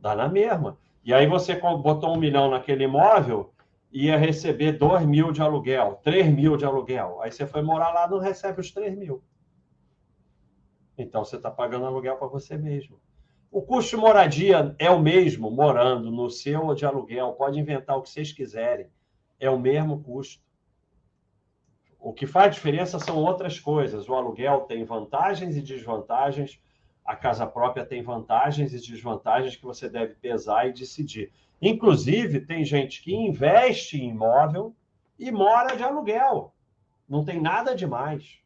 Dá 0.00 0.14
na 0.14 0.28
mesma. 0.28 0.76
E 1.04 1.14
aí 1.14 1.26
você 1.26 1.54
botou 1.54 2.14
um 2.14 2.18
milhão 2.18 2.50
naquele 2.50 2.84
imóvel, 2.84 3.52
ia 3.92 4.16
receber 4.16 4.72
dois 4.72 5.06
mil 5.06 5.30
de 5.30 5.40
aluguel, 5.40 6.00
três 6.02 6.26
mil 6.26 6.56
de 6.56 6.64
aluguel. 6.64 7.20
Aí 7.22 7.30
você 7.30 7.46
foi 7.46 7.62
morar 7.62 7.92
lá, 7.92 8.08
não 8.08 8.18
recebe 8.18 8.60
os 8.60 8.72
três 8.72 8.96
mil. 8.96 9.22
Então 10.98 11.24
você 11.24 11.36
está 11.36 11.50
pagando 11.50 11.86
aluguel 11.86 12.16
para 12.16 12.26
você 12.26 12.56
mesmo. 12.56 12.98
O 13.50 13.62
custo 13.62 13.94
de 13.94 14.02
moradia 14.02 14.74
é 14.78 14.90
o 14.90 14.98
mesmo, 14.98 15.50
morando 15.50 16.10
no 16.10 16.28
seu 16.28 16.66
ou 16.66 16.74
de 16.74 16.84
aluguel. 16.84 17.34
Pode 17.34 17.60
inventar 17.60 17.96
o 17.96 18.02
que 18.02 18.10
vocês 18.10 18.32
quiserem. 18.32 18.88
É 19.38 19.48
o 19.48 19.58
mesmo 19.58 20.02
custo. 20.02 20.42
O 22.04 22.12
que 22.12 22.26
faz 22.26 22.54
diferença 22.54 22.98
são 22.98 23.16
outras 23.16 23.58
coisas. 23.58 24.06
O 24.10 24.14
aluguel 24.14 24.60
tem 24.68 24.84
vantagens 24.84 25.56
e 25.56 25.62
desvantagens, 25.62 26.60
a 27.02 27.16
casa 27.16 27.46
própria 27.46 27.82
tem 27.82 28.02
vantagens 28.02 28.74
e 28.74 28.92
desvantagens 28.92 29.56
que 29.56 29.64
você 29.64 29.88
deve 29.88 30.12
pesar 30.16 30.68
e 30.68 30.74
decidir. 30.74 31.32
Inclusive, 31.62 32.42
tem 32.42 32.62
gente 32.62 33.02
que 33.02 33.14
investe 33.14 33.96
em 33.96 34.10
imóvel 34.10 34.76
e 35.18 35.32
mora 35.32 35.74
de 35.74 35.82
aluguel. 35.82 36.52
Não 37.08 37.24
tem 37.24 37.40
nada 37.40 37.74
demais. 37.74 38.38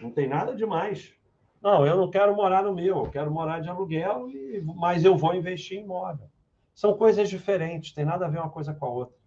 Não 0.00 0.12
tem 0.12 0.28
nada 0.28 0.54
demais. 0.54 1.12
Não, 1.60 1.84
eu 1.84 1.96
não 1.96 2.08
quero 2.08 2.32
morar 2.36 2.62
no 2.62 2.72
meu, 2.72 2.98
eu 2.98 3.10
quero 3.10 3.28
morar 3.28 3.58
de 3.58 3.68
aluguel, 3.68 4.28
mas 4.76 5.04
eu 5.04 5.16
vou 5.16 5.34
investir 5.34 5.78
em 5.78 5.82
imóvel. 5.82 6.30
São 6.72 6.96
coisas 6.96 7.28
diferentes, 7.28 7.92
tem 7.92 8.04
nada 8.04 8.24
a 8.24 8.28
ver 8.28 8.38
uma 8.38 8.50
coisa 8.50 8.72
com 8.72 8.86
a 8.86 8.88
outra. 8.88 9.17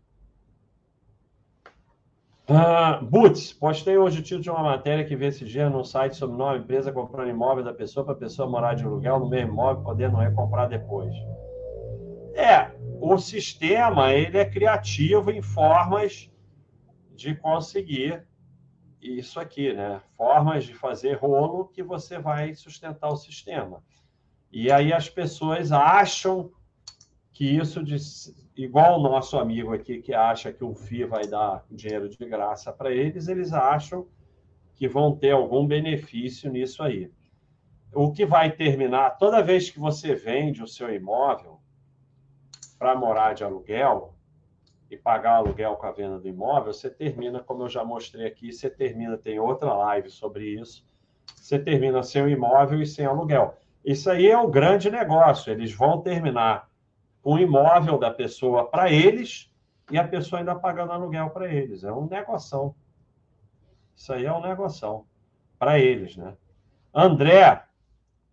Uh, 2.50 3.06
Boots, 3.06 3.54
postei 3.54 3.98
hoje 3.98 4.20
o 4.20 4.24
título 4.24 4.42
de 4.42 4.50
uma 4.50 4.64
matéria 4.64 5.06
que 5.06 5.16
vê 5.16 5.28
esse 5.28 5.46
dia 5.46 5.70
no 5.70 5.86
site 5.86 6.16
sobre 6.16 6.36
nova 6.36 6.58
empresa 6.58 6.92
comprando 6.92 7.30
imóvel 7.30 7.64
da 7.64 7.74
pessoa 7.74 8.04
para 8.04 8.14
a 8.14 8.18
pessoa 8.18 8.50
morar 8.50 8.74
de 8.74 8.84
aluguel 8.84 9.20
no 9.20 9.30
mesmo 9.30 9.54
imóvel, 9.54 9.84
podendo 9.84 10.18
recomprar 10.18 10.68
depois. 10.68 11.14
É, 12.34 12.72
o 13.00 13.18
sistema 13.18 14.14
ele 14.14 14.38
é 14.38 14.46
criativo 14.46 15.30
em 15.32 15.42
formas 15.42 16.30
de 17.16 17.36
conseguir 17.36 18.26
isso 19.02 19.40
aqui, 19.40 19.74
né? 19.74 20.02
Formas 20.18 20.64
de 20.64 20.74
fazer 20.74 21.14
rolo 21.14 21.68
que 21.68 21.84
você 21.84 22.20
vai 22.20 22.54
sustentar 22.56 23.10
o 23.10 23.16
sistema. 23.16 23.84
E 24.52 24.72
aí 24.72 24.92
as 24.92 25.08
pessoas 25.08 25.72
acham 25.72 26.52
que 27.34 27.46
isso 27.46 27.84
de, 27.84 27.96
igual 28.56 29.00
o 29.00 29.04
nosso 29.04 29.38
amigo 29.38 29.74
aqui 29.74 30.02
que 30.02 30.14
acha 30.14 30.52
que 30.52 30.64
o 30.64 30.76
FI 30.76 31.06
vai 31.06 31.26
dar 31.28 31.66
dinheiro 31.72 32.10
de 32.10 32.18
graça 32.26 32.72
para 32.72 32.92
eles, 32.92 33.28
eles 33.28 33.54
acham 33.54 34.08
que 34.76 34.88
vão 34.88 35.16
ter 35.16 35.32
algum 35.32 35.66
benefício 35.66 36.52
nisso 36.52 36.84
aí. 36.84 37.12
O 37.94 38.12
que 38.12 38.26
vai 38.26 38.52
terminar, 38.52 39.12
toda 39.12 39.44
vez 39.44 39.70
que 39.70 39.80
você 39.80 40.16
vende 40.16 40.64
o 40.64 40.68
seu 40.68 40.94
imóvel 40.94 41.60
para 42.80 42.96
morar 42.96 43.34
de 43.34 43.44
aluguel 43.44 44.16
e 44.90 44.98
pagar 44.98 45.36
aluguel 45.36 45.76
com 45.76 45.86
a 45.86 45.92
venda 45.92 46.20
do 46.20 46.28
imóvel, 46.28 46.74
você 46.74 46.90
termina, 46.90 47.40
como 47.40 47.64
eu 47.64 47.70
já 47.70 47.84
mostrei 47.84 48.28
aqui, 48.28 48.52
você 48.52 48.70
termina, 48.70 49.18
tem 49.18 49.40
outra 49.40 49.74
live 49.74 50.10
sobre 50.10 50.60
isso, 50.60 50.86
você 51.36 51.60
termina 51.60 52.02
sem 52.04 52.24
o 52.24 52.30
imóvel 52.30 52.82
e 52.82 52.86
sem 52.86 53.06
aluguel. 53.06 53.56
Isso 53.84 54.10
aí 54.10 54.28
é 54.28 54.38
o 54.38 54.48
grande 54.48 54.90
negócio. 54.90 55.52
Eles 55.52 55.74
vão 55.74 56.02
terminar 56.02 56.71
com 57.22 57.36
o 57.36 57.40
imóvel 57.40 57.98
da 57.98 58.12
pessoa 58.12 58.68
para 58.70 58.92
eles 58.92 59.52
e 59.92 59.98
a 59.98 60.08
pessoa 60.08 60.40
ainda 60.40 60.56
pagando 60.56 60.92
aluguel 60.92 61.30
para 61.30 61.54
eles. 61.54 61.84
É 61.84 61.92
um 61.92 62.08
negócio. 62.08 62.76
Isso 63.96 64.14
aí 64.14 64.26
é 64.26 64.34
um 64.34 64.42
negócio 64.42 65.06
para 65.60 65.78
eles, 65.80 66.18
né? 66.18 66.36
André, 66.94 67.64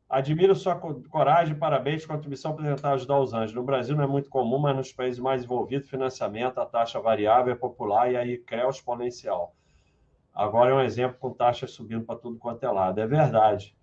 admiro 0.09 0.55
sua 0.55 0.75
coragem, 0.77 1.55
parabéns, 1.55 2.07
contribuição 2.07 2.57
tentar 2.57 2.93
ajudar 2.93 3.21
os 3.21 3.35
anjos. 3.35 3.55
No 3.55 3.63
Brasil 3.63 3.95
não 3.95 4.05
é 4.05 4.07
muito 4.07 4.31
comum, 4.31 4.59
mas 4.59 4.77
nos 4.77 4.93
países 4.93 5.21
mais 5.21 5.45
envolvidos, 5.45 5.91
financiamento, 5.91 6.59
a 6.59 6.67
taxa 6.67 7.01
variável 7.01 7.53
é 7.53 7.57
popular 7.57 8.11
e 8.11 8.17
aí 8.17 8.39
CREO 8.39 8.71
exponencial. 8.71 9.55
Agora 10.35 10.71
é 10.71 10.75
um 10.75 10.81
exemplo 10.81 11.19
com 11.19 11.33
taxas 11.33 11.73
subindo 11.73 12.05
para 12.05 12.19
tudo 12.19 12.39
quanto 12.39 12.65
é 12.65 12.71
lado. 12.71 13.01
É 13.01 13.07
verdade. 13.07 13.77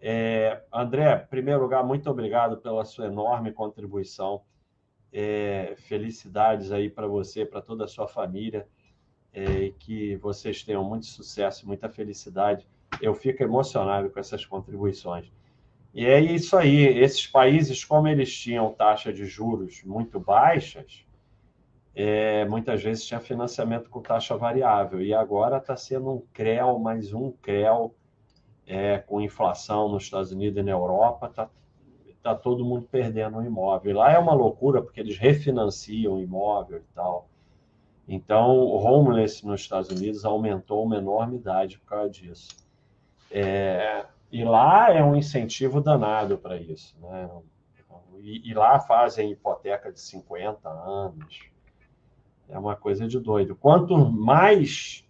É, 0.00 0.62
André, 0.72 1.22
em 1.24 1.26
primeiro 1.26 1.62
lugar, 1.62 1.84
muito 1.84 2.08
obrigado 2.08 2.58
pela 2.58 2.84
sua 2.84 3.06
enorme 3.06 3.52
contribuição. 3.52 4.42
É, 5.12 5.74
felicidades 5.76 6.70
aí 6.70 6.90
para 6.90 7.06
você, 7.06 7.44
para 7.44 7.62
toda 7.62 7.84
a 7.84 7.88
sua 7.88 8.06
família, 8.06 8.68
é, 9.32 9.72
que 9.78 10.16
vocês 10.16 10.62
tenham 10.62 10.84
muito 10.84 11.06
sucesso, 11.06 11.66
muita 11.66 11.88
felicidade. 11.88 12.66
Eu 13.00 13.14
fico 13.14 13.42
emocionado 13.42 14.10
com 14.10 14.20
essas 14.20 14.44
contribuições. 14.44 15.30
E 15.94 16.06
é 16.06 16.20
isso 16.20 16.56
aí. 16.56 16.86
Esses 16.98 17.26
países, 17.26 17.84
como 17.84 18.06
eles 18.08 18.34
tinham 18.36 18.72
taxa 18.72 19.12
de 19.12 19.24
juros 19.26 19.82
muito 19.84 20.20
baixas, 20.20 21.04
é, 21.94 22.44
muitas 22.44 22.82
vezes 22.82 23.04
tinha 23.04 23.18
financiamento 23.18 23.90
com 23.90 24.00
taxa 24.00 24.36
variável. 24.36 25.02
E 25.02 25.12
agora 25.12 25.56
está 25.56 25.76
sendo 25.76 26.10
um 26.10 26.22
CREL 26.32 26.78
mais 26.78 27.12
um 27.12 27.32
CREL 27.32 27.94
é, 28.68 28.98
com 28.98 29.20
inflação 29.20 29.88
nos 29.88 30.04
Estados 30.04 30.30
Unidos 30.30 30.60
e 30.60 30.62
na 30.62 30.72
Europa, 30.72 31.26
está 31.26 31.48
tá 32.22 32.34
todo 32.34 32.64
mundo 32.64 32.86
perdendo 32.90 33.38
o 33.38 33.44
imóvel. 33.44 33.96
Lá 33.96 34.12
é 34.12 34.18
uma 34.18 34.34
loucura, 34.34 34.82
porque 34.82 35.00
eles 35.00 35.16
refinanciam 35.16 36.14
o 36.14 36.20
imóvel 36.20 36.78
e 36.78 36.94
tal. 36.94 37.28
Então, 38.06 38.58
o 38.58 38.76
homeless 38.76 39.46
nos 39.46 39.62
Estados 39.62 39.88
Unidos 39.88 40.24
aumentou 40.24 40.84
uma 40.84 40.96
enormidade 40.96 41.78
por 41.78 41.86
causa 41.86 42.10
disso. 42.10 42.48
É, 43.30 44.04
e 44.30 44.44
lá 44.44 44.92
é 44.92 45.02
um 45.02 45.16
incentivo 45.16 45.80
danado 45.80 46.36
para 46.36 46.56
isso. 46.58 46.94
Né? 47.00 47.30
E, 48.18 48.50
e, 48.50 48.54
lá 48.54 48.78
fazem 48.80 49.30
hipoteca 49.30 49.90
de 49.90 50.00
50 50.00 50.68
anos. 50.68 51.48
É 52.48 52.58
uma 52.58 52.76
coisa 52.76 53.06
de 53.06 53.18
doido. 53.18 53.54
Quanto 53.54 53.96
mais 53.96 55.04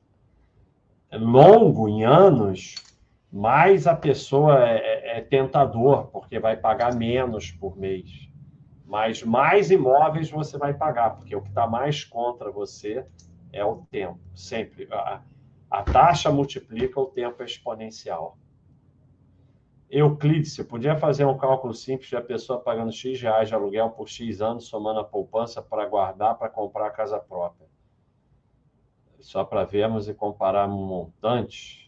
longo 1.13 1.89
em 1.89 2.05
anos, 2.05 2.75
mais 3.31 3.87
a 3.87 3.95
pessoa 3.95 4.67
é, 4.69 4.79
é, 4.79 5.19
é 5.19 5.21
tentador, 5.21 6.07
porque 6.07 6.39
vai 6.39 6.57
pagar 6.57 6.95
menos 6.95 7.51
por 7.51 7.77
mês. 7.77 8.29
Mas 8.87 9.23
mais 9.23 9.71
imóveis 9.71 10.31
você 10.31 10.57
vai 10.57 10.73
pagar, 10.73 11.17
porque 11.17 11.37
o 11.37 11.43
que 11.43 11.49
está 11.49 11.67
mais 11.67 12.05
contra 12.05 12.51
você 12.51 13.07
é 13.53 13.65
o 13.65 13.83
tempo. 13.91 14.19
Sempre. 14.35 14.89
A, 14.91 15.21
a 15.71 15.83
taxa 15.83 16.31
multiplica, 16.31 16.99
o 16.99 17.07
tempo 17.07 17.43
é 17.43 17.45
exponencial. 17.45 18.39
Euclides, 19.91 20.53
você 20.53 20.65
podia 20.65 20.97
fazer 20.97 21.25
um 21.25 21.37
cálculo 21.37 21.73
simples 21.73 22.09
de 22.09 22.17
a 22.17 22.21
pessoa 22.21 22.61
pagando 22.61 22.93
X 22.93 23.21
reais 23.21 23.49
de 23.49 23.55
aluguel 23.55 23.91
por 23.91 24.09
X 24.09 24.41
anos, 24.41 24.67
somando 24.67 25.01
a 25.01 25.05
poupança 25.05 25.63
para 25.63 25.87
guardar 25.87 26.37
para 26.37 26.49
comprar 26.49 26.87
a 26.87 26.91
casa 26.91 27.19
própria. 27.19 27.67
Só 29.19 29.45
para 29.45 29.65
vermos 29.65 30.09
e 30.09 30.15
comparar 30.15 30.69
montantes. 30.69 31.88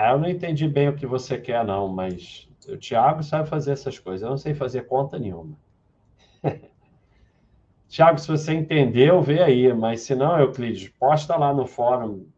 Ah, 0.00 0.12
eu 0.12 0.18
não 0.20 0.28
entendi 0.28 0.68
bem 0.68 0.88
o 0.88 0.94
que 0.94 1.04
você 1.04 1.36
quer, 1.36 1.64
não, 1.64 1.88
mas 1.88 2.48
o 2.68 2.76
Thiago 2.76 3.20
sabe 3.20 3.48
fazer 3.48 3.72
essas 3.72 3.98
coisas. 3.98 4.22
Eu 4.22 4.30
não 4.30 4.38
sei 4.38 4.54
fazer 4.54 4.82
conta 4.82 5.18
nenhuma. 5.18 5.58
Tiago, 7.88 8.16
se 8.20 8.28
você 8.28 8.54
entendeu, 8.54 9.20
vê 9.20 9.42
aí. 9.42 9.74
Mas 9.74 10.02
se 10.02 10.14
não, 10.14 10.38
Euclides, 10.38 10.88
posta 10.90 11.34
lá 11.36 11.52
no 11.52 11.66
fórum 11.66 12.28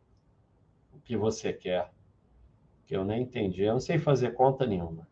o 0.91 1.01
que 1.01 1.19
você 1.19 1.53
quer. 1.53 1.91
Que 2.87 2.97
eu 2.97 3.05
nem 3.05 3.25
entendi. 3.25 3.63
Eu 3.63 3.75
não 3.75 3.81
sei 3.81 3.99
fazer 3.99 4.33
conta 4.33 4.65
nenhuma. 4.65 5.07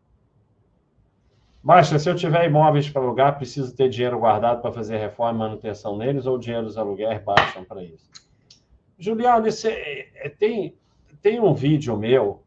Baixa, 1.61 1.99
se 1.99 2.09
eu 2.09 2.15
tiver 2.15 2.45
imóveis 2.45 2.89
para 2.89 2.99
alugar, 2.99 3.37
preciso 3.37 3.75
ter 3.75 3.89
dinheiro 3.89 4.17
guardado 4.17 4.59
para 4.59 4.71
fazer 4.71 4.97
reforma 4.97 5.45
e 5.45 5.49
manutenção 5.49 5.95
neles 5.95 6.25
ou 6.25 6.39
dinheiro 6.39 6.65
dos 6.65 6.79
aluguéis 6.79 7.21
baixam 7.21 7.63
para 7.63 7.83
isso? 7.83 8.09
Juliano, 8.97 9.51
você 9.51 9.69
é, 9.69 10.25
é, 10.25 10.29
tem, 10.29 10.75
tem 11.21 11.39
um 11.39 11.53
vídeo 11.53 11.97
meu 11.97 12.43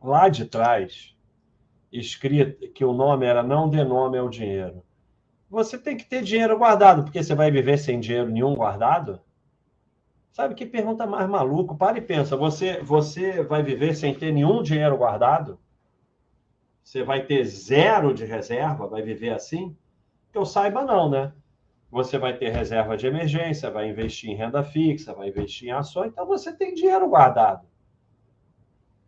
lá 0.00 0.28
de 0.28 0.44
trás, 0.44 1.16
escrito 1.90 2.68
que 2.72 2.84
o 2.84 2.92
nome 2.92 3.26
era 3.26 3.42
Não 3.42 3.68
dê 3.68 3.84
nome 3.84 4.18
ao 4.18 4.28
dinheiro. 4.28 4.84
Você 5.48 5.78
tem 5.78 5.96
que 5.96 6.04
ter 6.04 6.22
dinheiro 6.22 6.58
guardado, 6.58 7.04
porque 7.04 7.22
você 7.22 7.34
vai 7.34 7.50
viver 7.50 7.78
sem 7.78 8.00
dinheiro 8.00 8.30
nenhum 8.30 8.54
guardado? 8.54 9.20
Sabe 10.32 10.54
que 10.54 10.66
pergunta 10.66 11.06
mais 11.06 11.28
maluco? 11.28 11.76
Para 11.76 11.98
e 11.98 12.00
pensa, 12.00 12.36
você, 12.36 12.82
você 12.82 13.42
vai 13.44 13.62
viver 13.62 13.94
sem 13.94 14.12
ter 14.12 14.32
nenhum 14.32 14.62
dinheiro 14.62 14.96
guardado? 14.96 15.60
Você 16.82 17.04
vai 17.04 17.24
ter 17.24 17.44
zero 17.44 18.12
de 18.12 18.24
reserva? 18.24 18.88
Vai 18.88 19.00
viver 19.00 19.30
assim? 19.30 19.76
Que 20.32 20.38
eu 20.38 20.44
saiba, 20.44 20.84
não, 20.84 21.08
né? 21.08 21.32
Você 21.94 22.18
vai 22.18 22.36
ter 22.36 22.50
reserva 22.50 22.96
de 22.96 23.06
emergência, 23.06 23.70
vai 23.70 23.88
investir 23.88 24.28
em 24.28 24.34
renda 24.34 24.64
fixa, 24.64 25.14
vai 25.14 25.28
investir 25.28 25.68
em 25.68 25.70
ações, 25.70 26.08
então 26.08 26.26
você 26.26 26.52
tem 26.52 26.74
dinheiro 26.74 27.08
guardado. 27.08 27.68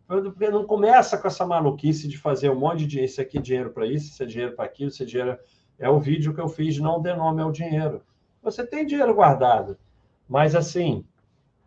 Porque 0.07 0.49
não 0.49 0.65
começa 0.65 1.17
com 1.17 1.27
essa 1.27 1.45
maluquice 1.45 2.07
de 2.07 2.17
fazer 2.17 2.49
um 2.49 2.57
monte 2.57 2.79
de 2.79 2.87
dinheiro, 2.87 3.11
isso 3.11 3.19
aqui 3.19 3.39
é 3.39 3.41
dinheiro 3.41 3.71
para 3.71 3.85
isso, 3.85 4.09
isso 4.11 4.23
é 4.23 4.25
dinheiro 4.25 4.55
para 4.55 4.63
aquilo, 4.63 4.89
isso 4.89 5.03
é 5.03 5.05
dinheiro. 5.05 5.37
É 5.77 5.89
o 5.89 5.99
vídeo 5.99 6.33
que 6.33 6.39
eu 6.39 6.47
fiz, 6.47 6.79
não 6.79 7.01
dê 7.01 7.13
nome 7.13 7.41
ao 7.41 7.51
dinheiro. 7.51 8.01
Você 8.41 8.65
tem 8.65 8.85
dinheiro 8.85 9.13
guardado. 9.13 9.77
Mas 10.25 10.55
assim, 10.55 11.03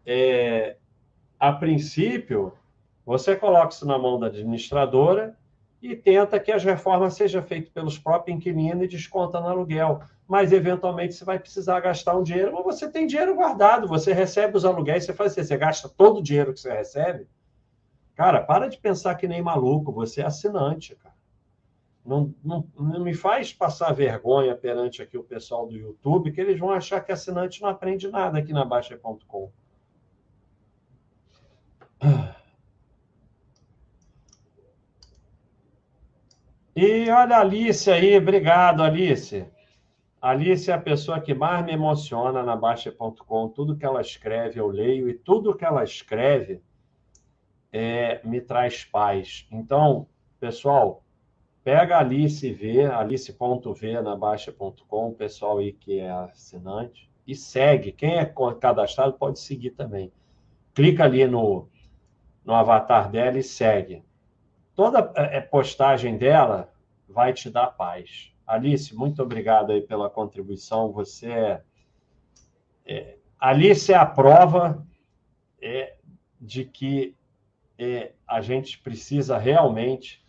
é... 0.07 0.79
a 1.39 1.53
princípio, 1.53 2.55
você 3.05 3.37
coloca 3.37 3.75
isso 3.75 3.87
na 3.87 3.99
mão 3.99 4.19
da 4.19 4.29
administradora 4.29 5.37
e 5.83 5.95
tenta 5.95 6.41
que 6.41 6.51
as 6.51 6.65
reformas 6.65 7.13
sejam 7.13 7.43
feitas 7.43 7.69
pelos 7.69 7.99
próprios 7.99 8.39
inquilinos 8.39 8.85
e 8.85 8.89
desconta 8.89 9.39
no 9.39 9.49
aluguel 9.49 10.01
mas 10.31 10.53
eventualmente 10.53 11.15
você 11.15 11.25
vai 11.25 11.41
precisar 11.41 11.81
gastar 11.81 12.17
um 12.17 12.23
dinheiro, 12.23 12.53
mas 12.53 12.63
você 12.63 12.89
tem 12.89 13.05
dinheiro 13.05 13.35
guardado, 13.35 13.89
você 13.89 14.13
recebe 14.13 14.57
os 14.57 14.65
aluguéis, 14.65 15.05
você 15.05 15.13
faz 15.13 15.33
assim, 15.33 15.43
você 15.43 15.57
gasta 15.57 15.89
todo 15.89 16.21
o 16.21 16.23
dinheiro 16.23 16.55
que 16.55 16.61
você 16.61 16.73
recebe. 16.73 17.27
Cara, 18.15 18.41
para 18.41 18.69
de 18.69 18.79
pensar 18.79 19.17
que 19.17 19.27
nem 19.27 19.43
maluco, 19.43 19.91
você 19.91 20.21
é 20.21 20.27
assinante, 20.27 20.95
cara. 20.95 21.17
Não, 22.07 22.33
não, 22.45 22.65
não 22.79 23.01
me 23.03 23.13
faz 23.13 23.53
passar 23.53 23.93
vergonha 23.93 24.55
perante 24.55 25.03
aqui 25.03 25.19
o 25.19 25.25
pessoal 25.25 25.67
do 25.67 25.75
YouTube, 25.75 26.31
que 26.31 26.41
eles 26.41 26.61
vão 26.61 26.71
achar 26.71 27.01
que 27.01 27.11
assinante 27.11 27.61
não 27.61 27.69
aprende 27.69 28.09
nada 28.09 28.39
aqui 28.39 28.53
na 28.53 28.65
Baixa.com. 28.65 29.51
E 36.77 37.11
olha 37.11 37.37
a 37.37 37.41
Alice 37.41 37.91
aí, 37.91 38.17
obrigado, 38.17 38.81
Alice. 38.81 39.45
Alice 40.21 40.71
é 40.71 40.75
a 40.75 40.81
pessoa 40.81 41.19
que 41.19 41.33
mais 41.33 41.65
me 41.65 41.73
emociona 41.73 42.43
na 42.43 42.55
Baixa.com. 42.55 43.49
Tudo 43.49 43.77
que 43.77 43.87
ela 43.87 44.03
escreve 44.03 44.61
eu 44.61 44.67
leio 44.67 45.09
e 45.09 45.15
tudo 45.15 45.57
que 45.57 45.65
ela 45.65 45.83
escreve 45.83 46.63
é, 47.73 48.21
me 48.23 48.39
traz 48.41 48.85
paz. 48.85 49.47
Então, 49.51 50.07
pessoal, 50.39 51.03
pega 51.65 51.97
a 51.97 52.01
Alice 52.01 52.53
vê, 52.53 52.85
alice.v 52.85 54.03
na 54.03 54.15
Baixa.com, 54.15 55.09
o 55.09 55.15
pessoal 55.15 55.59
aí 55.59 55.73
que 55.73 55.99
é 55.99 56.11
assinante, 56.11 57.11
e 57.27 57.35
segue. 57.35 57.91
Quem 57.91 58.19
é 58.19 58.27
cadastrado 58.61 59.15
pode 59.15 59.41
seguir 59.41 59.71
também. 59.71 60.13
Clica 60.75 61.05
ali 61.05 61.27
no, 61.27 61.67
no 62.45 62.55
avatar 62.55 63.11
dela 63.11 63.39
e 63.39 63.43
segue. 63.43 64.05
Toda 64.75 65.13
é, 65.17 65.41
postagem 65.41 66.19
dela 66.19 66.71
vai 67.09 67.33
te 67.33 67.49
dar 67.49 67.69
paz. 67.69 68.33
Alice, 68.51 68.93
muito 68.97 69.23
obrigado 69.23 69.71
aí 69.71 69.81
pela 69.81 70.11
contribuição. 70.11 70.91
Você 70.91 71.31
é, 71.31 71.63
é 72.85 73.17
Alice 73.39 73.93
é 73.93 73.97
a 73.97 74.05
prova 74.05 74.85
é, 75.63 75.95
de 76.41 76.65
que 76.65 77.17
é, 77.79 78.13
a 78.27 78.41
gente 78.41 78.77
precisa 78.81 79.39
realmente 79.39 80.27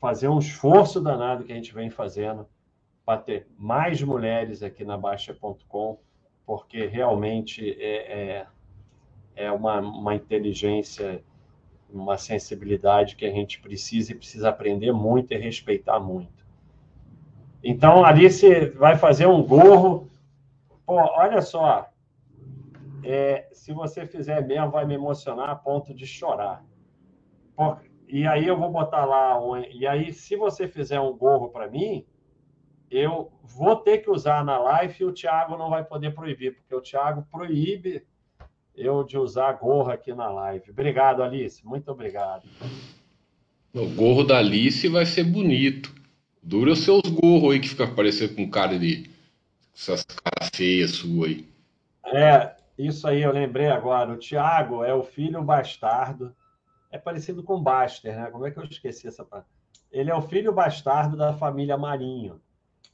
fazer 0.00 0.28
um 0.28 0.38
esforço 0.38 1.00
danado 1.00 1.42
que 1.42 1.50
a 1.50 1.56
gente 1.56 1.74
vem 1.74 1.90
fazendo 1.90 2.46
para 3.04 3.20
ter 3.20 3.48
mais 3.58 4.00
mulheres 4.00 4.62
aqui 4.62 4.84
na 4.84 4.96
Baixa.com, 4.96 5.98
porque 6.46 6.86
realmente 6.86 7.68
é, 7.82 7.96
é, 8.12 8.46
é 9.34 9.50
uma, 9.50 9.80
uma 9.80 10.14
inteligência, 10.14 11.24
uma 11.90 12.16
sensibilidade 12.16 13.16
que 13.16 13.26
a 13.26 13.32
gente 13.32 13.60
precisa 13.60 14.12
e 14.12 14.14
precisa 14.14 14.50
aprender 14.50 14.92
muito 14.92 15.32
e 15.32 15.36
respeitar 15.36 15.98
muito. 15.98 16.46
Então, 17.62 18.04
ali 18.04 18.30
você 18.30 18.70
vai 18.70 18.96
fazer 18.96 19.26
um 19.26 19.42
gorro. 19.42 20.08
Pô, 20.86 20.94
olha 20.94 21.42
só. 21.42 21.88
é, 23.04 23.48
se 23.52 23.72
você 23.72 24.06
fizer 24.06 24.46
mesmo, 24.46 24.70
vai 24.70 24.84
me 24.86 24.94
emocionar 24.94 25.48
a 25.50 25.54
ponto 25.54 25.94
de 25.94 26.06
chorar. 26.06 26.64
Por, 27.56 27.78
e 28.08 28.26
aí 28.26 28.46
eu 28.46 28.56
vou 28.56 28.70
botar 28.70 29.04
lá, 29.04 29.38
um, 29.38 29.58
e 29.58 29.86
aí 29.86 30.12
se 30.12 30.34
você 30.36 30.66
fizer 30.66 30.98
um 31.00 31.16
gorro 31.16 31.50
para 31.50 31.68
mim, 31.68 32.04
eu 32.90 33.30
vou 33.42 33.76
ter 33.76 33.98
que 33.98 34.10
usar 34.10 34.44
na 34.44 34.58
live 34.58 34.94
e 35.00 35.04
o 35.04 35.12
Thiago 35.12 35.56
não 35.56 35.68
vai 35.68 35.84
poder 35.84 36.14
proibir, 36.14 36.54
porque 36.54 36.74
o 36.74 36.80
Thiago 36.80 37.26
proíbe 37.30 38.02
eu 38.74 39.04
de 39.04 39.18
usar 39.18 39.52
gorro 39.52 39.90
aqui 39.90 40.14
na 40.14 40.30
live. 40.30 40.70
Obrigado, 40.70 41.22
Alice. 41.22 41.66
Muito 41.66 41.90
obrigado. 41.90 42.44
O 43.74 43.86
gorro 43.90 44.24
da 44.24 44.38
Alice 44.38 44.88
vai 44.88 45.04
ser 45.04 45.24
bonito. 45.24 45.97
Dura 46.48 46.72
os 46.72 46.82
seus 46.82 47.02
gorros 47.02 47.52
aí 47.52 47.60
que 47.60 47.68
fica 47.68 47.86
parecendo 47.86 48.34
com 48.34 48.50
cara 48.50 48.78
de. 48.78 49.10
essas 49.76 50.02
caras 50.02 50.48
feias 50.54 50.92
suas 50.92 51.28
aí. 51.28 51.48
É, 52.06 52.56
isso 52.78 53.06
aí 53.06 53.20
eu 53.20 53.30
lembrei 53.30 53.66
agora. 53.66 54.14
O 54.14 54.16
Thiago 54.16 54.82
é 54.82 54.94
o 54.94 55.02
filho 55.02 55.44
bastardo. 55.44 56.34
É 56.90 56.96
parecido 56.96 57.42
com 57.42 57.62
Baster, 57.62 58.16
né? 58.16 58.30
Como 58.30 58.46
é 58.46 58.50
que 58.50 58.58
eu 58.58 58.64
esqueci 58.64 59.06
essa 59.06 59.26
parte? 59.26 59.46
Ele 59.92 60.10
é 60.10 60.14
o 60.14 60.22
filho 60.22 60.50
bastardo 60.50 61.18
da 61.18 61.34
família 61.34 61.76
Marinho. 61.76 62.40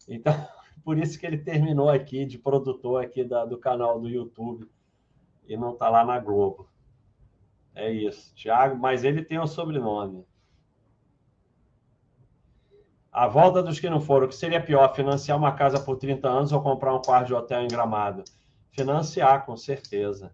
Então, 0.08 0.34
por 0.82 0.98
isso 0.98 1.16
que 1.16 1.24
ele 1.24 1.38
terminou 1.38 1.88
aqui 1.88 2.26
de 2.26 2.36
produtor 2.36 3.04
aqui 3.04 3.22
da, 3.22 3.44
do 3.44 3.56
canal 3.56 4.00
do 4.00 4.08
YouTube 4.08 4.68
e 5.46 5.56
não 5.56 5.74
está 5.74 5.88
lá 5.88 6.04
na 6.04 6.18
Globo. 6.18 6.68
É 7.72 7.88
isso, 7.88 8.34
Thiago, 8.34 8.76
mas 8.76 9.04
ele 9.04 9.22
tem 9.22 9.38
o 9.38 9.42
um 9.42 9.46
sobrenome. 9.46 10.26
A 13.14 13.28
volta 13.28 13.62
dos 13.62 13.78
que 13.78 13.88
não 13.88 14.00
foram, 14.00 14.26
que 14.26 14.34
seria 14.34 14.60
pior, 14.60 14.92
financiar 14.92 15.38
uma 15.38 15.52
casa 15.52 15.78
por 15.78 15.96
30 15.96 16.28
anos 16.28 16.50
ou 16.50 16.60
comprar 16.60 16.92
um 16.92 17.00
quarto 17.00 17.28
de 17.28 17.34
hotel 17.34 17.62
em 17.62 17.68
Gramado? 17.68 18.24
Financiar, 18.72 19.46
com 19.46 19.56
certeza. 19.56 20.32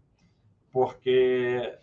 Porque 0.72 1.76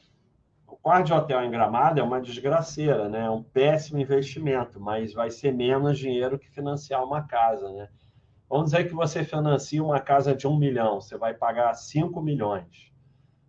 o 0.66 0.76
quarto 0.76 1.06
de 1.06 1.14
hotel 1.14 1.44
em 1.44 1.52
Gramado 1.52 2.00
é 2.00 2.04
uma 2.04 2.20
desgraceira, 2.20 3.08
né? 3.08 3.26
É 3.26 3.30
um 3.30 3.44
péssimo 3.44 4.00
investimento, 4.00 4.80
mas 4.80 5.14
vai 5.14 5.30
ser 5.30 5.54
menos 5.54 6.00
dinheiro 6.00 6.40
que 6.40 6.50
financiar 6.50 7.04
uma 7.04 7.22
casa, 7.22 7.72
né? 7.74 7.90
Vamos 8.50 8.72
dizer 8.72 8.88
que 8.88 8.96
você 8.96 9.24
financia 9.24 9.84
uma 9.84 10.00
casa 10.00 10.34
de 10.34 10.48
um 10.48 10.58
milhão, 10.58 11.00
você 11.00 11.16
vai 11.16 11.36
pagar 11.36 11.76
5 11.76 12.20
milhões. 12.20 12.92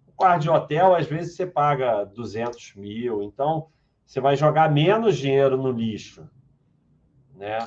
O 0.06 0.12
quarto 0.12 0.42
de 0.42 0.50
hotel, 0.50 0.94
às 0.94 1.06
vezes, 1.06 1.34
você 1.34 1.46
paga 1.46 2.04
200 2.04 2.74
mil, 2.76 3.22
então 3.22 3.68
você 4.04 4.20
vai 4.20 4.36
jogar 4.36 4.70
menos 4.70 5.16
dinheiro 5.16 5.56
no 5.56 5.70
lixo 5.70 6.28
né? 7.38 7.66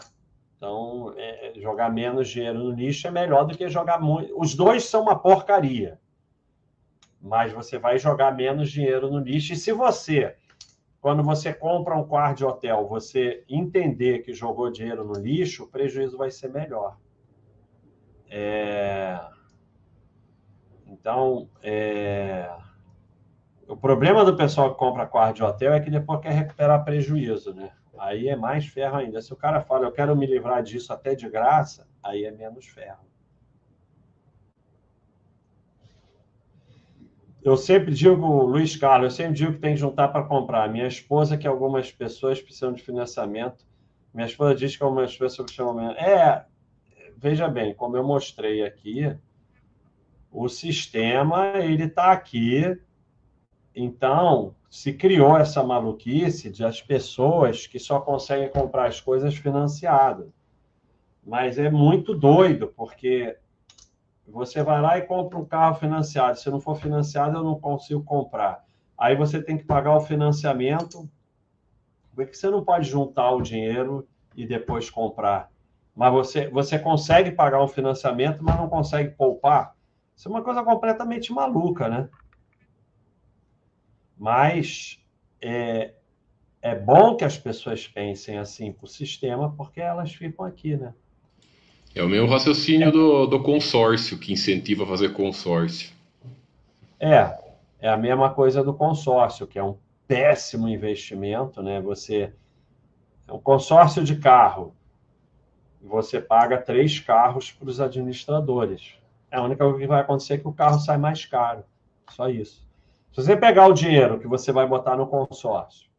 Então, 0.57 1.13
é, 1.17 1.47
é, 1.47 1.59
jogar 1.59 1.89
menos 1.91 2.29
dinheiro 2.29 2.59
no 2.59 2.69
lixo 2.69 3.07
é 3.07 3.11
melhor 3.11 3.45
do 3.45 3.57
que 3.57 3.67
jogar 3.67 3.99
muito. 3.99 4.39
Os 4.39 4.53
dois 4.53 4.83
são 4.83 5.01
uma 5.01 5.17
porcaria, 5.17 5.99
mas 7.19 7.51
você 7.51 7.79
vai 7.79 7.97
jogar 7.97 8.35
menos 8.35 8.69
dinheiro 8.69 9.09
no 9.09 9.17
lixo. 9.17 9.53
E 9.53 9.55
se 9.55 9.71
você, 9.71 10.35
quando 10.99 11.23
você 11.23 11.51
compra 11.51 11.95
um 11.95 12.03
quarto 12.03 12.37
de 12.37 12.45
hotel, 12.45 12.87
você 12.87 13.43
entender 13.49 14.19
que 14.19 14.33
jogou 14.33 14.71
dinheiro 14.71 15.03
no 15.03 15.13
lixo, 15.13 15.63
o 15.63 15.67
prejuízo 15.67 16.15
vai 16.15 16.29
ser 16.29 16.49
melhor. 16.49 16.95
É... 18.29 19.19
Então, 20.85 21.49
é... 21.63 22.51
o 23.67 23.75
problema 23.75 24.23
do 24.23 24.37
pessoal 24.37 24.73
que 24.73 24.77
compra 24.77 25.07
quarto 25.07 25.37
de 25.37 25.43
hotel 25.43 25.73
é 25.73 25.79
que 25.79 25.89
depois 25.89 26.21
quer 26.21 26.33
recuperar 26.33 26.85
prejuízo, 26.85 27.51
né? 27.53 27.71
Aí 28.01 28.29
é 28.29 28.35
mais 28.35 28.65
ferro 28.65 28.97
ainda. 28.97 29.21
Se 29.21 29.31
o 29.31 29.35
cara 29.35 29.61
fala, 29.61 29.85
eu 29.85 29.91
quero 29.91 30.15
me 30.15 30.25
livrar 30.25 30.63
disso 30.63 30.91
até 30.91 31.13
de 31.13 31.29
graça, 31.29 31.87
aí 32.01 32.25
é 32.25 32.31
menos 32.31 32.65
ferro. 32.65 33.05
Eu 37.43 37.55
sempre 37.55 37.93
digo, 37.93 38.43
Luiz 38.43 38.75
Carlos, 38.75 39.13
eu 39.13 39.17
sempre 39.17 39.33
digo 39.35 39.53
que 39.53 39.59
tem 39.59 39.75
que 39.75 39.79
juntar 39.79 40.07
para 40.07 40.23
comprar. 40.23 40.67
Minha 40.67 40.87
esposa, 40.87 41.37
que 41.37 41.47
algumas 41.47 41.91
pessoas 41.91 42.41
precisam 42.41 42.73
de 42.73 42.81
financiamento. 42.81 43.63
Minha 44.11 44.25
esposa 44.25 44.55
diz 44.55 44.75
que 44.75 44.81
algumas 44.81 45.15
pessoas 45.15 45.51
precisam. 45.51 45.91
É, 45.91 46.43
veja 47.17 47.47
bem, 47.47 47.71
como 47.75 47.97
eu 47.97 48.03
mostrei 48.03 48.63
aqui, 48.63 49.15
o 50.31 50.49
sistema 50.49 51.49
ele 51.59 51.83
está 51.83 52.11
aqui. 52.11 52.79
Então, 53.75 54.55
se 54.69 54.93
criou 54.93 55.37
essa 55.37 55.63
maluquice 55.63 56.49
de 56.49 56.63
as 56.63 56.81
pessoas 56.81 57.67
que 57.67 57.79
só 57.79 57.99
conseguem 57.99 58.49
comprar 58.49 58.87
as 58.87 58.99
coisas 58.99 59.35
financiadas. 59.35 60.27
Mas 61.25 61.57
é 61.57 61.69
muito 61.69 62.13
doido, 62.15 62.67
porque 62.75 63.37
você 64.27 64.63
vai 64.63 64.81
lá 64.81 64.97
e 64.97 65.03
compra 65.03 65.37
um 65.37 65.45
carro 65.45 65.75
financiado. 65.75 66.39
Se 66.39 66.49
não 66.49 66.59
for 66.59 66.75
financiado, 66.75 67.37
eu 67.37 67.43
não 67.43 67.59
consigo 67.59 68.03
comprar. 68.03 68.63
Aí 68.97 69.15
você 69.15 69.41
tem 69.41 69.57
que 69.57 69.63
pagar 69.63 69.95
o 69.95 70.01
financiamento. 70.01 71.09
Porque 72.13 72.33
você 72.33 72.49
não 72.49 72.63
pode 72.63 72.89
juntar 72.89 73.31
o 73.31 73.41
dinheiro 73.41 74.07
e 74.35 74.45
depois 74.45 74.89
comprar. 74.89 75.49
Mas 75.95 76.11
você, 76.11 76.47
você 76.49 76.79
consegue 76.79 77.31
pagar 77.31 77.63
um 77.63 77.67
financiamento, 77.67 78.43
mas 78.43 78.57
não 78.57 78.69
consegue 78.69 79.11
poupar. 79.11 79.75
Isso 80.15 80.27
é 80.27 80.31
uma 80.31 80.41
coisa 80.41 80.63
completamente 80.63 81.33
maluca, 81.33 81.89
né? 81.89 82.09
Mas 84.21 84.99
é, 85.41 85.93
é 86.61 86.75
bom 86.75 87.15
que 87.15 87.25
as 87.25 87.39
pessoas 87.39 87.87
pensem 87.87 88.37
assim 88.37 88.71
para 88.71 88.85
o 88.85 88.87
sistema, 88.87 89.51
porque 89.57 89.81
elas 89.81 90.13
ficam 90.13 90.45
aqui, 90.45 90.77
né? 90.77 90.93
É 91.95 92.03
o 92.03 92.07
mesmo 92.07 92.29
raciocínio 92.29 92.89
é. 92.89 92.91
do, 92.91 93.25
do 93.25 93.41
consórcio, 93.41 94.19
que 94.19 94.31
incentiva 94.31 94.83
a 94.83 94.87
fazer 94.87 95.11
consórcio. 95.13 95.91
É, 96.99 97.35
é 97.79 97.89
a 97.89 97.97
mesma 97.97 98.29
coisa 98.29 98.63
do 98.63 98.75
consórcio, 98.75 99.47
que 99.47 99.57
é 99.57 99.63
um 99.63 99.75
péssimo 100.07 100.69
investimento, 100.69 101.63
né? 101.63 101.81
Você. 101.81 102.31
É 103.27 103.33
um 103.33 103.39
consórcio 103.39 104.03
de 104.03 104.17
carro. 104.17 104.75
Você 105.81 106.21
paga 106.21 106.59
três 106.59 106.99
carros 106.99 107.51
para 107.51 107.67
os 107.67 107.81
administradores. 107.81 108.93
É 109.31 109.37
a 109.37 109.41
única 109.41 109.63
coisa 109.63 109.79
que 109.79 109.87
vai 109.87 110.01
acontecer 110.01 110.35
é 110.35 110.37
que 110.37 110.47
o 110.47 110.53
carro 110.53 110.79
sai 110.79 110.99
mais 110.99 111.25
caro. 111.25 111.63
Só 112.11 112.29
isso. 112.29 112.69
Se 113.11 113.21
você 113.21 113.35
pegar 113.35 113.67
o 113.67 113.73
dinheiro 113.73 114.19
que 114.19 114.27
você 114.27 114.53
vai 114.53 114.65
botar 114.65 114.95
no 114.95 115.05
consórcio 115.05 115.89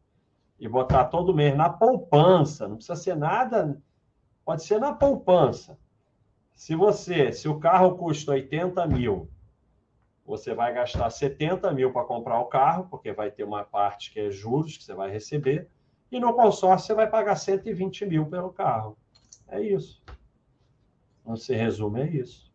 e 0.59 0.67
botar 0.67 1.05
todo 1.05 1.33
mês 1.33 1.55
na 1.55 1.69
poupança, 1.69 2.67
não 2.67 2.75
precisa 2.75 2.95
ser 2.95 3.15
nada, 3.15 3.79
pode 4.43 4.63
ser 4.63 4.79
na 4.79 4.93
poupança. 4.93 5.77
Se 6.55 6.75
você, 6.75 7.31
se 7.31 7.47
o 7.47 7.59
carro 7.59 7.97
custa 7.97 8.31
80 8.31 8.87
mil, 8.87 9.29
você 10.25 10.55
vai 10.55 10.73
gastar 10.73 11.09
70 11.09 11.71
mil 11.73 11.91
para 11.91 12.05
comprar 12.05 12.39
o 12.39 12.45
carro, 12.45 12.87
porque 12.89 13.11
vai 13.11 13.29
ter 13.29 13.43
uma 13.43 13.63
parte 13.63 14.11
que 14.11 14.19
é 14.19 14.31
juros 14.31 14.77
que 14.77 14.83
você 14.83 14.95
vai 14.95 15.11
receber, 15.11 15.69
e 16.11 16.19
no 16.19 16.33
consórcio 16.33 16.87
você 16.87 16.93
vai 16.95 17.07
pagar 17.07 17.35
120 17.35 18.05
mil 18.05 18.25
pelo 18.25 18.51
carro. 18.51 18.97
É 19.47 19.61
isso. 19.61 20.01
Não 21.25 21.35
se 21.35 21.53
resume, 21.55 22.01
é 22.01 22.07
isso. 22.07 22.52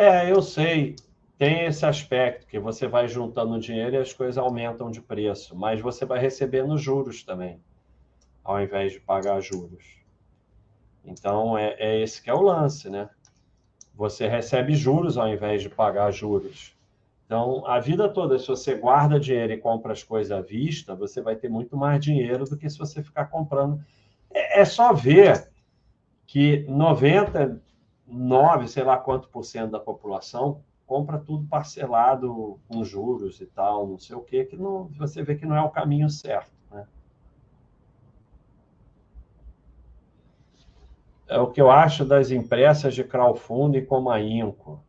É, 0.00 0.30
eu 0.30 0.40
sei. 0.40 0.94
Tem 1.36 1.64
esse 1.64 1.84
aspecto 1.84 2.46
que 2.46 2.56
você 2.60 2.86
vai 2.86 3.08
juntando 3.08 3.58
dinheiro 3.58 3.96
e 3.96 3.98
as 3.98 4.12
coisas 4.12 4.38
aumentam 4.38 4.92
de 4.92 5.00
preço, 5.00 5.56
mas 5.56 5.80
você 5.80 6.06
vai 6.06 6.20
recebendo 6.20 6.78
juros 6.78 7.24
também, 7.24 7.60
ao 8.44 8.62
invés 8.62 8.92
de 8.92 9.00
pagar 9.00 9.40
juros. 9.40 9.98
Então, 11.04 11.58
é, 11.58 11.74
é 11.80 12.00
esse 12.00 12.22
que 12.22 12.30
é 12.30 12.32
o 12.32 12.42
lance, 12.42 12.88
né? 12.88 13.10
Você 13.92 14.28
recebe 14.28 14.76
juros 14.76 15.18
ao 15.18 15.26
invés 15.26 15.62
de 15.62 15.68
pagar 15.68 16.12
juros. 16.12 16.76
Então, 17.26 17.66
a 17.66 17.80
vida 17.80 18.08
toda, 18.08 18.38
se 18.38 18.46
você 18.46 18.76
guarda 18.76 19.18
dinheiro 19.18 19.52
e 19.52 19.58
compra 19.58 19.92
as 19.92 20.04
coisas 20.04 20.30
à 20.30 20.40
vista, 20.40 20.94
você 20.94 21.20
vai 21.20 21.34
ter 21.34 21.48
muito 21.48 21.76
mais 21.76 22.00
dinheiro 22.00 22.44
do 22.44 22.56
que 22.56 22.70
se 22.70 22.78
você 22.78 23.02
ficar 23.02 23.24
comprando. 23.26 23.84
É, 24.30 24.60
é 24.60 24.64
só 24.64 24.92
ver 24.92 25.50
que 26.24 26.64
90, 26.68 27.60
9, 28.08 28.68
sei 28.68 28.82
lá 28.82 28.96
quanto 28.96 29.28
por 29.28 29.44
cento 29.44 29.72
da 29.72 29.80
população 29.80 30.62
compra 30.88 31.18
tudo 31.18 31.46
parcelado 31.46 32.58
com 32.66 32.82
juros 32.82 33.42
e 33.42 33.46
tal, 33.46 33.86
não 33.86 33.98
sei 33.98 34.16
o 34.16 34.22
quê, 34.22 34.46
que 34.46 34.56
não, 34.56 34.86
você 34.96 35.22
vê 35.22 35.36
que 35.36 35.44
não 35.44 35.54
é 35.54 35.60
o 35.60 35.68
caminho 35.68 36.08
certo. 36.08 36.50
Né? 36.70 36.88
É 41.28 41.38
o 41.38 41.50
que 41.50 41.60
eu 41.60 41.70
acho 41.70 42.06
das 42.06 42.30
impressas 42.30 42.94
de 42.94 43.04
crowdfunding 43.04 43.84
como 43.84 44.10
a 44.10 44.18
Inco. 44.18 44.82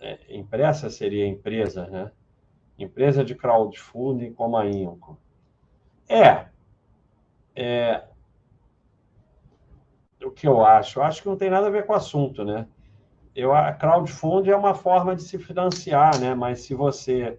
É, 0.00 0.36
impressa 0.36 0.90
seria 0.90 1.28
empresa, 1.28 1.86
né? 1.86 2.10
Empresa 2.76 3.24
de 3.24 3.36
crowdfunding 3.36 4.32
como 4.32 4.56
a 4.56 4.68
Inco. 4.68 5.16
É, 6.08 6.48
é, 7.54 8.02
o 10.26 10.30
que 10.30 10.46
eu 10.46 10.64
acho? 10.64 10.98
Eu 10.98 11.02
acho 11.04 11.22
que 11.22 11.28
não 11.28 11.36
tem 11.36 11.50
nada 11.50 11.66
a 11.66 11.70
ver 11.70 11.86
com 11.86 11.92
o 11.92 11.96
assunto, 11.96 12.44
né? 12.44 12.66
Eu, 13.34 13.54
a 13.54 13.72
crowdfunding 13.72 14.50
é 14.50 14.56
uma 14.56 14.74
forma 14.74 15.16
de 15.16 15.22
se 15.22 15.38
financiar, 15.38 16.18
né? 16.20 16.34
Mas 16.34 16.60
se 16.60 16.74
você 16.74 17.38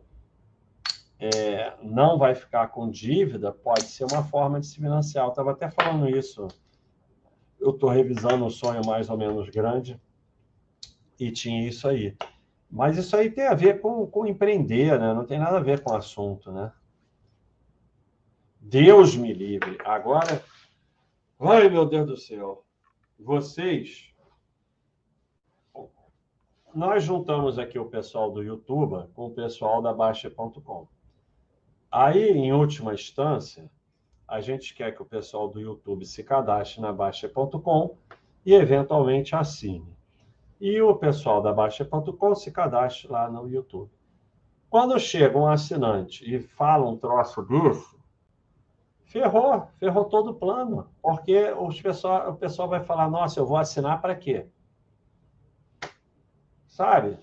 é, 1.19 1.73
não 1.81 2.17
vai 2.17 2.34
ficar 2.36 2.67
com 2.67 2.89
dívida, 2.89 3.51
pode 3.51 3.84
ser 3.84 4.05
uma 4.05 4.23
forma 4.23 4.59
de 4.59 4.67
se 4.67 4.75
financiar. 4.75 5.25
Eu 5.25 5.29
estava 5.29 5.51
até 5.51 5.69
falando 5.69 6.09
isso 6.09 6.47
eu 7.63 7.71
estou 7.71 7.89
revisando 7.89 8.43
um 8.43 8.49
sonho 8.49 8.86
mais 8.86 9.09
ou 9.09 9.17
menos 9.17 9.49
grande 9.49 9.99
e 11.17 11.31
tinha 11.31 11.67
isso 11.67 11.88
aí. 11.88 12.15
Mas 12.69 12.97
isso 12.97 13.15
aí 13.15 13.31
tem 13.31 13.47
a 13.47 13.53
ver 13.53 13.79
com, 13.79 14.05
com 14.07 14.27
empreender, 14.27 14.99
né? 14.99 15.13
Não 15.13 15.25
tem 15.25 15.39
nada 15.39 15.57
a 15.57 15.61
ver 15.61 15.81
com 15.81 15.91
o 15.91 15.95
assunto, 15.95 16.51
né? 16.51 16.71
Deus 18.59 19.15
me 19.15 19.31
livre. 19.31 19.77
Agora, 19.86 20.43
ai 21.39 21.69
meu 21.69 21.86
Deus 21.86 22.07
do 22.07 22.17
céu, 22.17 22.65
vocês. 23.24 24.13
Nós 26.74 27.03
juntamos 27.03 27.57
aqui 27.57 27.80
o 27.80 27.86
pessoal 27.86 28.32
do 28.32 28.43
YouTube 28.43 29.07
com 29.13 29.28
o 29.28 29.32
pessoal 29.32 29.82
da 29.82 29.93
Baixa.com. 29.93 30.88
Aí, 31.91 32.32
em 32.32 32.51
última 32.51 32.93
instância, 32.93 33.69
a 34.28 34.41
gente 34.41 34.74
quer 34.74 34.91
que 34.95 35.01
o 35.01 35.05
pessoal 35.05 35.47
do 35.47 35.61
YouTube 35.61 36.05
se 36.05 36.24
cadastre 36.24 36.82
na 36.82 36.91
Baixa.com 36.91 37.95
e, 38.45 38.53
eventualmente, 38.53 39.36
assine. 39.36 39.95
E 40.59 40.82
o 40.82 40.95
pessoal 40.95 41.41
da 41.41 41.53
Baixa.com 41.53 42.36
se 42.36 42.51
cadastre 42.51 43.07
lá 43.07 43.30
no 43.30 43.47
YouTube. 43.47 43.91
Quando 44.69 44.99
chega 44.99 45.38
um 45.38 45.47
assinante 45.47 46.24
e 46.28 46.39
fala 46.39 46.89
um 46.89 46.97
troço 46.97 47.43
desse, 47.43 47.95
ferrou, 49.14 49.68
ferrou 49.80 50.05
todo 50.05 50.32
o 50.32 50.34
plano. 50.34 50.89
Porque 51.01 51.51
os 51.51 51.80
pessoal, 51.80 52.32
o 52.32 52.36
pessoal 52.36 52.68
vai 52.68 52.84
falar: 52.84 53.09
nossa, 53.09 53.39
eu 53.39 53.45
vou 53.45 53.57
assinar 53.57 54.01
para 54.01 54.16
quê? 54.16 54.47
Sabe? 56.68 57.18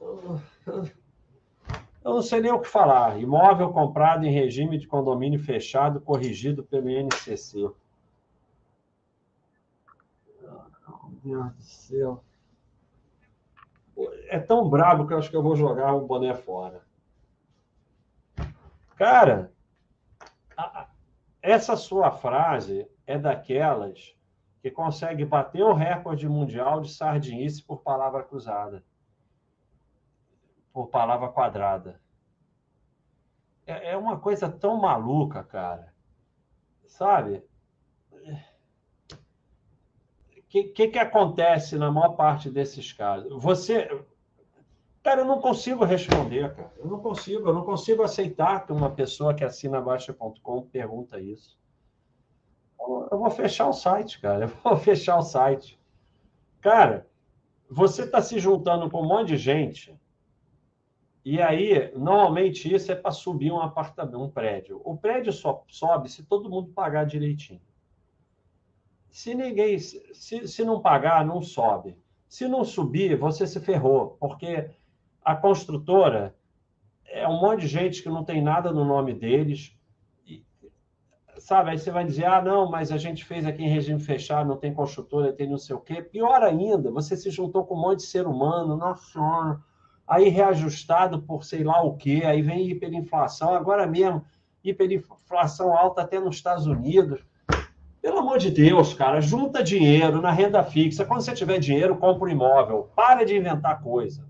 Eu 0.00 2.14
não 2.14 2.22
sei 2.22 2.40
nem 2.40 2.52
o 2.52 2.60
que 2.60 2.68
falar. 2.68 3.18
Imóvel 3.18 3.72
comprado 3.72 4.24
em 4.24 4.32
regime 4.32 4.78
de 4.78 4.86
condomínio 4.86 5.40
fechado, 5.40 6.00
corrigido 6.00 6.62
pelo 6.62 6.88
INCC. 6.88 7.70
Meu 11.24 11.24
Deus 11.24 11.54
do 11.54 11.62
céu. 11.62 12.24
É 14.28 14.38
tão 14.38 14.68
brabo 14.68 15.06
que 15.06 15.12
eu 15.12 15.18
acho 15.18 15.30
que 15.30 15.36
eu 15.36 15.42
vou 15.42 15.54
jogar 15.54 15.94
o 15.94 16.06
boné 16.06 16.34
fora. 16.34 16.82
Cara, 18.96 19.52
essa 21.42 21.76
sua 21.76 22.10
frase 22.10 22.88
é 23.06 23.18
daquelas 23.18 24.14
que 24.62 24.70
consegue 24.70 25.24
bater 25.24 25.64
o 25.64 25.74
recorde 25.74 26.28
mundial 26.28 26.80
de 26.80 26.92
sardinice 26.92 27.62
por 27.62 27.82
palavra 27.82 28.22
cruzada 28.22 28.82
por 30.72 30.88
palavra 30.88 31.28
quadrada. 31.28 32.00
É, 33.66 33.92
é 33.92 33.96
uma 33.96 34.18
coisa 34.18 34.48
tão 34.48 34.80
maluca, 34.80 35.44
cara. 35.44 35.92
Sabe? 36.86 37.44
O 40.36 40.42
que, 40.48 40.64
que, 40.64 40.88
que 40.88 40.98
acontece 40.98 41.76
na 41.76 41.90
maior 41.90 42.14
parte 42.16 42.50
desses 42.50 42.92
casos? 42.92 43.30
Você. 43.42 43.88
Cara, 45.02 45.22
eu 45.22 45.24
não 45.24 45.40
consigo 45.40 45.84
responder, 45.84 46.54
cara. 46.54 46.72
Eu 46.78 46.86
não 46.86 47.00
consigo, 47.00 47.48
eu 47.48 47.54
não 47.54 47.64
consigo 47.64 48.02
aceitar 48.02 48.64
que 48.64 48.72
uma 48.72 48.90
pessoa 48.90 49.34
que 49.34 49.44
assina 49.44 49.80
Baixa.com 49.80 50.62
pergunta 50.62 51.20
isso. 51.20 51.58
Eu 52.78 53.18
vou 53.18 53.30
fechar 53.30 53.68
o 53.68 53.72
site, 53.72 54.20
cara. 54.20 54.44
Eu 54.44 54.48
vou 54.48 54.76
fechar 54.78 55.18
o 55.18 55.22
site. 55.22 55.78
Cara, 56.60 57.08
você 57.68 58.04
está 58.04 58.22
se 58.22 58.38
juntando 58.38 58.88
com 58.90 59.02
um 59.02 59.08
monte 59.08 59.28
de 59.28 59.36
gente 59.36 59.98
e 61.24 61.40
aí, 61.40 61.92
normalmente, 61.96 62.72
isso 62.72 62.90
é 62.90 62.96
para 62.96 63.12
subir 63.12 63.52
um 63.52 63.60
apartamento, 63.60 64.20
um 64.20 64.28
prédio. 64.28 64.80
O 64.84 64.96
prédio 64.96 65.32
só 65.32 65.64
sobe 65.68 66.10
se 66.10 66.24
todo 66.24 66.50
mundo 66.50 66.72
pagar 66.72 67.04
direitinho. 67.04 67.60
Se 69.08 69.34
ninguém, 69.34 69.78
se, 69.78 70.48
se 70.48 70.64
não 70.64 70.80
pagar, 70.80 71.24
não 71.24 71.40
sobe. 71.40 71.96
Se 72.28 72.48
não 72.48 72.64
subir, 72.64 73.16
você 73.16 73.46
se 73.46 73.60
ferrou, 73.60 74.16
porque 74.18 74.70
a 75.24 75.34
construtora 75.34 76.34
é 77.06 77.26
um 77.28 77.40
monte 77.40 77.60
de 77.60 77.68
gente 77.68 78.02
que 78.02 78.08
não 78.08 78.24
tem 78.24 78.42
nada 78.42 78.72
no 78.72 78.84
nome 78.84 79.14
deles. 79.14 79.76
E, 80.26 80.44
sabe, 81.38 81.70
aí 81.70 81.78
você 81.78 81.90
vai 81.90 82.04
dizer, 82.04 82.26
ah, 82.26 82.40
não, 82.40 82.70
mas 82.70 82.90
a 82.90 82.96
gente 82.96 83.24
fez 83.24 83.46
aqui 83.46 83.62
em 83.62 83.68
regime 83.68 84.00
fechado, 84.00 84.48
não 84.48 84.56
tem 84.56 84.72
construtora, 84.72 85.32
tem 85.32 85.48
não 85.48 85.58
sei 85.58 85.76
o 85.76 85.80
quê. 85.80 86.02
Pior 86.02 86.42
ainda, 86.42 86.90
você 86.90 87.16
se 87.16 87.30
juntou 87.30 87.64
com 87.64 87.74
um 87.74 87.80
monte 87.80 87.98
de 87.98 88.06
ser 88.06 88.26
humano, 88.26 88.76
nossa 88.76 89.04
senhora 89.12 89.60
aí 90.06 90.28
reajustado 90.28 91.22
por 91.22 91.44
sei 91.44 91.64
lá 91.64 91.82
o 91.82 91.96
quê, 91.96 92.22
aí 92.24 92.42
vem 92.42 92.70
hiperinflação, 92.70 93.54
agora 93.54 93.86
mesmo, 93.86 94.22
hiperinflação 94.62 95.76
alta 95.76 96.02
até 96.02 96.20
nos 96.20 96.36
Estados 96.36 96.66
Unidos. 96.66 97.24
Pelo 98.00 98.18
amor 98.18 98.38
de 98.38 98.50
Deus, 98.50 98.94
cara, 98.94 99.20
junta 99.20 99.62
dinheiro 99.62 100.20
na 100.20 100.30
renda 100.30 100.62
fixa. 100.64 101.04
Quando 101.04 101.22
você 101.22 101.32
tiver 101.32 101.58
dinheiro, 101.58 101.96
compra 101.96 102.28
um 102.28 102.32
imóvel. 102.32 102.90
Para 102.96 103.24
de 103.24 103.36
inventar 103.36 103.80
coisa. 103.80 104.26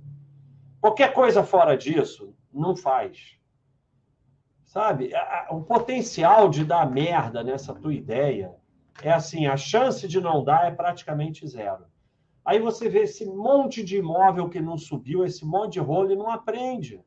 Qualquer 0.83 1.15
coisa 1.15 1.45
fora 1.45 1.77
disso, 1.77 2.35
não 2.53 2.75
faz. 2.75 3.39
Sabe? 4.65 5.13
O 5.49 5.61
potencial 5.61 6.49
de 6.49 6.65
dar 6.65 6.91
merda 6.91 7.45
nessa 7.45 7.73
tua 7.73 7.95
ideia 7.95 8.57
é 9.01 9.13
assim: 9.13 9.47
a 9.47 9.57
chance 9.57 10.09
de 10.09 10.21
não 10.21 10.43
dar 10.43 10.67
é 10.67 10.73
praticamente 10.73 11.47
zero. 11.47 11.87
Aí 12.45 12.59
você 12.59 12.89
vê 12.89 13.03
esse 13.03 13.25
monte 13.25 13.85
de 13.85 13.99
imóvel 13.99 14.49
que 14.49 14.61
não 14.61 14.77
subiu, 14.77 15.25
esse 15.25 15.45
monte 15.45 15.75
de 15.75 15.79
rolo 15.79 16.11
e 16.11 16.17
não 16.17 16.29
aprende. 16.29 17.01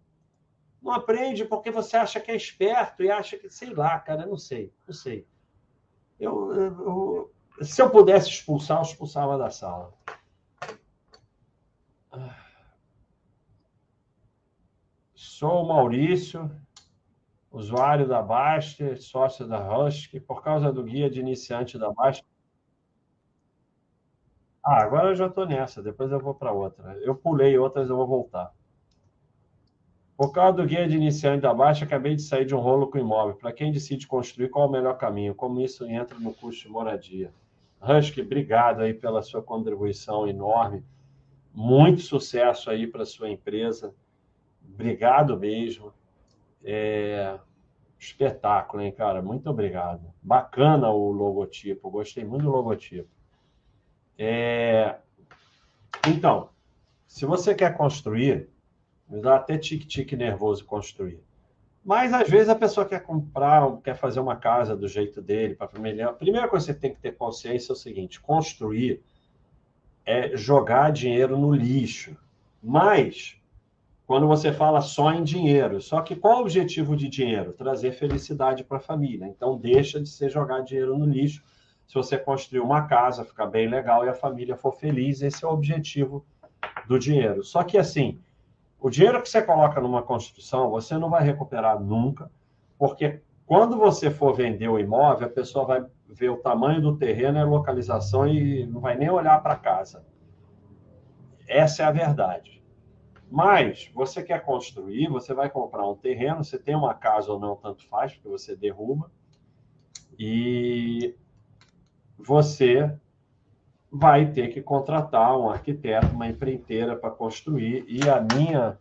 Não 0.81 0.93
aprende 0.93 1.43
porque 1.43 1.69
você 1.69 1.97
acha 1.97 2.21
que 2.21 2.31
é 2.31 2.35
esperto 2.35 3.03
e 3.03 3.11
acha 3.11 3.37
que, 3.37 3.49
sei 3.49 3.71
lá, 3.71 3.99
cara, 3.99 4.25
não 4.25 4.37
sei, 4.37 4.73
não 4.87 4.93
sei. 4.93 5.27
Eu, 6.17 6.53
eu, 6.53 7.33
se 7.61 7.81
eu 7.81 7.89
pudesse 7.89 8.29
expulsar, 8.29 8.77
eu 8.77 8.83
expulsava 8.83 9.37
da 9.37 9.49
sala. 9.49 9.93
Sou 15.37 15.63
o 15.63 15.67
Maurício, 15.67 16.49
usuário 17.51 18.07
da 18.07 18.21
Baster, 18.21 19.01
sócio 19.01 19.45
da 19.45 19.59
Husky, 19.77 20.17
por 20.17 20.41
causa 20.41 20.71
do 20.71 20.81
guia 20.81 21.09
de 21.09 21.19
iniciante 21.19 21.77
da 21.77 21.91
Baster 21.91 22.25
ah, 24.63 24.81
agora 24.81 25.09
eu 25.09 25.15
já 25.15 25.27
estou 25.27 25.45
nessa, 25.45 25.83
depois 25.83 26.09
eu 26.09 26.21
vou 26.21 26.33
para 26.33 26.53
outra. 26.53 26.97
Eu 27.01 27.13
pulei 27.13 27.57
outras, 27.57 27.89
eu 27.89 27.97
vou 27.97 28.07
voltar. 28.07 28.53
Por 30.15 30.31
causa 30.31 30.55
do 30.55 30.65
guia 30.65 30.87
de 30.87 30.95
iniciante 30.95 31.41
da 31.41 31.53
Baixa, 31.53 31.83
acabei 31.83 32.15
de 32.15 32.21
sair 32.21 32.45
de 32.45 32.55
um 32.55 32.59
rolo 32.59 32.87
com 32.87 32.97
imóvel. 32.97 33.35
Para 33.35 33.51
quem 33.51 33.73
decide 33.73 34.07
construir, 34.07 34.47
qual 34.47 34.65
é 34.65 34.69
o 34.69 34.71
melhor 34.71 34.97
caminho? 34.97 35.35
Como 35.35 35.59
isso 35.59 35.85
entra 35.85 36.17
no 36.17 36.33
custo 36.33 36.63
de 36.63 36.69
moradia? 36.69 37.33
Husky, 37.81 38.21
obrigado 38.21 38.79
aí 38.79 38.93
pela 38.93 39.21
sua 39.21 39.43
contribuição 39.43 40.27
enorme. 40.27 40.81
Muito 41.53 42.01
sucesso 42.01 42.69
aí 42.69 42.87
para 42.87 43.05
sua 43.05 43.29
empresa. 43.29 43.93
Obrigado 44.73 45.37
mesmo. 45.37 45.93
É... 46.63 47.37
Espetáculo, 47.97 48.83
hein, 48.83 48.91
cara? 48.91 49.21
Muito 49.21 49.49
obrigado. 49.49 50.13
Bacana 50.21 50.89
o 50.89 51.11
logotipo. 51.11 51.89
Gostei 51.89 52.23
muito 52.23 52.43
do 52.43 52.51
logotipo. 52.51 53.09
É... 54.17 54.95
Então, 56.07 56.49
se 57.07 57.25
você 57.25 57.55
quer 57.55 57.75
construir, 57.75 58.49
me 59.07 59.21
dá 59.21 59.35
até 59.35 59.57
tique-tique 59.57 60.15
nervoso 60.15 60.65
construir. 60.65 61.23
Mas 61.83 62.11
às 62.13 62.27
vezes 62.27 62.49
a 62.49 62.55
pessoa 62.55 62.85
quer 62.85 63.03
comprar, 63.03 63.77
quer 63.83 63.95
fazer 63.95 64.19
uma 64.19 64.35
casa 64.35 64.75
do 64.75 64.87
jeito 64.87 65.21
dele, 65.21 65.53
para 65.53 65.79
melhor. 65.79 66.09
A 66.09 66.13
primeira 66.13 66.47
coisa 66.47 66.65
que 66.65 66.73
você 66.73 66.79
tem 66.79 66.93
que 66.93 66.99
ter 66.99 67.15
consciência 67.15 67.71
é 67.71 67.73
o 67.73 67.77
seguinte: 67.77 68.19
construir 68.19 69.03
é 70.03 70.35
jogar 70.35 70.91
dinheiro 70.91 71.37
no 71.37 71.53
lixo. 71.53 72.17
Mas 72.61 73.39
quando 74.05 74.27
você 74.27 74.51
fala 74.51 74.81
só 74.81 75.11
em 75.11 75.23
dinheiro, 75.23 75.81
só 75.81 76.01
que 76.01 76.15
qual 76.15 76.37
o 76.37 76.41
objetivo 76.41 76.95
de 76.95 77.09
dinheiro? 77.09 77.53
Trazer 77.53 77.91
felicidade 77.91 78.63
para 78.63 78.77
a 78.77 78.81
família. 78.81 79.25
Então 79.25 79.57
deixa 79.57 79.99
de 79.99 80.09
ser 80.09 80.29
jogar 80.29 80.61
dinheiro 80.61 80.97
no 80.97 81.05
lixo 81.05 81.43
se 81.87 81.93
você 81.93 82.17
construir 82.17 82.59
uma 82.59 82.87
casa, 82.87 83.23
ficar 83.23 83.45
bem 83.45 83.67
legal 83.67 84.05
e 84.05 84.09
a 84.09 84.13
família 84.13 84.57
for 84.57 84.73
feliz, 84.73 85.21
esse 85.21 85.45
é 85.45 85.47
o 85.47 85.51
objetivo 85.51 86.25
do 86.87 86.97
dinheiro. 86.97 87.43
Só 87.43 87.63
que 87.63 87.77
assim, 87.77 88.19
o 88.79 88.89
dinheiro 88.89 89.21
que 89.21 89.29
você 89.29 89.41
coloca 89.41 89.79
numa 89.79 90.01
construção, 90.01 90.69
você 90.69 90.97
não 90.97 91.09
vai 91.09 91.23
recuperar 91.23 91.79
nunca, 91.79 92.31
porque 92.77 93.21
quando 93.45 93.77
você 93.77 94.09
for 94.09 94.33
vender 94.33 94.67
o 94.67 94.79
imóvel, 94.79 95.27
a 95.27 95.31
pessoa 95.31 95.65
vai 95.65 95.85
ver 96.09 96.29
o 96.29 96.37
tamanho 96.37 96.81
do 96.81 96.97
terreno 96.97 97.39
a 97.39 97.43
localização 97.43 98.27
e 98.27 98.65
não 98.65 98.81
vai 98.81 98.95
nem 98.95 99.09
olhar 99.09 99.41
para 99.41 99.55
casa. 99.55 100.03
Essa 101.47 101.83
é 101.83 101.85
a 101.85 101.91
verdade. 101.91 102.63
Mas 103.29 103.89
você 103.93 104.23
quer 104.23 104.43
construir, 104.43 105.07
você 105.09 105.33
vai 105.33 105.49
comprar 105.49 105.87
um 105.87 105.95
terreno, 105.95 106.43
você 106.43 106.57
tem 106.57 106.75
uma 106.75 106.93
casa 106.93 107.31
ou 107.31 107.39
não, 107.39 107.55
tanto 107.55 107.85
faz, 107.87 108.13
porque 108.13 108.29
você 108.29 108.55
derruba. 108.55 109.11
E 110.17 111.15
você 112.17 112.95
vai 113.91 114.31
ter 114.31 114.49
que 114.49 114.61
contratar 114.61 115.37
um 115.37 115.49
arquiteto, 115.49 116.07
uma 116.07 116.27
empreiteira 116.27 116.95
para 116.95 117.11
construir. 117.11 117.85
E 117.87 118.07
a 118.09 118.21
minha, 118.21 118.77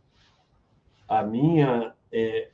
a 1.08 1.22
minha, 1.22 1.94
é, 2.12 2.50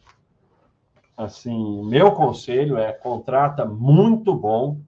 assim, 1.16 1.84
meu 1.84 2.12
conselho 2.12 2.78
é 2.78 2.93
contrata 2.93 3.64
muito 3.64 4.34
bom 4.34 4.80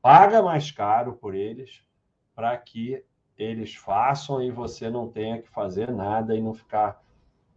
paga 0.00 0.42
mais 0.42 0.70
caro 0.70 1.14
por 1.14 1.34
eles 1.34 1.82
para 2.34 2.56
que 2.56 3.04
eles 3.38 3.74
façam 3.74 4.42
e 4.42 4.50
você 4.50 4.90
não 4.90 5.08
tenha 5.08 5.40
que 5.40 5.48
fazer 5.48 5.92
nada 5.92 6.34
e 6.34 6.42
não 6.42 6.52
ficar 6.52 7.00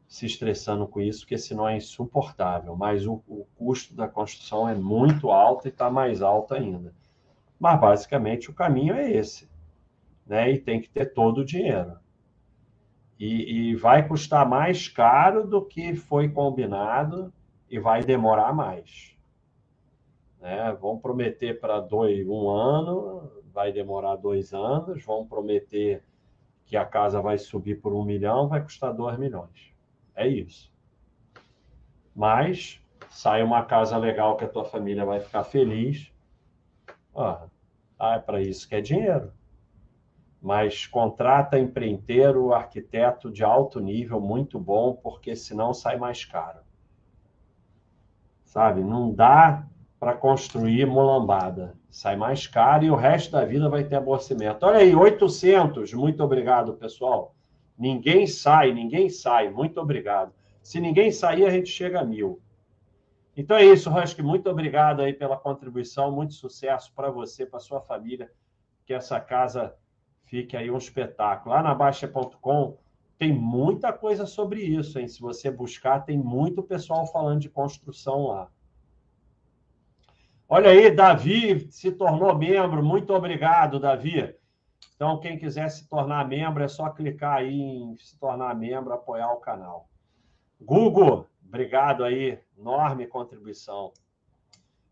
se 0.08 0.26
estressando 0.26 0.86
com 0.88 1.02
isso, 1.02 1.22
porque 1.22 1.38
senão 1.38 1.68
é 1.68 1.78
insuportável. 1.78 2.76
Mas 2.76 3.08
o, 3.08 3.24
o 3.28 3.46
custo 3.56 3.96
da 3.96 4.08
construção 4.08 4.70
é 4.70 4.76
muito 4.76 5.32
alto 5.32 5.68
e 5.68 5.70
está 5.70 5.90
mais 5.90 6.22
alto 6.22 6.54
ainda. 6.54 6.94
Mas 7.60 7.80
basicamente 7.80 8.50
o 8.50 8.54
caminho 8.54 8.94
é 8.94 9.10
esse. 9.10 9.50
Né? 10.28 10.52
E 10.52 10.60
tem 10.60 10.80
que 10.80 10.90
ter 10.90 11.14
todo 11.14 11.40
o 11.40 11.46
dinheiro. 11.46 11.98
E, 13.18 13.70
e 13.72 13.76
vai 13.76 14.08
custar 14.08 14.48
mais 14.48 14.88
caro 14.88 15.48
do 15.48 15.64
que 15.64 15.96
foi 15.96 16.28
combinado 16.28 17.34
e 17.70 17.80
vai 17.80 18.04
demorar 18.04 18.54
mais. 18.54 19.11
Né? 20.42 20.76
Vão 20.82 20.98
prometer 20.98 21.60
para 21.62 21.80
dois, 21.80 22.28
um 22.28 22.50
ano, 22.50 23.32
vai 23.54 23.72
demorar 23.72 24.16
dois 24.16 24.54
anos, 24.54 25.06
vão 25.06 25.26
prometer 25.26 26.04
que 26.66 26.76
a 26.76 26.86
casa 26.86 27.22
vai 27.22 27.38
subir 27.38 27.80
por 27.80 27.94
um 27.94 28.04
milhão, 28.04 28.48
vai 28.48 28.62
custar 28.62 28.94
dois 28.94 29.18
milhões. 29.20 29.72
É 30.16 30.28
isso. 30.28 30.72
Mas 32.16 32.82
sai 33.10 33.44
uma 33.44 33.64
casa 33.64 33.98
legal 33.98 34.36
que 34.36 34.46
a 34.46 34.50
tua 34.50 34.66
família 34.66 35.06
vai 35.06 35.20
ficar 35.20 35.44
feliz. 35.44 36.12
Ah, 37.16 37.48
é 38.00 38.20
para 38.20 38.42
isso 38.42 38.68
que 38.68 38.76
é 38.76 38.82
dinheiro. 38.82 39.32
Mas 40.42 40.88
contrata 40.88 41.60
empreiteiro, 41.60 42.52
arquiteto 42.52 43.32
de 43.32 43.44
alto 43.44 43.80
nível, 43.80 44.20
muito 44.20 44.60
bom, 44.60 44.96
porque 44.96 45.36
senão 45.36 45.74
sai 45.74 45.98
mais 45.98 46.26
caro. 46.26 46.62
Sabe? 48.44 48.84
Não 48.84 49.14
dá 49.14 49.68
para 50.02 50.16
construir 50.16 50.88
mulambada. 50.88 51.76
Sai 51.92 52.16
mais 52.16 52.48
caro 52.48 52.84
e 52.84 52.90
o 52.90 52.96
resto 52.96 53.34
da 53.34 53.46
vida 53.46 53.70
vai 53.70 53.84
ter 53.84 53.98
aborrecimento. 53.98 54.66
Olha 54.66 54.80
aí, 54.80 54.96
800. 54.96 55.94
Muito 55.94 56.24
obrigado, 56.24 56.74
pessoal. 56.74 57.36
Ninguém 57.78 58.26
sai, 58.26 58.74
ninguém 58.74 59.10
sai. 59.10 59.52
Muito 59.52 59.80
obrigado. 59.80 60.34
Se 60.64 60.80
ninguém 60.80 61.12
sair, 61.12 61.46
a 61.46 61.52
gente 61.52 61.70
chega 61.70 62.00
a 62.00 62.04
mil. 62.04 62.42
Então 63.38 63.56
é 63.56 63.64
isso, 63.64 63.96
Husky. 63.96 64.24
Muito 64.24 64.50
obrigado 64.50 65.04
aí 65.04 65.14
pela 65.14 65.38
contribuição. 65.38 66.12
Muito 66.12 66.34
sucesso 66.34 66.92
para 66.96 67.12
você, 67.12 67.46
para 67.46 67.60
sua 67.60 67.80
família. 67.80 68.32
Que 68.88 68.96
essa 68.96 69.20
casa 69.20 69.76
fique 70.26 70.58
aí 70.58 70.72
um 70.72 70.78
espetáculo. 70.80 71.54
Lá 71.54 71.62
na 71.62 71.76
Baixa.com 71.76 72.76
tem 73.20 73.32
muita 73.32 73.94
coisa 73.94 74.26
sobre 74.26 74.62
isso, 74.62 74.98
hein? 74.98 75.08
Se 75.08 75.22
você 75.22 75.52
buscar, 75.52 76.00
tem 76.00 76.18
muito 76.18 76.64
pessoal 76.64 77.06
falando 77.06 77.42
de 77.42 77.50
construção 77.50 78.26
lá. 78.26 78.50
Olha 80.54 80.72
aí, 80.72 80.92
Davi 80.92 81.72
se 81.72 81.94
tornou 81.94 82.38
membro. 82.38 82.84
Muito 82.84 83.14
obrigado, 83.14 83.80
Davi. 83.80 84.36
Então, 84.94 85.18
quem 85.18 85.40
quiser 85.40 85.70
se 85.70 85.88
tornar 85.88 86.28
membro, 86.28 86.62
é 86.62 86.68
só 86.68 86.90
clicar 86.90 87.38
aí 87.38 87.58
em 87.58 87.98
se 87.98 88.20
tornar 88.20 88.54
membro, 88.54 88.92
apoiar 88.92 89.32
o 89.32 89.38
canal. 89.38 89.88
Google, 90.60 91.26
obrigado 91.48 92.04
aí, 92.04 92.38
enorme 92.60 93.08
contribuição. 93.08 93.94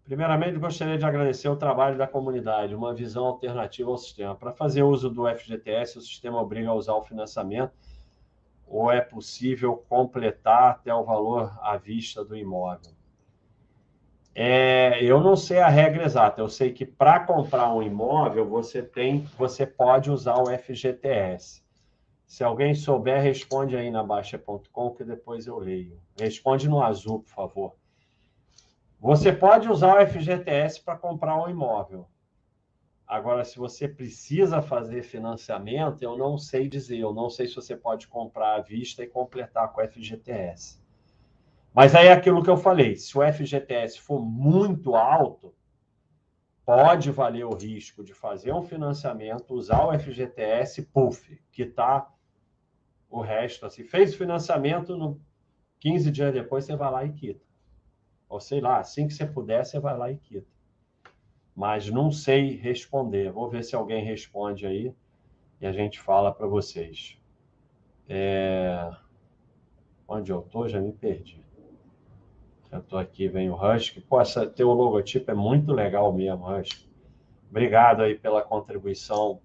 Primeiramente, 0.06 0.58
gostaria 0.58 0.98
de 0.98 1.04
agradecer 1.04 1.50
o 1.50 1.58
trabalho 1.58 1.98
da 1.98 2.08
comunidade, 2.08 2.74
uma 2.74 2.94
visão 2.94 3.26
alternativa 3.26 3.92
ao 3.92 3.98
sistema. 3.98 4.36
Para 4.36 4.54
fazer 4.54 4.84
uso 4.84 5.10
do 5.10 5.28
FGTS, 5.28 5.98
o 5.98 6.02
sistema 6.02 6.42
obriga 6.42 6.70
a 6.70 6.74
usar 6.74 6.94
o 6.94 7.04
financiamento 7.04 7.74
ou 8.66 8.90
é 8.90 9.02
possível 9.02 9.76
completar 9.90 10.72
até 10.72 10.94
o 10.94 11.04
valor 11.04 11.52
à 11.62 11.76
vista 11.76 12.24
do 12.24 12.38
imóvel? 12.38 12.98
É, 14.42 15.04
eu 15.04 15.20
não 15.20 15.36
sei 15.36 15.60
a 15.60 15.68
regra 15.68 16.06
exata. 16.06 16.40
Eu 16.40 16.48
sei 16.48 16.72
que 16.72 16.86
para 16.86 17.20
comprar 17.20 17.74
um 17.74 17.84
imóvel 17.84 18.48
você 18.48 18.82
tem, 18.82 19.28
você 19.38 19.68
pode 19.68 20.10
usar 20.10 20.38
o 20.38 20.46
FGTS. 20.46 21.62
Se 22.26 22.42
alguém 22.42 22.74
souber, 22.74 23.22
responde 23.22 23.76
aí 23.76 23.92
na 23.92 24.02
Baixa.com 24.02 24.92
que 24.92 25.04
depois 25.04 25.46
eu 25.46 25.60
leio. 25.60 26.00
Responde 26.18 26.70
no 26.70 26.82
azul, 26.82 27.20
por 27.20 27.30
favor. 27.30 27.76
Você 28.98 29.34
pode 29.34 29.70
usar 29.70 30.02
o 30.02 30.08
FGTS 30.08 30.82
para 30.86 30.98
comprar 30.98 31.36
um 31.36 31.50
imóvel. 31.50 32.08
Agora, 33.06 33.44
se 33.44 33.58
você 33.58 33.90
precisa 33.90 34.62
fazer 34.62 35.04
financiamento, 35.04 36.02
eu 36.02 36.18
não 36.18 36.38
sei 36.38 36.70
dizer. 36.70 37.00
Eu 37.00 37.14
não 37.14 37.30
sei 37.30 37.46
se 37.46 37.56
você 37.56 37.76
pode 37.76 38.08
comprar 38.08 38.56
à 38.56 38.62
vista 38.62 39.04
e 39.04 39.08
completar 39.08 39.74
com 39.74 39.82
o 39.82 39.86
FGTS. 39.86 40.82
Mas 41.74 41.96
aí 41.96 42.08
é 42.08 42.12
aquilo 42.12 42.44
que 42.44 42.50
eu 42.50 42.58
falei: 42.58 42.96
se 42.96 43.18
o 43.18 43.22
FGTS 43.22 44.00
for 44.00 44.22
muito 44.22 44.96
alto, 44.96 45.54
pode 46.66 47.12
valer 47.12 47.46
o 47.46 47.56
risco 47.56 48.04
de 48.04 48.14
fazer 48.14 48.54
um 48.54 48.62
financiamento, 48.62 49.54
usar 49.54 49.86
o 49.86 49.98
FGTS, 49.98 50.84
puff, 50.84 51.42
quitar 51.52 52.14
o 53.10 53.22
resto. 53.22 53.66
Assim, 53.66 53.84
fez 53.84 54.14
o 54.14 54.18
financiamento, 54.18 54.96
no 54.96 55.20
15 55.80 56.12
dias 56.12 56.34
depois 56.34 56.66
você 56.66 56.76
vai 56.76 56.92
lá 56.92 57.06
e 57.06 57.14
quita. 57.14 57.44
Ou 58.28 58.40
sei 58.40 58.62
lá, 58.62 58.80
assim 58.80 59.08
que 59.08 59.14
você 59.14 59.26
puder, 59.26 59.66
você 59.66 59.80
vai 59.80 59.98
lá 59.98 60.12
e 60.12 60.18
quita. 60.18 60.48
Mas 61.56 61.90
não 61.90 62.12
sei 62.12 62.56
responder. 62.56 63.32
Vou 63.32 63.50
ver 63.50 63.64
se 63.64 63.76
alguém 63.76 64.04
responde 64.04 64.68
aí 64.68 64.94
e 65.60 65.66
a 65.66 65.72
gente 65.72 66.00
fala 66.00 66.32
para 66.32 66.46
vocês. 66.46 67.18
É... 68.08 68.92
Onde 70.08 70.32
eu 70.32 70.42
estou? 70.42 70.70
Já 70.70 70.80
me 70.80 70.92
perdi. 70.92 71.44
Estou 72.72 73.00
aqui, 73.00 73.28
vem 73.28 73.50
o 73.50 73.56
Husky. 73.56 74.00
Pô, 74.02 74.22
essa, 74.22 74.46
teu 74.46 74.72
logotipo 74.72 75.32
é 75.32 75.34
muito 75.34 75.72
legal 75.72 76.14
mesmo, 76.14 76.48
Husky. 76.48 76.88
Obrigado 77.50 78.02
aí 78.02 78.16
pela 78.16 78.44
contribuição. 78.44 79.42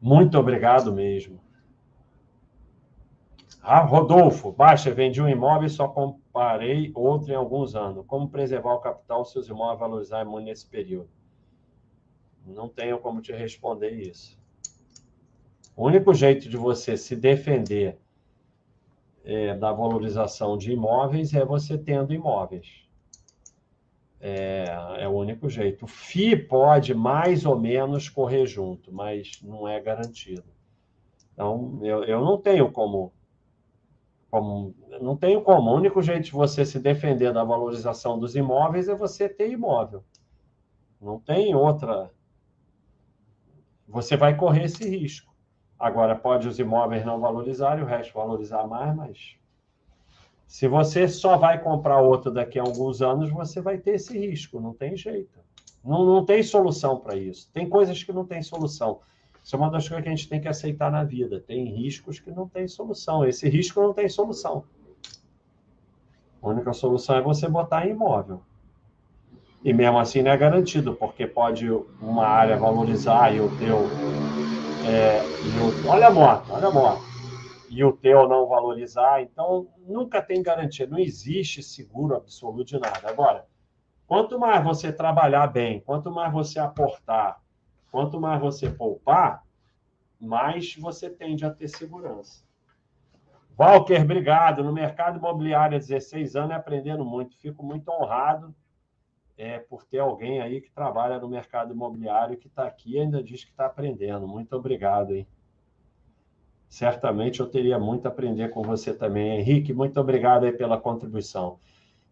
Muito 0.00 0.38
obrigado 0.38 0.92
mesmo. 0.92 1.40
Ah, 3.60 3.80
Rodolfo, 3.80 4.52
baixa, 4.52 4.94
vendi 4.94 5.20
um 5.20 5.28
imóvel 5.28 5.66
e 5.66 5.70
só 5.70 5.88
comparei 5.88 6.92
outro 6.94 7.32
em 7.32 7.34
alguns 7.34 7.74
anos. 7.74 8.06
Como 8.06 8.28
preservar 8.28 8.74
o 8.74 8.80
capital 8.80 9.24
se 9.24 9.36
os 9.36 9.48
imóveis 9.48 9.80
valorizarem 9.80 10.30
muito 10.30 10.44
nesse 10.44 10.64
período? 10.64 11.10
Não 12.46 12.68
tenho 12.68 13.00
como 13.00 13.20
te 13.20 13.32
responder 13.32 13.90
isso. 13.90 14.38
O 15.74 15.84
único 15.84 16.14
jeito 16.14 16.48
de 16.48 16.56
você 16.56 16.96
se 16.96 17.16
defender 17.16 17.98
é, 19.26 19.56
da 19.56 19.72
valorização 19.72 20.56
de 20.56 20.72
imóveis 20.72 21.34
é 21.34 21.44
você 21.44 21.76
tendo 21.76 22.14
imóveis. 22.14 22.86
É, 24.20 24.64
é, 25.00 25.08
o 25.08 25.12
único 25.12 25.50
jeito. 25.50 25.84
O 25.84 25.88
FI 25.88 26.36
pode 26.36 26.94
mais 26.94 27.44
ou 27.44 27.58
menos 27.58 28.08
correr 28.08 28.46
junto, 28.46 28.92
mas 28.92 29.40
não 29.42 29.66
é 29.66 29.80
garantido. 29.80 30.44
Então, 31.34 31.80
eu, 31.82 32.04
eu 32.04 32.24
não 32.24 32.38
tenho 32.38 32.70
como, 32.70 33.12
como. 34.30 34.74
Não 35.00 35.16
tenho 35.16 35.42
como. 35.42 35.70
O 35.70 35.76
único 35.76 36.00
jeito 36.00 36.24
de 36.24 36.32
você 36.32 36.64
se 36.64 36.78
defender 36.78 37.32
da 37.32 37.44
valorização 37.44 38.18
dos 38.18 38.36
imóveis 38.36 38.88
é 38.88 38.94
você 38.94 39.28
ter 39.28 39.50
imóvel. 39.50 40.04
Não 41.00 41.18
tem 41.18 41.54
outra. 41.54 42.10
Você 43.88 44.16
vai 44.16 44.36
correr 44.36 44.64
esse 44.64 44.88
risco. 44.88 45.25
Agora, 45.78 46.16
pode 46.16 46.48
os 46.48 46.58
imóveis 46.58 47.04
não 47.04 47.20
valorizarem, 47.20 47.84
o 47.84 47.86
resto 47.86 48.14
valorizar 48.14 48.66
mais, 48.66 48.96
mas 48.96 49.36
se 50.46 50.68
você 50.68 51.08
só 51.08 51.36
vai 51.36 51.62
comprar 51.62 52.00
outro 52.00 52.30
daqui 52.30 52.58
a 52.58 52.62
alguns 52.62 53.02
anos, 53.02 53.30
você 53.30 53.60
vai 53.60 53.78
ter 53.78 53.96
esse 53.96 54.18
risco, 54.18 54.60
não 54.60 54.72
tem 54.72 54.96
jeito. 54.96 55.38
Não, 55.84 56.04
não 56.04 56.24
tem 56.24 56.42
solução 56.42 56.98
para 56.98 57.16
isso. 57.16 57.50
Tem 57.52 57.68
coisas 57.68 58.02
que 58.02 58.12
não 58.12 58.24
tem 58.24 58.42
solução. 58.42 59.00
Isso 59.42 59.54
é 59.54 59.58
uma 59.58 59.70
das 59.70 59.88
coisas 59.88 60.02
que 60.02 60.08
a 60.08 60.14
gente 60.14 60.28
tem 60.28 60.40
que 60.40 60.48
aceitar 60.48 60.90
na 60.90 61.04
vida. 61.04 61.40
Tem 61.40 61.64
riscos 61.66 62.18
que 62.18 62.30
não 62.30 62.48
tem 62.48 62.66
solução. 62.66 63.24
Esse 63.24 63.48
risco 63.48 63.80
não 63.80 63.92
tem 63.92 64.08
solução. 64.08 64.64
A 66.42 66.48
única 66.48 66.72
solução 66.72 67.16
é 67.16 67.20
você 67.20 67.48
botar 67.48 67.86
em 67.86 67.90
imóvel. 67.90 68.40
E 69.64 69.72
mesmo 69.72 69.98
assim 69.98 70.22
não 70.22 70.30
é 70.30 70.36
garantido, 70.36 70.94
porque 70.94 71.26
pode 71.26 71.68
uma 72.00 72.26
área 72.26 72.56
valorizar 72.56 73.34
e 73.34 73.40
o 73.40 73.48
teu 73.58 74.45
é, 74.88 75.20
o, 75.60 75.88
olha 75.88 76.06
a 76.06 76.10
moto, 76.10 76.52
olha 76.52 76.68
a 76.68 76.70
moto. 76.70 77.02
E 77.68 77.82
o 77.82 77.92
teu 77.92 78.28
não 78.28 78.46
valorizar. 78.46 79.20
Então, 79.20 79.68
nunca 79.86 80.22
tem 80.22 80.42
garantia. 80.42 80.86
Não 80.86 80.98
existe 80.98 81.62
seguro 81.62 82.14
absoluto 82.14 82.64
de 82.64 82.78
nada. 82.78 83.08
Agora, 83.08 83.46
quanto 84.06 84.38
mais 84.38 84.62
você 84.62 84.92
trabalhar 84.92 85.48
bem, 85.48 85.80
quanto 85.80 86.10
mais 86.10 86.32
você 86.32 86.60
aportar, 86.60 87.42
quanto 87.90 88.20
mais 88.20 88.40
você 88.40 88.70
poupar, 88.70 89.42
mais 90.20 90.76
você 90.76 91.10
tende 91.10 91.44
a 91.44 91.50
ter 91.50 91.68
segurança. 91.68 92.44
Walker, 93.58 94.00
obrigado. 94.00 94.62
No 94.62 94.72
mercado 94.72 95.18
imobiliário 95.18 95.76
há 95.76 95.80
16 95.80 96.36
anos, 96.36 96.54
aprendendo 96.54 97.04
muito. 97.04 97.36
Fico 97.38 97.64
muito 97.64 97.90
honrado 97.90 98.54
é, 99.36 99.58
por 99.58 99.84
ter 99.84 99.98
alguém 99.98 100.40
aí 100.40 100.60
que 100.60 100.70
trabalha 100.70 101.18
no 101.18 101.28
mercado 101.28 101.72
imobiliário 101.72 102.36
que 102.36 102.46
está 102.46 102.66
aqui 102.66 102.92
e 102.92 103.00
ainda 103.00 103.22
diz 103.22 103.44
que 103.44 103.50
está 103.50 103.66
aprendendo. 103.66 104.26
Muito 104.26 104.54
obrigado, 104.56 105.14
hein? 105.14 105.26
Certamente 106.68 107.40
eu 107.40 107.46
teria 107.46 107.78
muito 107.78 108.06
a 108.06 108.08
aprender 108.08 108.50
com 108.50 108.62
você 108.62 108.92
também. 108.92 109.38
Henrique, 109.38 109.72
muito 109.72 110.00
obrigado 110.00 110.44
aí 110.44 110.52
pela 110.52 110.80
contribuição. 110.80 111.58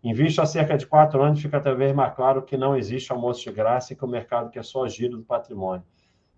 Invisto 0.03 0.43
há 0.43 0.47
cerca 0.47 0.77
de 0.77 0.87
quatro 0.87 1.22
anos, 1.22 1.41
fica 1.41 1.59
cada 1.59 1.75
vez 1.75 1.95
mais 1.95 2.14
claro 2.14 2.43
que 2.43 2.57
não 2.57 2.77
existe 2.77 3.11
almoço 3.11 3.43
de 3.43 3.51
graça 3.51 3.93
e 3.93 3.97
que 3.97 4.05
o 4.05 4.09
mercado 4.09 4.51
quer 4.51 4.64
só 4.64 4.87
giro 4.87 5.16
do 5.16 5.25
patrimônio. 5.25 5.85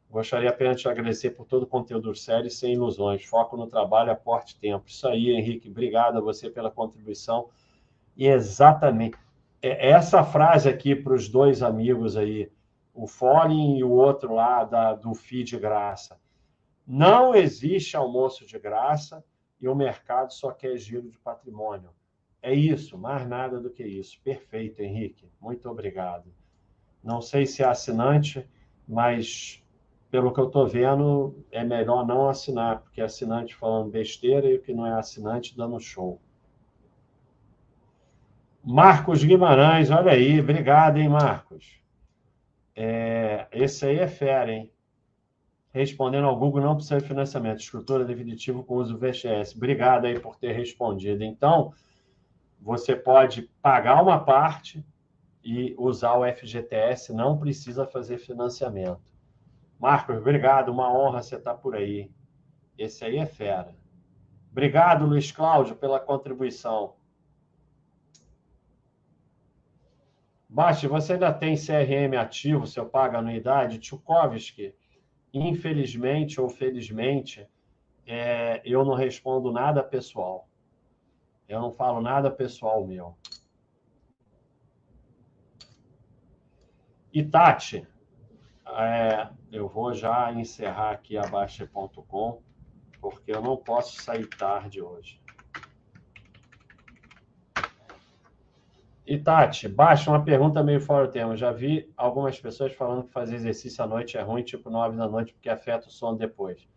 Gostaria 0.09 0.49
apenas 0.49 0.81
de 0.81 0.89
agradecer 0.89 1.31
por 1.31 1.47
todo 1.47 1.65
o 1.65 1.67
conteúdo 1.67 2.15
sério 2.15 2.49
sem 2.49 2.75
ilusões. 2.75 3.25
Foco 3.25 3.57
no 3.57 3.67
trabalho, 3.67 4.13
aporte 4.13 4.57
tempo. 4.57 4.85
Isso 4.87 5.07
aí, 5.09 5.33
Henrique. 5.33 5.69
Obrigado 5.69 6.17
a 6.17 6.21
você 6.21 6.49
pela 6.49 6.71
contribuição. 6.71 7.49
E 8.17 8.29
exatamente 8.29 9.17
é, 9.17 9.26
essa 9.63 10.23
frase 10.23 10.69
aqui 10.69 10.95
para 10.95 11.15
os 11.15 11.29
dois 11.29 11.63
amigos 11.63 12.17
aí, 12.17 12.51
o 12.95 13.07
Folin 13.07 13.77
e 13.77 13.85
o 13.85 13.91
outro 13.91 14.35
lá 14.35 14.65
da, 14.65 14.95
do 14.95 15.15
FII 15.15 15.45
de 15.45 15.59
graça. 15.59 16.19
Não 16.87 17.35
existe 17.35 17.97
almoço 17.97 18.47
de 18.47 18.59
graça 18.59 19.25
e 19.61 19.69
o 19.69 19.75
mercado 19.75 20.33
só 20.33 20.51
quer 20.51 20.77
giro 20.77 21.11
de 21.11 21.19
patrimônio. 21.19 21.91
É 22.41 22.55
isso, 22.55 22.97
mais 22.97 23.27
nada 23.27 23.61
do 23.61 23.71
que 23.71 23.83
isso. 23.83 24.21
Perfeito, 24.23 24.81
Henrique. 24.81 25.29
Muito 25.41 25.69
obrigado. 25.69 26.33
Não 27.03 27.21
sei 27.21 27.45
se 27.45 27.63
é 27.63 27.67
assinante, 27.67 28.49
mas 28.87 29.63
pelo 30.11 30.33
que 30.33 30.41
eu 30.41 30.47
estou 30.47 30.67
vendo, 30.67 31.45
é 31.51 31.65
melhor 31.65 32.07
não 32.07 32.29
assinar, 32.29 32.81
porque 32.81 33.01
é 33.01 33.05
assinante 33.05 33.55
falando 33.55 33.91
besteira 33.91 34.49
e 34.49 34.57
o 34.57 34.63
que 34.63 34.73
não 34.73 34.87
é 34.87 34.93
assinante 34.93 35.57
dando 35.57 35.81
show. 35.81 36.21
Marcos 38.69 39.23
Guimarães, 39.23 39.93
olha 39.93 40.11
aí, 40.11 40.41
obrigado, 40.41 40.97
hein, 40.97 41.09
Marcos. 41.09 41.81
É, 42.75 43.47
esse 43.53 43.87
aí 43.87 44.01
é 44.01 44.09
fera, 44.09 44.51
hein? 44.51 44.73
Respondendo 45.73 46.27
ao 46.27 46.37
Google, 46.37 46.61
não 46.61 46.75
precisa 46.75 47.01
de 47.01 47.07
financiamento, 47.07 47.61
escritura 47.61 48.05
definitiva 48.05 48.65
com 48.65 48.75
uso 48.75 48.99
VXS. 48.99 49.55
Obrigado 49.55 50.07
aí 50.07 50.19
por 50.19 50.35
ter 50.35 50.51
respondido. 50.51 51.23
Então, 51.23 51.73
você 52.61 52.97
pode 52.97 53.43
pagar 53.63 54.03
uma 54.03 54.19
parte 54.19 54.85
e 55.45 55.73
usar 55.79 56.15
o 56.17 56.25
FGTS, 56.25 57.15
não 57.15 57.39
precisa 57.39 57.87
fazer 57.87 58.19
financiamento. 58.19 59.15
Marcos, 59.79 60.17
obrigado, 60.17 60.71
uma 60.71 60.93
honra 60.93 61.23
você 61.23 61.37
estar 61.37 61.55
por 61.55 61.77
aí. 61.77 62.11
Esse 62.77 63.05
aí 63.05 63.19
é 63.19 63.27
fera. 63.27 63.73
Obrigado, 64.51 65.07
Luiz 65.07 65.31
Cláudio, 65.31 65.77
pela 65.77 66.01
contribuição. 66.01 66.96
Basti, 70.57 70.87
você 70.89 71.13
ainda 71.13 71.35
tem 71.35 71.55
CRM 71.55 72.17
ativo, 72.19 72.67
seu 72.67 72.89
paga 72.89 73.19
anuidade? 73.19 73.79
Tchukovski, 73.79 74.75
infelizmente 75.31 76.41
ou 76.41 76.49
felizmente, 76.49 77.47
é, 78.07 78.63
eu 78.65 78.83
não 78.83 78.95
respondo 78.95 79.53
nada 79.53 79.85
pessoal. 79.85 80.49
Eu 81.47 81.61
não 81.61 81.71
falo 81.75 82.01
nada 82.01 82.31
pessoal 82.31 82.87
meu. 82.87 83.15
E 87.13 87.23
Tati, 87.23 87.87
é, 88.67 89.29
eu 89.53 89.69
vou 89.69 89.93
já 89.93 90.33
encerrar 90.33 90.93
aqui 90.93 91.19
a 91.19 91.27
Baixa.com, 91.27 92.41
porque 92.99 93.31
eu 93.31 93.43
não 93.43 93.59
posso 93.59 94.01
sair 94.01 94.27
tarde 94.27 94.81
hoje. 94.81 95.21
E 99.07 99.17
Tati, 99.17 99.69
baixa 99.69 100.11
uma 100.11 100.25
pergunta 100.25 100.65
meio 100.65 100.81
fora 100.81 101.07
do 101.07 101.13
tema. 101.13 101.37
Já 101.37 101.53
vi 101.53 101.93
algumas 101.97 102.41
pessoas 102.41 102.73
falando 102.73 103.05
que 103.05 103.13
fazer 103.13 103.37
exercício 103.37 103.85
à 103.85 103.87
noite 103.87 104.19
é 104.19 104.21
ruim, 104.21 104.43
tipo 104.43 104.69
9 104.69 104.97
da 104.97 105.07
noite, 105.07 105.33
porque 105.33 105.49
afeta 105.49 105.87
o 105.87 105.91
sono 105.91 106.19
depois. 106.19 106.69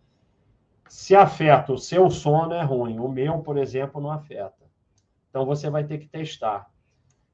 Se 0.87 1.15
afeta 1.15 1.73
o 1.73 1.77
seu 1.77 2.07
sono, 2.11 2.53
é 2.53 2.61
ruim. 2.61 2.99
O 2.99 3.07
meu, 3.07 3.39
por 3.39 3.57
exemplo, 3.57 3.99
não 3.99 4.11
afeta. 4.11 4.69
Então 5.29 5.43
você 5.43 5.71
vai 5.71 5.83
ter 5.83 5.97
que 5.97 6.07
testar. 6.07 6.69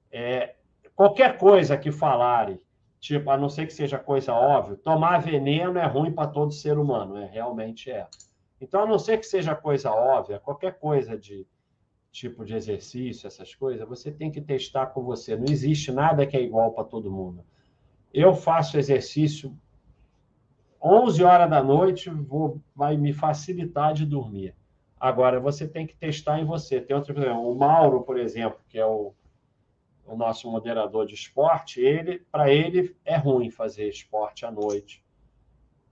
É, 0.10 0.56
qualquer 0.96 1.38
coisa 1.38 1.76
que 1.76 1.92
falarem, 1.92 2.58
tipo, 2.98 3.30
a 3.30 3.38
não 3.38 3.50
ser 3.50 3.66
que 3.66 3.74
seja 3.74 4.00
coisa 4.00 4.34
óbvia, 4.34 4.78
tomar 4.78 5.18
veneno 5.20 5.78
é 5.78 5.86
ruim 5.86 6.12
para 6.12 6.30
todo 6.30 6.54
ser 6.54 6.78
humano, 6.78 7.18
é, 7.18 7.26
realmente 7.26 7.92
é. 7.92 8.08
Então, 8.62 8.84
a 8.84 8.86
não 8.86 8.98
ser 8.98 9.18
que 9.18 9.26
seja 9.26 9.54
coisa 9.54 9.92
óbvia, 9.92 10.40
qualquer 10.40 10.80
coisa 10.80 11.18
de 11.18 11.46
tipo 12.16 12.46
de 12.46 12.56
exercício, 12.56 13.28
essas 13.28 13.54
coisas, 13.54 13.88
você 13.88 14.10
tem 14.10 14.32
que 14.32 14.40
testar 14.40 14.88
com 14.88 15.04
você. 15.04 15.36
Não 15.36 15.46
existe 15.50 15.92
nada 15.92 16.26
que 16.26 16.38
é 16.38 16.42
igual 16.42 16.72
para 16.72 16.86
todo 16.86 17.12
mundo. 17.12 17.44
Eu 18.14 18.34
faço 18.34 18.78
exercício 18.78 19.56
11 20.82 21.24
horas 21.24 21.50
da 21.50 21.62
noite, 21.62 22.10
vou, 22.10 22.62
vai 22.76 22.96
me 22.96 23.12
facilitar 23.12 23.94
de 23.94 24.06
dormir. 24.06 24.56
Agora, 25.00 25.40
você 25.40 25.68
tem 25.68 25.86
que 25.86 25.96
testar 25.96 26.40
em 26.40 26.46
você. 26.46 26.80
Tem 26.80 26.96
outro 26.96 27.18
exemplo, 27.20 27.52
o 27.52 27.56
Mauro, 27.56 28.02
por 28.02 28.18
exemplo, 28.18 28.60
que 28.70 28.80
é 28.80 28.86
o, 28.86 29.14
o 30.06 30.16
nosso 30.16 30.50
moderador 30.50 31.06
de 31.06 31.16
esporte, 31.16 31.82
ele, 31.82 32.20
para 32.32 32.50
ele 32.52 32.96
é 33.04 33.18
ruim 33.18 33.50
fazer 33.50 33.90
esporte 33.90 34.46
à 34.46 34.52
noite. 34.52 35.04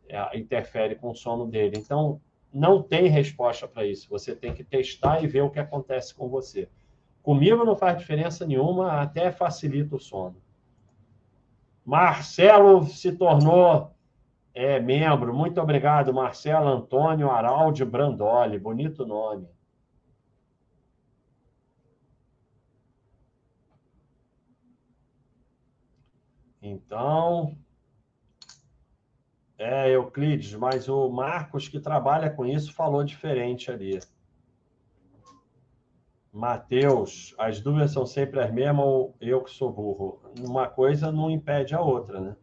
É, 0.08 0.38
interfere 0.38 0.96
com 0.96 1.12
o 1.12 1.16
sono 1.16 1.48
dele. 1.48 1.78
Então, 1.78 2.22
não 2.54 2.84
tem 2.84 3.08
resposta 3.08 3.68
para 3.68 3.86
isso. 3.86 4.10
Você 4.10 4.36
tem 4.36 4.54
que 4.54 4.64
testar 4.64 5.24
e 5.24 5.28
ver 5.28 5.42
o 5.42 5.50
que 5.50 5.60
acontece 5.60 6.14
com 6.14 6.30
você. 6.30 6.70
Comigo 7.22 7.66
não 7.66 7.76
faz 7.76 7.98
diferença 7.98 8.46
nenhuma, 8.46 9.02
até 9.02 9.32
facilita 9.32 9.96
o 9.96 10.00
sono. 10.00 10.36
Marcelo 11.86 12.86
se 12.86 13.12
tornou 13.14 13.94
é, 14.54 14.80
membro. 14.80 15.34
Muito 15.34 15.60
obrigado, 15.60 16.14
Marcelo 16.14 16.68
Antônio 16.68 17.32
Araldi 17.32 17.84
Brandoli. 17.84 18.60
Bonito 18.60 19.06
nome. 19.06 19.48
Então, 26.62 27.58
é, 29.64 29.90
Euclides, 29.96 30.54
mas 30.54 30.90
o 30.90 31.10
Marcos, 31.10 31.68
que 31.68 31.80
trabalha 31.80 32.30
com 32.30 32.46
isso, 32.46 32.74
falou 32.74 33.04
diferente 33.04 33.72
ali. 33.72 34.00
Mateus, 36.32 37.34
as 37.38 37.62
dúvidas 37.62 37.92
são 37.92 38.06
sempre 38.06 38.40
as 38.40 38.52
mesmas 38.52 38.86
ou 38.86 39.16
eu 39.22 39.44
que 39.44 39.52
sou 39.52 39.72
burro? 39.72 40.20
Uma 40.40 40.68
coisa 40.68 41.12
não 41.12 41.30
impede 41.30 41.76
a 41.76 41.82
outra, 41.82 42.20
né? 42.20 42.36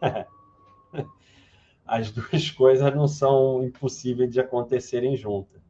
As 1.84 2.10
duas 2.10 2.50
coisas 2.50 2.94
não 2.94 3.08
são 3.08 3.62
impossíveis 3.62 4.30
de 4.30 4.40
acontecerem 4.40 5.16
juntas. 5.16 5.60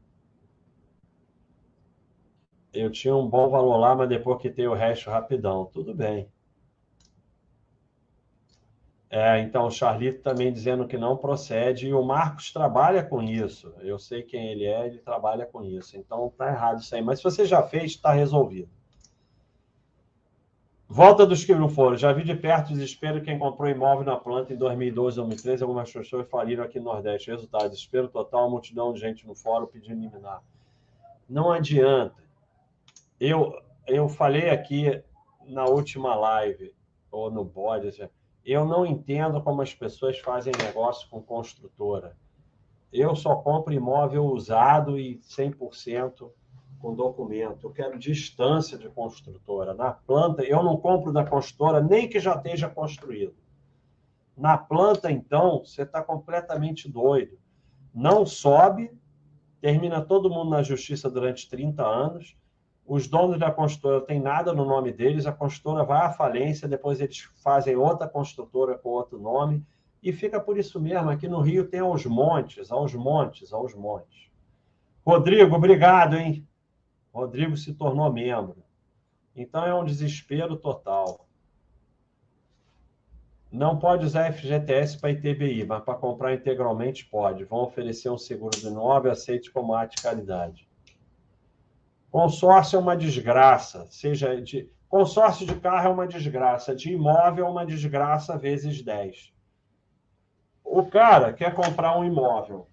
Eu 2.72 2.90
tinha 2.90 3.16
um 3.16 3.28
bom 3.28 3.48
valor 3.48 3.76
lá, 3.78 3.96
mas 3.96 4.08
depois 4.08 4.40
que 4.40 4.50
tem 4.50 4.68
o 4.68 4.74
resto 4.74 5.10
rapidão. 5.10 5.64
Tudo 5.66 5.94
bem. 5.94 6.28
É, 9.14 9.38
então, 9.40 9.66
o 9.66 9.70
Charlito 9.70 10.22
também 10.22 10.50
dizendo 10.50 10.88
que 10.88 10.96
não 10.96 11.18
procede, 11.18 11.86
e 11.86 11.92
o 11.92 12.02
Marcos 12.02 12.50
trabalha 12.50 13.04
com 13.04 13.22
isso. 13.22 13.70
Eu 13.80 13.98
sei 13.98 14.22
quem 14.22 14.48
ele 14.48 14.64
é, 14.64 14.86
ele 14.86 15.00
trabalha 15.00 15.44
com 15.44 15.62
isso. 15.62 15.98
Então, 15.98 16.32
tá 16.34 16.48
errado 16.48 16.80
isso 16.80 16.94
aí. 16.94 17.02
Mas 17.02 17.18
se 17.18 17.24
você 17.24 17.44
já 17.44 17.62
fez, 17.62 17.90
está 17.90 18.10
resolvido. 18.10 18.70
Volta 20.88 21.26
dos 21.26 21.44
que 21.44 21.54
não 21.54 21.68
foram. 21.68 21.94
Já 21.94 22.10
vi 22.10 22.24
de 22.24 22.34
perto 22.34 22.70
o 22.70 22.72
desespero 22.72 23.20
quem 23.20 23.38
comprou 23.38 23.68
imóvel 23.68 24.06
na 24.06 24.16
planta 24.16 24.54
em 24.54 24.56
2012, 24.56 25.16
2013. 25.18 25.62
Algumas 25.62 25.92
pessoas 25.92 26.26
faliram 26.30 26.64
aqui 26.64 26.78
no 26.78 26.86
Nordeste. 26.86 27.30
Resultado: 27.30 27.68
desespero 27.68 28.08
total, 28.08 28.48
multidão 28.48 28.94
de 28.94 29.00
gente 29.00 29.26
no 29.26 29.34
fórum 29.34 29.66
pedindo 29.66 30.00
eliminar. 30.00 30.42
Não 31.28 31.52
adianta. 31.52 32.22
Eu, 33.20 33.52
eu 33.86 34.08
falei 34.08 34.48
aqui 34.48 35.02
na 35.46 35.66
última 35.66 36.14
live, 36.14 36.74
ou 37.10 37.30
no 37.30 37.44
bode, 37.44 37.88
assim, 37.88 38.08
eu 38.44 38.64
não 38.64 38.84
entendo 38.84 39.40
como 39.42 39.62
as 39.62 39.74
pessoas 39.74 40.18
fazem 40.18 40.52
negócio 40.58 41.08
com 41.08 41.22
construtora. 41.22 42.16
Eu 42.92 43.14
só 43.16 43.36
compro 43.36 43.72
imóvel 43.72 44.26
usado 44.26 44.98
e 44.98 45.18
100% 45.18 46.30
com 46.80 46.94
documento. 46.94 47.66
Eu 47.66 47.72
quero 47.72 47.98
distância 47.98 48.76
de 48.76 48.88
construtora. 48.88 49.72
Na 49.72 49.92
planta, 49.92 50.42
eu 50.42 50.62
não 50.62 50.76
compro 50.76 51.12
da 51.12 51.24
construtora 51.24 51.80
nem 51.80 52.08
que 52.08 52.18
já 52.18 52.34
esteja 52.34 52.68
construído. 52.68 53.34
Na 54.36 54.58
planta, 54.58 55.10
então, 55.10 55.64
você 55.64 55.82
está 55.82 56.02
completamente 56.02 56.90
doido. 56.90 57.38
Não 57.94 58.26
sobe, 58.26 58.90
termina 59.60 60.00
todo 60.00 60.30
mundo 60.30 60.50
na 60.50 60.62
justiça 60.62 61.08
durante 61.08 61.48
30 61.48 61.86
anos 61.86 62.36
os 62.94 63.08
donos 63.08 63.38
da 63.38 63.50
construtora 63.50 64.04
têm 64.04 64.20
nada 64.20 64.52
no 64.52 64.66
nome 64.66 64.92
deles, 64.92 65.24
a 65.24 65.32
construtora 65.32 65.82
vai 65.82 66.04
à 66.04 66.10
falência, 66.10 66.68
depois 66.68 67.00
eles 67.00 67.20
fazem 67.42 67.74
outra 67.74 68.06
construtora 68.06 68.76
com 68.76 68.90
outro 68.90 69.18
nome, 69.18 69.64
e 70.02 70.12
fica 70.12 70.38
por 70.38 70.58
isso 70.58 70.78
mesmo. 70.78 71.08
Aqui 71.08 71.26
no 71.26 71.40
Rio 71.40 71.64
tem 71.64 71.80
aos 71.80 72.04
montes, 72.04 72.70
aos 72.70 72.92
montes, 72.92 73.50
aos 73.50 73.74
montes. 73.74 74.30
Rodrigo, 75.06 75.56
obrigado, 75.56 76.16
hein? 76.16 76.46
Rodrigo 77.14 77.56
se 77.56 77.72
tornou 77.72 78.12
membro. 78.12 78.62
Então 79.34 79.64
é 79.64 79.74
um 79.74 79.86
desespero 79.86 80.54
total. 80.54 81.26
Não 83.50 83.78
pode 83.78 84.04
usar 84.04 84.34
FGTS 84.34 85.00
para 85.00 85.12
ITBI, 85.12 85.64
mas 85.64 85.82
para 85.82 85.94
comprar 85.94 86.34
integralmente 86.34 87.06
pode. 87.06 87.44
Vão 87.44 87.60
oferecer 87.60 88.10
um 88.10 88.18
seguro 88.18 88.60
do 88.60 88.68
imóvel, 88.68 89.12
aceite 89.12 89.50
como 89.50 89.72
arte 89.72 90.02
caridade. 90.02 90.70
Consórcio 92.12 92.76
é 92.76 92.78
uma 92.78 92.94
desgraça, 92.94 93.86
seja 93.88 94.38
de 94.38 94.70
consórcio 94.86 95.46
de 95.46 95.54
carro 95.54 95.86
é 95.86 95.88
uma 95.88 96.06
desgraça, 96.06 96.76
de 96.76 96.92
imóvel 96.92 97.46
é 97.46 97.48
uma 97.48 97.64
desgraça 97.64 98.36
vezes 98.36 98.82
10. 98.82 99.32
O 100.62 100.84
cara 100.84 101.32
quer 101.32 101.54
comprar 101.54 101.98
um 101.98 102.04
imóvel. 102.04 102.68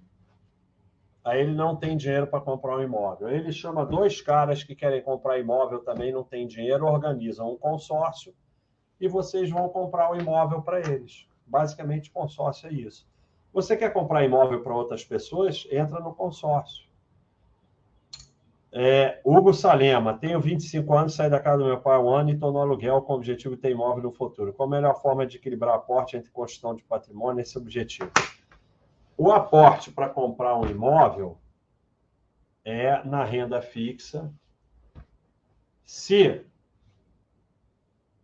Aí 1.24 1.40
ele 1.40 1.56
não 1.56 1.74
tem 1.74 1.96
dinheiro 1.96 2.28
para 2.28 2.42
comprar 2.42 2.80
um 2.80 2.84
imóvel. 2.84 3.30
Ele 3.30 3.50
chama 3.54 3.86
dois 3.86 4.20
caras 4.20 4.62
que 4.62 4.76
querem 4.76 5.02
comprar 5.02 5.40
imóvel 5.40 5.80
também, 5.86 6.12
não 6.12 6.26
tem 6.26 6.46
dinheiro, 6.46 6.86
organizam 6.86 7.50
um 7.50 7.58
consórcio 7.58 8.36
e 9.00 9.08
vocês 9.08 9.50
vão 9.50 9.70
comprar 9.70 10.12
o 10.12 10.20
imóvel 10.20 10.62
para 10.62 10.82
eles. 10.82 11.30
Basicamente, 11.48 12.12
consórcio 12.12 12.68
é 12.68 12.74
isso. 12.74 13.08
Você 13.54 13.78
quer 13.78 13.94
comprar 13.94 14.26
imóvel 14.26 14.62
para 14.62 14.76
outras 14.76 15.06
pessoas? 15.06 15.66
Entra 15.72 16.02
no 16.02 16.14
consórcio. 16.14 16.89
É, 18.72 19.20
Hugo 19.26 19.52
Salema, 19.52 20.16
tenho 20.18 20.40
25 20.40 20.94
anos, 20.94 21.16
saí 21.16 21.30
da 21.30 21.40
casa 21.40 21.58
do 21.58 21.66
meu 21.66 21.82
pai 21.82 21.96
há 21.96 22.00
um 22.00 22.10
ano 22.10 22.30
e 22.30 22.34
estou 22.34 22.52
no 22.52 22.60
aluguel 22.60 23.02
com 23.02 23.14
o 23.14 23.16
objetivo 23.16 23.56
de 23.56 23.62
ter 23.62 23.72
imóvel 23.72 24.04
no 24.04 24.12
futuro. 24.12 24.54
Qual 24.54 24.68
a 24.68 24.72
melhor 24.72 25.02
forma 25.02 25.26
de 25.26 25.38
equilibrar 25.38 25.76
aporte 25.76 26.16
entre 26.16 26.30
construção 26.30 26.76
de 26.76 26.84
patrimônio 26.84 27.40
e 27.40 27.42
esse 27.42 27.58
objetivo? 27.58 28.12
O 29.18 29.32
aporte 29.32 29.92
para 29.92 30.08
comprar 30.08 30.56
um 30.56 30.70
imóvel 30.70 31.38
é 32.64 33.04
na 33.04 33.24
renda 33.24 33.60
fixa. 33.60 34.32
Se 35.84 36.46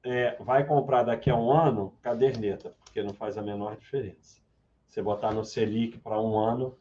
é, 0.03 0.37
vai 0.39 0.63
comprar 0.63 1.01
daqui 1.01 1.31
a 1.31 1.35
um 1.35 1.51
ano, 1.51 1.91
caderneta, 2.03 2.75
porque 2.83 3.01
não 3.01 3.13
faz 3.15 3.35
a 3.37 3.41
menor 3.41 3.75
diferença. 3.75 4.39
Você 4.87 5.01
botar 5.01 5.33
no 5.33 5.43
Selic 5.43 5.97
para 5.97 6.21
um 6.21 6.37
ano. 6.37 6.77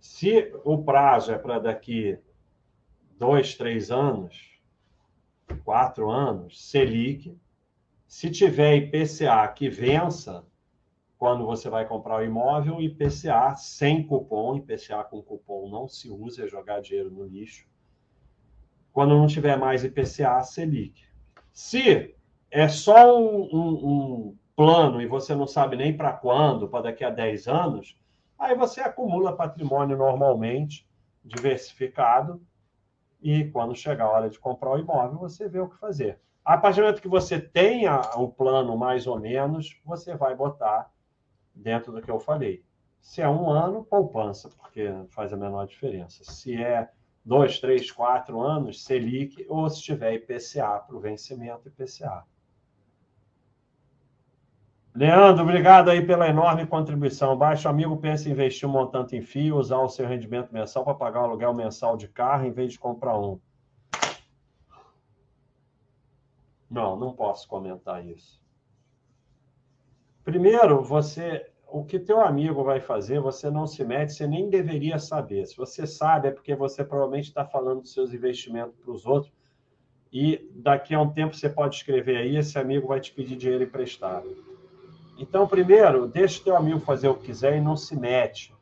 Se 0.00 0.50
o 0.64 0.82
prazo 0.82 1.30
é 1.30 1.38
para 1.38 1.58
daqui 1.58 2.18
dois, 3.18 3.54
três 3.54 3.90
anos, 3.90 4.58
quatro 5.64 6.10
anos, 6.10 6.68
Selic. 6.68 7.36
Se 8.06 8.30
tiver 8.30 8.76
IPCA 8.76 9.46
que 9.48 9.68
vença, 9.68 10.44
quando 11.18 11.46
você 11.46 11.70
vai 11.70 11.86
comprar 11.86 12.20
o 12.20 12.24
imóvel, 12.24 12.80
IPCA 12.80 13.54
sem 13.56 14.06
cupom, 14.06 14.56
IPCA 14.56 15.04
com 15.04 15.22
cupom 15.22 15.68
não 15.70 15.86
se 15.88 16.10
usa, 16.10 16.44
é 16.44 16.48
jogar 16.48 16.80
dinheiro 16.80 17.10
no 17.10 17.24
lixo. 17.24 17.66
Quando 18.92 19.16
não 19.16 19.26
tiver 19.26 19.56
mais 19.56 19.84
IPCA, 19.84 20.42
Selic. 20.42 21.04
Se 21.52 22.14
é 22.50 22.68
só 22.68 23.18
um, 23.18 23.48
um, 23.52 23.88
um 23.88 24.36
plano 24.56 25.00
e 25.00 25.06
você 25.06 25.34
não 25.34 25.46
sabe 25.46 25.76
nem 25.76 25.96
para 25.96 26.12
quando, 26.12 26.68
para 26.68 26.82
daqui 26.82 27.04
a 27.04 27.10
10 27.10 27.48
anos, 27.48 27.96
aí 28.38 28.54
você 28.54 28.80
acumula 28.80 29.36
patrimônio 29.36 29.96
normalmente, 29.96 30.86
diversificado, 31.24 32.42
e 33.22 33.50
quando 33.50 33.74
chegar 33.74 34.04
a 34.04 34.10
hora 34.10 34.30
de 34.30 34.38
comprar 34.38 34.72
o 34.72 34.78
imóvel, 34.78 35.18
você 35.18 35.48
vê 35.48 35.60
o 35.60 35.68
que 35.68 35.78
fazer. 35.78 36.18
A 36.44 36.58
partir 36.58 36.80
do 36.80 36.84
momento 36.84 37.02
que 37.02 37.08
você 37.08 37.40
tenha 37.40 38.00
o 38.16 38.28
plano 38.28 38.76
mais 38.76 39.06
ou 39.06 39.18
menos, 39.18 39.80
você 39.84 40.16
vai 40.16 40.34
botar 40.34 40.90
dentro 41.54 41.92
do 41.92 42.02
que 42.02 42.10
eu 42.10 42.18
falei. 42.18 42.64
Se 43.00 43.20
é 43.20 43.28
um 43.28 43.48
ano, 43.48 43.84
poupança, 43.84 44.48
porque 44.48 44.92
faz 45.10 45.32
a 45.32 45.36
menor 45.36 45.66
diferença. 45.66 46.24
Se 46.24 46.60
é 46.60 46.88
dois, 47.24 47.60
três, 47.60 47.90
quatro 47.90 48.40
anos, 48.40 48.84
Selic, 48.84 49.46
ou 49.48 49.68
se 49.70 49.80
tiver 49.82 50.14
IPCA 50.14 50.80
para 50.80 50.96
o 50.96 51.00
vencimento, 51.00 51.68
IPCA. 51.68 52.24
Leandro, 54.94 55.42
obrigado 55.42 55.88
aí 55.88 56.04
pela 56.04 56.28
enorme 56.28 56.66
contribuição. 56.66 57.34
Baixo 57.34 57.66
amigo 57.66 57.96
pensa 57.96 58.28
em 58.28 58.32
investir 58.32 58.68
um 58.68 58.72
montante 58.72 59.16
em 59.16 59.22
fio, 59.22 59.56
usar 59.56 59.78
o 59.78 59.88
seu 59.88 60.06
rendimento 60.06 60.52
mensal 60.52 60.84
para 60.84 60.94
pagar 60.94 61.22
o 61.22 61.24
aluguel 61.24 61.54
mensal 61.54 61.96
de 61.96 62.06
carro 62.08 62.44
em 62.44 62.52
vez 62.52 62.72
de 62.72 62.78
comprar 62.78 63.18
um. 63.18 63.40
Não, 66.70 66.94
não 66.94 67.14
posso 67.14 67.48
comentar 67.48 68.06
isso. 68.06 68.38
Primeiro, 70.22 70.82
você, 70.82 71.50
o 71.66 71.84
que 71.84 71.98
teu 71.98 72.20
amigo 72.20 72.62
vai 72.62 72.78
fazer, 72.78 73.18
você 73.18 73.50
não 73.50 73.66
se 73.66 73.82
mete, 73.82 74.12
você 74.12 74.26
nem 74.26 74.50
deveria 74.50 74.98
saber. 74.98 75.46
Se 75.46 75.56
você 75.56 75.86
sabe, 75.86 76.28
é 76.28 76.30
porque 76.30 76.54
você 76.54 76.84
provavelmente 76.84 77.28
está 77.28 77.46
falando 77.46 77.80
dos 77.80 77.94
seus 77.94 78.12
investimentos 78.12 78.76
para 78.76 78.92
os 78.92 79.06
outros 79.06 79.32
e 80.12 80.50
daqui 80.54 80.94
a 80.94 81.00
um 81.00 81.10
tempo 81.10 81.34
você 81.34 81.48
pode 81.48 81.76
escrever 81.76 82.18
aí, 82.18 82.36
esse 82.36 82.58
amigo 82.58 82.88
vai 82.88 83.00
te 83.00 83.10
pedir 83.10 83.36
dinheiro 83.36 83.64
emprestado. 83.64 84.51
Então, 85.22 85.46
primeiro, 85.46 86.08
deixa 86.08 86.40
o 86.40 86.44
teu 86.44 86.56
amigo 86.56 86.80
fazer 86.80 87.06
o 87.06 87.14
que 87.14 87.26
quiser 87.26 87.56
e 87.56 87.60
não 87.60 87.76
se 87.76 87.96
mete. 87.96 88.52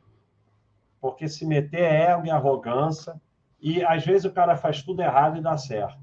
Porque 1.01 1.27
se 1.27 1.43
meter 1.43 1.81
é 1.81 2.11
ego 2.11 2.27
e 2.27 2.29
arrogância, 2.29 3.19
e 3.59 3.83
às 3.83 4.05
vezes 4.05 4.25
o 4.25 4.31
cara 4.31 4.55
faz 4.55 4.83
tudo 4.83 5.01
errado 5.01 5.37
e 5.37 5.41
dá 5.41 5.57
certo. 5.57 5.99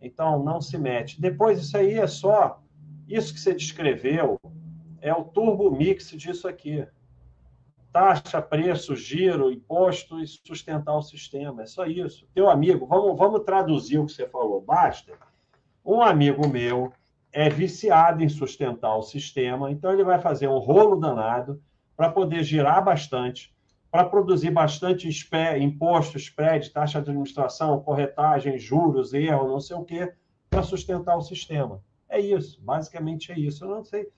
Então, 0.00 0.44
não 0.44 0.60
se 0.60 0.78
mete. 0.78 1.20
Depois, 1.20 1.58
isso 1.58 1.76
aí 1.76 1.94
é 1.94 2.06
só. 2.06 2.62
Isso 3.08 3.34
que 3.34 3.40
você 3.40 3.52
descreveu 3.52 4.40
é 5.00 5.12
o 5.12 5.24
turbo 5.24 5.68
mix 5.68 6.10
disso 6.10 6.46
aqui. 6.46 6.86
Taxa, 7.92 8.40
preço, 8.40 8.94
giro, 8.94 9.50
imposto 9.50 10.20
e 10.20 10.26
sustentar 10.28 10.96
o 10.96 11.02
sistema. 11.02 11.62
É 11.62 11.66
só 11.66 11.86
isso. 11.86 12.24
Teu 12.32 12.48
amigo, 12.48 12.86
vamos, 12.86 13.18
vamos 13.18 13.42
traduzir 13.42 13.98
o 13.98 14.06
que 14.06 14.12
você 14.12 14.28
falou. 14.28 14.60
Basta. 14.60 15.12
Um 15.84 16.00
amigo 16.00 16.46
meu 16.46 16.92
é 17.38 17.48
viciado 17.48 18.20
em 18.24 18.28
sustentar 18.28 18.96
o 18.96 19.02
sistema, 19.02 19.70
então 19.70 19.92
ele 19.92 20.02
vai 20.02 20.20
fazer 20.20 20.48
um 20.48 20.58
rolo 20.58 20.96
danado 20.96 21.62
para 21.96 22.10
poder 22.10 22.42
girar 22.42 22.84
bastante, 22.84 23.54
para 23.92 24.04
produzir 24.04 24.50
bastante 24.50 25.08
imposto, 25.60 26.16
spread, 26.16 26.68
taxa 26.70 27.00
de 27.00 27.10
administração, 27.10 27.78
corretagem, 27.78 28.58
juros, 28.58 29.14
erro, 29.14 29.46
não 29.46 29.60
sei 29.60 29.76
o 29.76 29.84
quê, 29.84 30.12
para 30.50 30.64
sustentar 30.64 31.16
o 31.16 31.22
sistema. 31.22 31.80
É 32.08 32.18
isso, 32.18 32.60
basicamente 32.60 33.30
é 33.30 33.38
isso. 33.38 33.64
Eu 33.64 33.68
não 33.68 33.84
sei, 33.84 34.08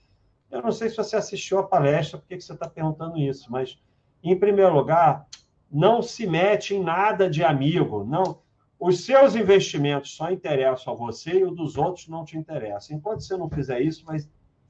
eu 0.51 0.63
não 0.63 0.73
sei 0.73 0.89
se 0.89 0.97
você 0.97 1.17
assistiu 1.17 1.59
a 1.59 1.67
palestra, 1.67 2.19
por 2.19 2.27
que 2.27 2.41
você 2.41 2.55
está 2.55 2.71
perguntando 2.71 3.19
isso, 3.19 3.53
mas, 3.53 3.79
em 4.25 4.35
primeiro 4.35 4.73
lugar, 4.73 5.27
não 5.71 6.01
se 6.01 6.27
mete 6.27 6.75
em 6.75 6.83
nada 6.83 7.29
de 7.29 7.45
amigo, 7.45 8.03
não 8.03 8.39
os 8.81 9.05
seus 9.05 9.37
investimentos 9.37 10.17
só 10.17 10.31
interessam 10.31 10.95
a 10.95 10.97
você 10.97 11.41
e 11.41 11.45
o 11.45 11.51
dos 11.51 11.77
outros 11.77 12.09
não 12.09 12.25
te 12.25 12.39
interessa. 12.39 12.95
Enquanto 12.95 13.21
você 13.21 13.37
não 13.37 13.51
fizer 13.51 13.79
isso, 13.83 14.03
vai, 14.07 14.17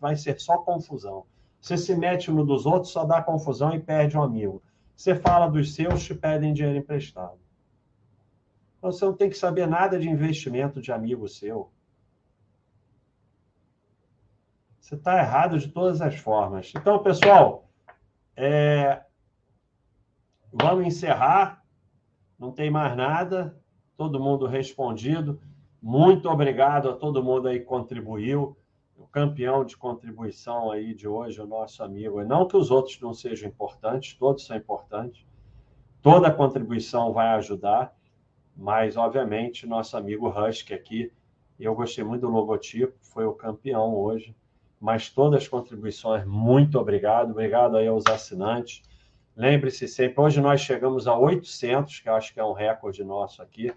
vai 0.00 0.16
ser 0.16 0.40
só 0.40 0.58
confusão. 0.58 1.24
Você 1.61 1.78
se 1.78 1.94
mete 1.94 2.28
no 2.28 2.44
dos 2.44 2.66
outros, 2.66 2.92
só 2.92 3.04
dá 3.04 3.22
confusão 3.22 3.72
e 3.72 3.78
perde 3.78 4.18
um 4.18 4.22
amigo. 4.22 4.61
Você 4.96 5.14
fala 5.14 5.46
dos 5.46 5.74
seus, 5.74 6.02
te 6.02 6.12
pedem 6.12 6.52
dinheiro 6.52 6.76
emprestado. 6.76 7.38
Então, 8.78 8.90
você 8.90 9.04
não 9.04 9.14
tem 9.14 9.30
que 9.30 9.36
saber 9.36 9.68
nada 9.68 9.96
de 9.96 10.08
investimento 10.08 10.80
de 10.82 10.90
amigo 10.90 11.28
seu. 11.28 11.70
Você 14.80 14.96
está 14.96 15.18
errado 15.18 15.57
de 15.57 15.68
todas 15.68 16.00
as 16.00 16.16
formas. 16.16 16.72
Então, 16.74 17.00
pessoal, 17.00 17.68
é... 18.34 19.04
vamos 20.53 20.84
encerrar. 20.84 21.64
Não 22.37 22.50
tem 22.50 22.70
mais 22.70 22.96
nada 22.96 23.59
todo 24.00 24.18
mundo 24.18 24.46
respondido. 24.46 25.38
Muito 25.82 26.26
obrigado 26.30 26.88
a 26.88 26.94
todo 26.94 27.22
mundo 27.22 27.48
aí 27.48 27.58
que 27.58 27.66
contribuiu. 27.66 28.56
O 28.96 29.06
campeão 29.06 29.62
de 29.62 29.76
contribuição 29.76 30.72
aí 30.72 30.94
de 30.94 31.06
hoje, 31.06 31.38
o 31.38 31.46
nosso 31.46 31.82
amigo. 31.82 32.24
Não 32.24 32.48
que 32.48 32.56
os 32.56 32.70
outros 32.70 32.98
não 32.98 33.12
sejam 33.12 33.50
importantes, 33.50 34.14
todos 34.14 34.46
são 34.46 34.56
importantes. 34.56 35.26
Toda 36.00 36.32
contribuição 36.32 37.12
vai 37.12 37.28
ajudar, 37.34 37.94
mas 38.56 38.96
obviamente 38.96 39.66
nosso 39.66 39.98
amigo 39.98 40.30
Husky 40.30 40.72
aqui, 40.72 41.12
eu 41.58 41.74
gostei 41.74 42.02
muito 42.02 42.22
do 42.22 42.32
logotipo, 42.32 42.94
foi 43.02 43.26
o 43.26 43.34
campeão 43.34 43.94
hoje. 43.94 44.34
Mas 44.80 45.10
todas 45.10 45.42
as 45.42 45.48
contribuições, 45.48 46.24
muito 46.24 46.78
obrigado. 46.78 47.32
Obrigado 47.32 47.76
aí 47.76 47.86
aos 47.86 48.06
assinantes. 48.06 48.80
Lembre-se 49.36 49.86
sempre, 49.86 50.22
hoje 50.22 50.40
nós 50.40 50.62
chegamos 50.62 51.06
a 51.06 51.18
800, 51.18 52.00
que 52.00 52.08
acho 52.08 52.32
que 52.32 52.40
é 52.40 52.44
um 52.44 52.54
recorde 52.54 53.04
nosso 53.04 53.42
aqui. 53.42 53.70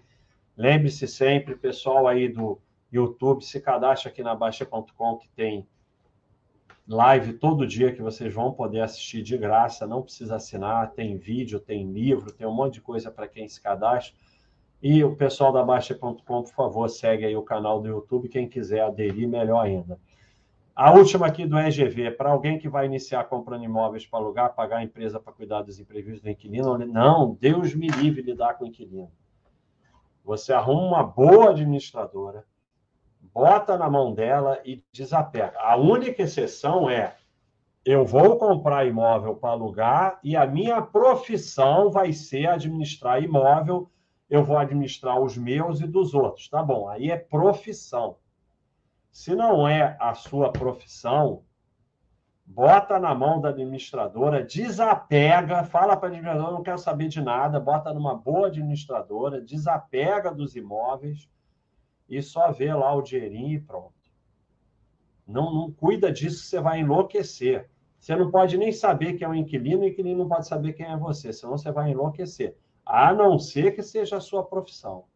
Lembre-se 0.56 1.08
sempre, 1.08 1.56
pessoal 1.56 2.06
aí 2.06 2.28
do 2.28 2.60
YouTube, 2.90 3.44
se 3.44 3.60
cadastre 3.60 4.08
aqui 4.08 4.22
na 4.22 4.36
Baixa.com, 4.36 5.16
que 5.16 5.28
tem 5.30 5.66
live 6.86 7.32
todo 7.32 7.66
dia 7.66 7.92
que 7.92 8.00
vocês 8.00 8.32
vão 8.32 8.52
poder 8.52 8.80
assistir 8.80 9.22
de 9.22 9.36
graça, 9.36 9.86
não 9.86 10.02
precisa 10.02 10.36
assinar, 10.36 10.92
tem 10.92 11.16
vídeo, 11.16 11.58
tem 11.58 11.90
livro, 11.90 12.32
tem 12.32 12.46
um 12.46 12.54
monte 12.54 12.74
de 12.74 12.80
coisa 12.82 13.10
para 13.10 13.26
quem 13.26 13.48
se 13.48 13.60
cadastra. 13.60 14.14
E 14.80 15.02
o 15.02 15.16
pessoal 15.16 15.50
da 15.52 15.64
Baixa.com, 15.64 16.14
por 16.22 16.52
favor, 16.52 16.88
segue 16.88 17.24
aí 17.24 17.34
o 17.34 17.42
canal 17.42 17.80
do 17.80 17.88
YouTube, 17.88 18.28
quem 18.28 18.48
quiser 18.48 18.82
aderir, 18.82 19.26
melhor 19.26 19.64
ainda. 19.64 19.98
A 20.76 20.92
última 20.92 21.26
aqui 21.26 21.46
do 21.46 21.58
EGV, 21.58 22.12
para 22.12 22.30
alguém 22.30 22.58
que 22.58 22.68
vai 22.68 22.84
iniciar 22.86 23.24
comprando 23.24 23.64
imóveis 23.64 24.06
para 24.06 24.18
alugar, 24.18 24.54
pagar 24.54 24.78
a 24.78 24.84
empresa 24.84 25.18
para 25.18 25.32
cuidar 25.32 25.62
dos 25.62 25.80
imprevistos 25.80 26.20
do 26.20 26.28
inquilino, 26.28 26.76
não, 26.78 27.36
Deus 27.40 27.74
me 27.74 27.88
livre 27.88 28.22
lidar 28.22 28.54
com 28.54 28.64
o 28.64 28.68
inquilino. 28.68 29.10
Você 30.24 30.52
arruma 30.54 30.82
uma 30.82 31.02
boa 31.02 31.50
administradora, 31.50 32.46
bota 33.20 33.76
na 33.76 33.90
mão 33.90 34.14
dela 34.14 34.58
e 34.64 34.82
desapega. 34.90 35.58
A 35.60 35.76
única 35.76 36.22
exceção 36.22 36.88
é 36.88 37.14
eu 37.84 38.06
vou 38.06 38.38
comprar 38.38 38.86
imóvel 38.86 39.36
para 39.36 39.50
alugar 39.50 40.18
e 40.24 40.34
a 40.34 40.46
minha 40.46 40.80
profissão 40.80 41.90
vai 41.90 42.14
ser 42.14 42.46
administrar 42.46 43.22
imóvel. 43.22 43.90
eu 44.30 44.42
vou 44.42 44.56
administrar 44.56 45.20
os 45.20 45.36
meus 45.36 45.80
e 45.80 45.86
dos 45.86 46.14
outros. 46.14 46.48
Tá 46.48 46.62
bom, 46.62 46.88
aí 46.88 47.10
é 47.10 47.18
profissão. 47.18 48.16
Se 49.12 49.34
não 49.34 49.68
é 49.68 49.96
a 50.00 50.14
sua 50.14 50.50
profissão, 50.50 51.43
bota 52.44 52.98
na 52.98 53.14
mão 53.14 53.40
da 53.40 53.48
administradora, 53.48 54.44
desapega, 54.44 55.64
fala 55.64 55.96
para 55.96 56.08
a 56.08 56.10
administradora, 56.10 56.52
não 56.52 56.62
quero 56.62 56.78
saber 56.78 57.08
de 57.08 57.20
nada, 57.20 57.58
bota 57.58 57.92
numa 57.92 58.14
boa 58.14 58.48
administradora, 58.48 59.40
desapega 59.40 60.30
dos 60.32 60.54
imóveis 60.54 61.28
e 62.08 62.20
só 62.22 62.52
vê 62.52 62.72
lá 62.72 62.94
o 62.94 63.02
dinheirinho 63.02 63.54
e 63.54 63.60
pronto. 63.60 63.92
Não, 65.26 65.52
não 65.52 65.72
cuida 65.72 66.12
disso, 66.12 66.44
você 66.44 66.60
vai 66.60 66.80
enlouquecer. 66.80 67.70
Você 67.98 68.14
não 68.14 68.30
pode 68.30 68.58
nem 68.58 68.70
saber 68.70 69.14
quem 69.14 69.24
é 69.24 69.28
o 69.28 69.34
inquilino, 69.34 69.84
e 69.84 69.88
o 69.88 69.90
inquilino 69.90 70.18
não 70.18 70.28
pode 70.28 70.46
saber 70.46 70.74
quem 70.74 70.84
é 70.84 70.96
você, 70.96 71.32
senão 71.32 71.56
você 71.56 71.72
vai 71.72 71.90
enlouquecer. 71.90 72.54
A 72.84 73.14
não 73.14 73.38
ser 73.38 73.74
que 73.74 73.82
seja 73.82 74.18
a 74.18 74.20
sua 74.20 74.44
profissão. 74.44 75.06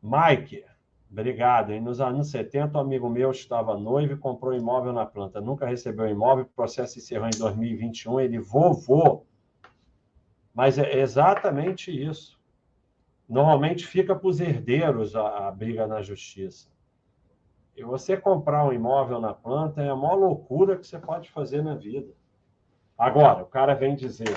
Mike, 0.00 0.64
Obrigado. 1.10 1.72
E 1.72 1.80
nos 1.80 2.00
anos 2.00 2.30
70, 2.30 2.76
um 2.76 2.80
amigo 2.80 3.08
meu 3.08 3.30
estava 3.30 3.78
noivo 3.78 4.12
e 4.12 4.18
comprou 4.18 4.54
imóvel 4.54 4.92
na 4.92 5.06
planta. 5.06 5.40
Nunca 5.40 5.66
recebeu 5.66 6.06
imóvel, 6.06 6.44
o 6.44 6.54
processo 6.54 6.98
encerrou 6.98 7.26
em 7.26 7.38
2021. 7.38 8.20
Ele, 8.20 8.38
vovô. 8.38 9.24
Mas 10.54 10.78
é 10.78 10.98
exatamente 10.98 11.90
isso. 11.90 12.38
Normalmente 13.28 13.86
fica 13.86 14.14
para 14.14 14.28
os 14.28 14.40
herdeiros 14.40 15.14
a, 15.14 15.48
a, 15.48 15.52
briga 15.52 15.86
na 15.86 16.02
justiça. 16.02 16.70
E 17.76 17.82
você 17.82 18.16
comprar 18.16 18.66
um 18.66 18.72
imóvel 18.72 19.20
na 19.20 19.32
planta 19.32 19.82
é 19.82 19.88
a 19.88 19.96
maior 19.96 20.16
loucura 20.16 20.76
que 20.76 20.86
você 20.86 20.98
pode 20.98 21.30
fazer 21.30 21.62
na 21.62 21.74
vida. 21.74 22.12
Agora, 22.96 23.42
o 23.42 23.46
cara 23.46 23.74
vem 23.74 23.94
dizer: 23.94 24.36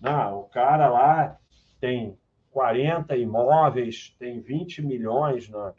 não, 0.00 0.40
o 0.40 0.44
cara 0.44 0.88
lá 0.88 1.38
tem 1.80 2.18
40 2.50 3.16
imóveis, 3.16 4.14
tem 4.18 4.40
20 4.40 4.82
milhões 4.82 5.48
na 5.48 5.72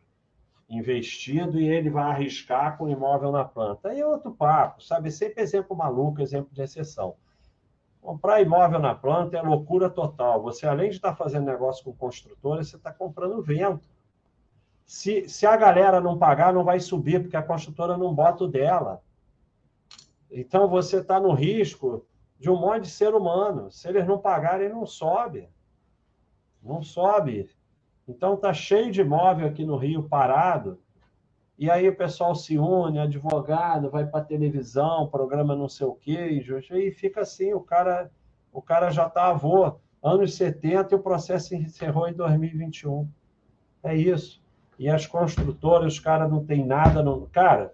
investido 0.70 1.60
e 1.60 1.68
ele 1.68 1.90
vai 1.90 2.06
arriscar 2.06 2.78
com 2.78 2.90
imóvel 2.90 3.32
na 3.32 3.46
planta. 3.46 3.90
Aí 3.90 4.00
é 4.00 4.06
outro 4.06 4.32
papo, 4.32 4.82
sabe? 4.84 5.12
Sempre 5.12 5.44
exemplo 5.44 5.76
maluco, 5.76 6.22
exemplo 6.22 6.54
de 6.54 6.62
exceção. 6.62 7.16
Comprar 8.02 8.42
imóvel 8.42 8.80
na 8.80 8.94
planta 8.94 9.38
é 9.38 9.42
loucura 9.42 9.90
total. 9.90 10.42
Você, 10.44 10.68
além 10.68 10.90
de 10.90 10.98
estar 10.98 11.16
fazendo 11.16 11.46
negócio 11.46 11.84
com 11.84 11.94
construtora, 11.94 12.64
você 12.64 12.76
está 12.76 12.92
comprando 12.92 13.42
vento. 13.42 13.88
Se, 14.86 15.28
se 15.28 15.46
a 15.46 15.58
galera 15.58 16.00
não 16.00 16.18
pagar, 16.18 16.54
não 16.54 16.64
vai 16.64 16.80
subir, 16.80 17.22
porque 17.22 17.38
a 17.38 17.42
construtora 17.42 17.98
não 17.98 18.14
bota 18.14 18.44
o 18.44 18.48
dela. 18.48 19.02
Então, 20.30 20.68
você 20.68 20.98
está 20.98 21.20
no 21.20 21.34
risco 21.34 22.06
de 22.40 22.50
um 22.50 22.60
monte 22.60 22.84
de 22.84 22.90
ser 22.90 23.16
humano. 23.16 23.72
Se 23.72 23.88
eles 23.88 24.06
não 24.06 24.20
pagarem, 24.20 24.70
não 24.70 24.86
sobe. 24.86 25.50
Não 26.62 26.84
sobe. 26.84 27.50
Então 28.07 28.38
tá 28.38 28.53
cheio 28.53 28.91
de 28.91 29.02
imóvel 29.02 29.48
aqui 29.48 29.65
no 29.65 29.77
Rio 29.77 30.03
parado. 30.03 30.80
E 31.57 31.69
aí 31.69 31.88
o 31.88 31.95
pessoal 31.95 32.36
se 32.36 32.57
une, 32.57 32.99
advogado, 32.99 33.90
vai 33.90 34.06
para 34.06 34.23
televisão, 34.23 35.07
programa 35.07 35.56
não 35.56 35.69
sei 35.69 35.88
o 35.88 35.95
quê, 35.95 36.44
e 36.72 36.91
fica 36.91 37.22
assim, 37.22 37.53
o 37.53 37.61
cara, 37.61 38.11
o 38.52 38.61
cara 38.61 38.91
já 38.91 39.07
está 39.07 39.30
avô, 39.30 39.77
anos 40.03 40.36
70 40.36 40.94
e 40.94 40.98
o 40.98 41.02
processo 41.02 41.56
encerrou 41.56 42.07
em 42.07 42.14
2021. 42.14 43.10
É 43.82 43.95
isso. 43.95 44.44
E 44.77 44.90
as 44.90 45.07
construtoras, 45.07 45.94
os 45.94 45.99
caras 45.99 46.30
não 46.30 46.45
tem 46.45 46.65
nada, 46.65 47.02
não, 47.02 47.26
cara, 47.27 47.73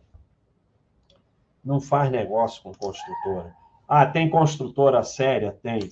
não 1.66 1.82
faz 1.82 2.12
negócio 2.12 2.62
com 2.62 2.72
construtora. 2.72 3.54
Ah, 3.88 4.06
tem 4.06 4.30
construtora 4.30 5.04
séria? 5.04 5.58
Tem. 5.62 5.92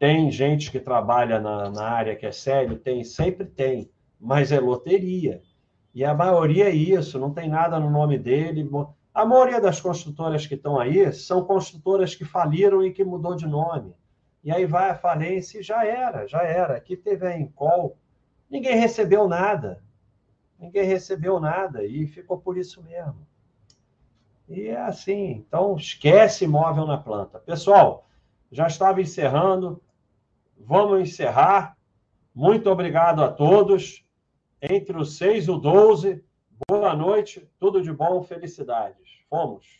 Tem 0.00 0.30
gente 0.30 0.70
que 0.70 0.80
trabalha 0.80 1.38
na, 1.38 1.68
na 1.68 1.84
área 1.84 2.16
que 2.16 2.24
é 2.24 2.32
sério? 2.32 2.78
Tem, 2.78 3.04
sempre 3.04 3.44
tem, 3.44 3.90
mas 4.18 4.50
é 4.50 4.58
loteria. 4.58 5.42
E 5.94 6.02
a 6.02 6.14
maioria 6.14 6.70
é 6.70 6.74
isso, 6.74 7.18
não 7.18 7.34
tem 7.34 7.50
nada 7.50 7.78
no 7.78 7.90
nome 7.90 8.16
dele. 8.16 8.66
A 9.12 9.26
maioria 9.26 9.60
das 9.60 9.78
construtoras 9.78 10.46
que 10.46 10.54
estão 10.54 10.80
aí 10.80 11.12
são 11.12 11.44
construtoras 11.44 12.14
que 12.14 12.24
faliram 12.24 12.82
e 12.82 12.90
que 12.94 13.04
mudou 13.04 13.36
de 13.36 13.46
nome. 13.46 13.94
E 14.42 14.50
aí 14.50 14.64
vai 14.64 14.88
a 14.88 14.94
falência 14.94 15.60
e 15.60 15.62
já 15.62 15.84
era, 15.84 16.26
já 16.26 16.42
era. 16.44 16.76
Aqui 16.76 16.96
teve 16.96 17.26
a 17.26 17.38
Encol, 17.38 17.98
ninguém 18.48 18.76
recebeu 18.76 19.28
nada. 19.28 19.82
Ninguém 20.58 20.84
recebeu 20.84 21.38
nada 21.38 21.84
e 21.84 22.06
ficou 22.06 22.38
por 22.38 22.56
isso 22.56 22.82
mesmo. 22.82 23.26
E 24.48 24.68
é 24.68 24.80
assim. 24.80 25.44
Então, 25.46 25.76
esquece 25.76 26.46
imóvel 26.46 26.86
na 26.86 26.96
planta. 26.96 27.38
Pessoal, 27.38 28.06
já 28.50 28.66
estava 28.66 29.02
encerrando 29.02 29.78
vamos 30.66 31.00
encerrar. 31.00 31.76
Muito 32.34 32.70
obrigado 32.70 33.22
a 33.22 33.30
todos. 33.30 34.04
Entre 34.62 34.96
os 34.96 35.16
6 35.16 35.46
e 35.46 35.50
o 35.50 35.56
12, 35.56 36.22
boa 36.68 36.94
noite, 36.94 37.48
tudo 37.58 37.82
de 37.82 37.92
bom, 37.92 38.22
felicidades. 38.22 39.08
Fomos. 39.28 39.79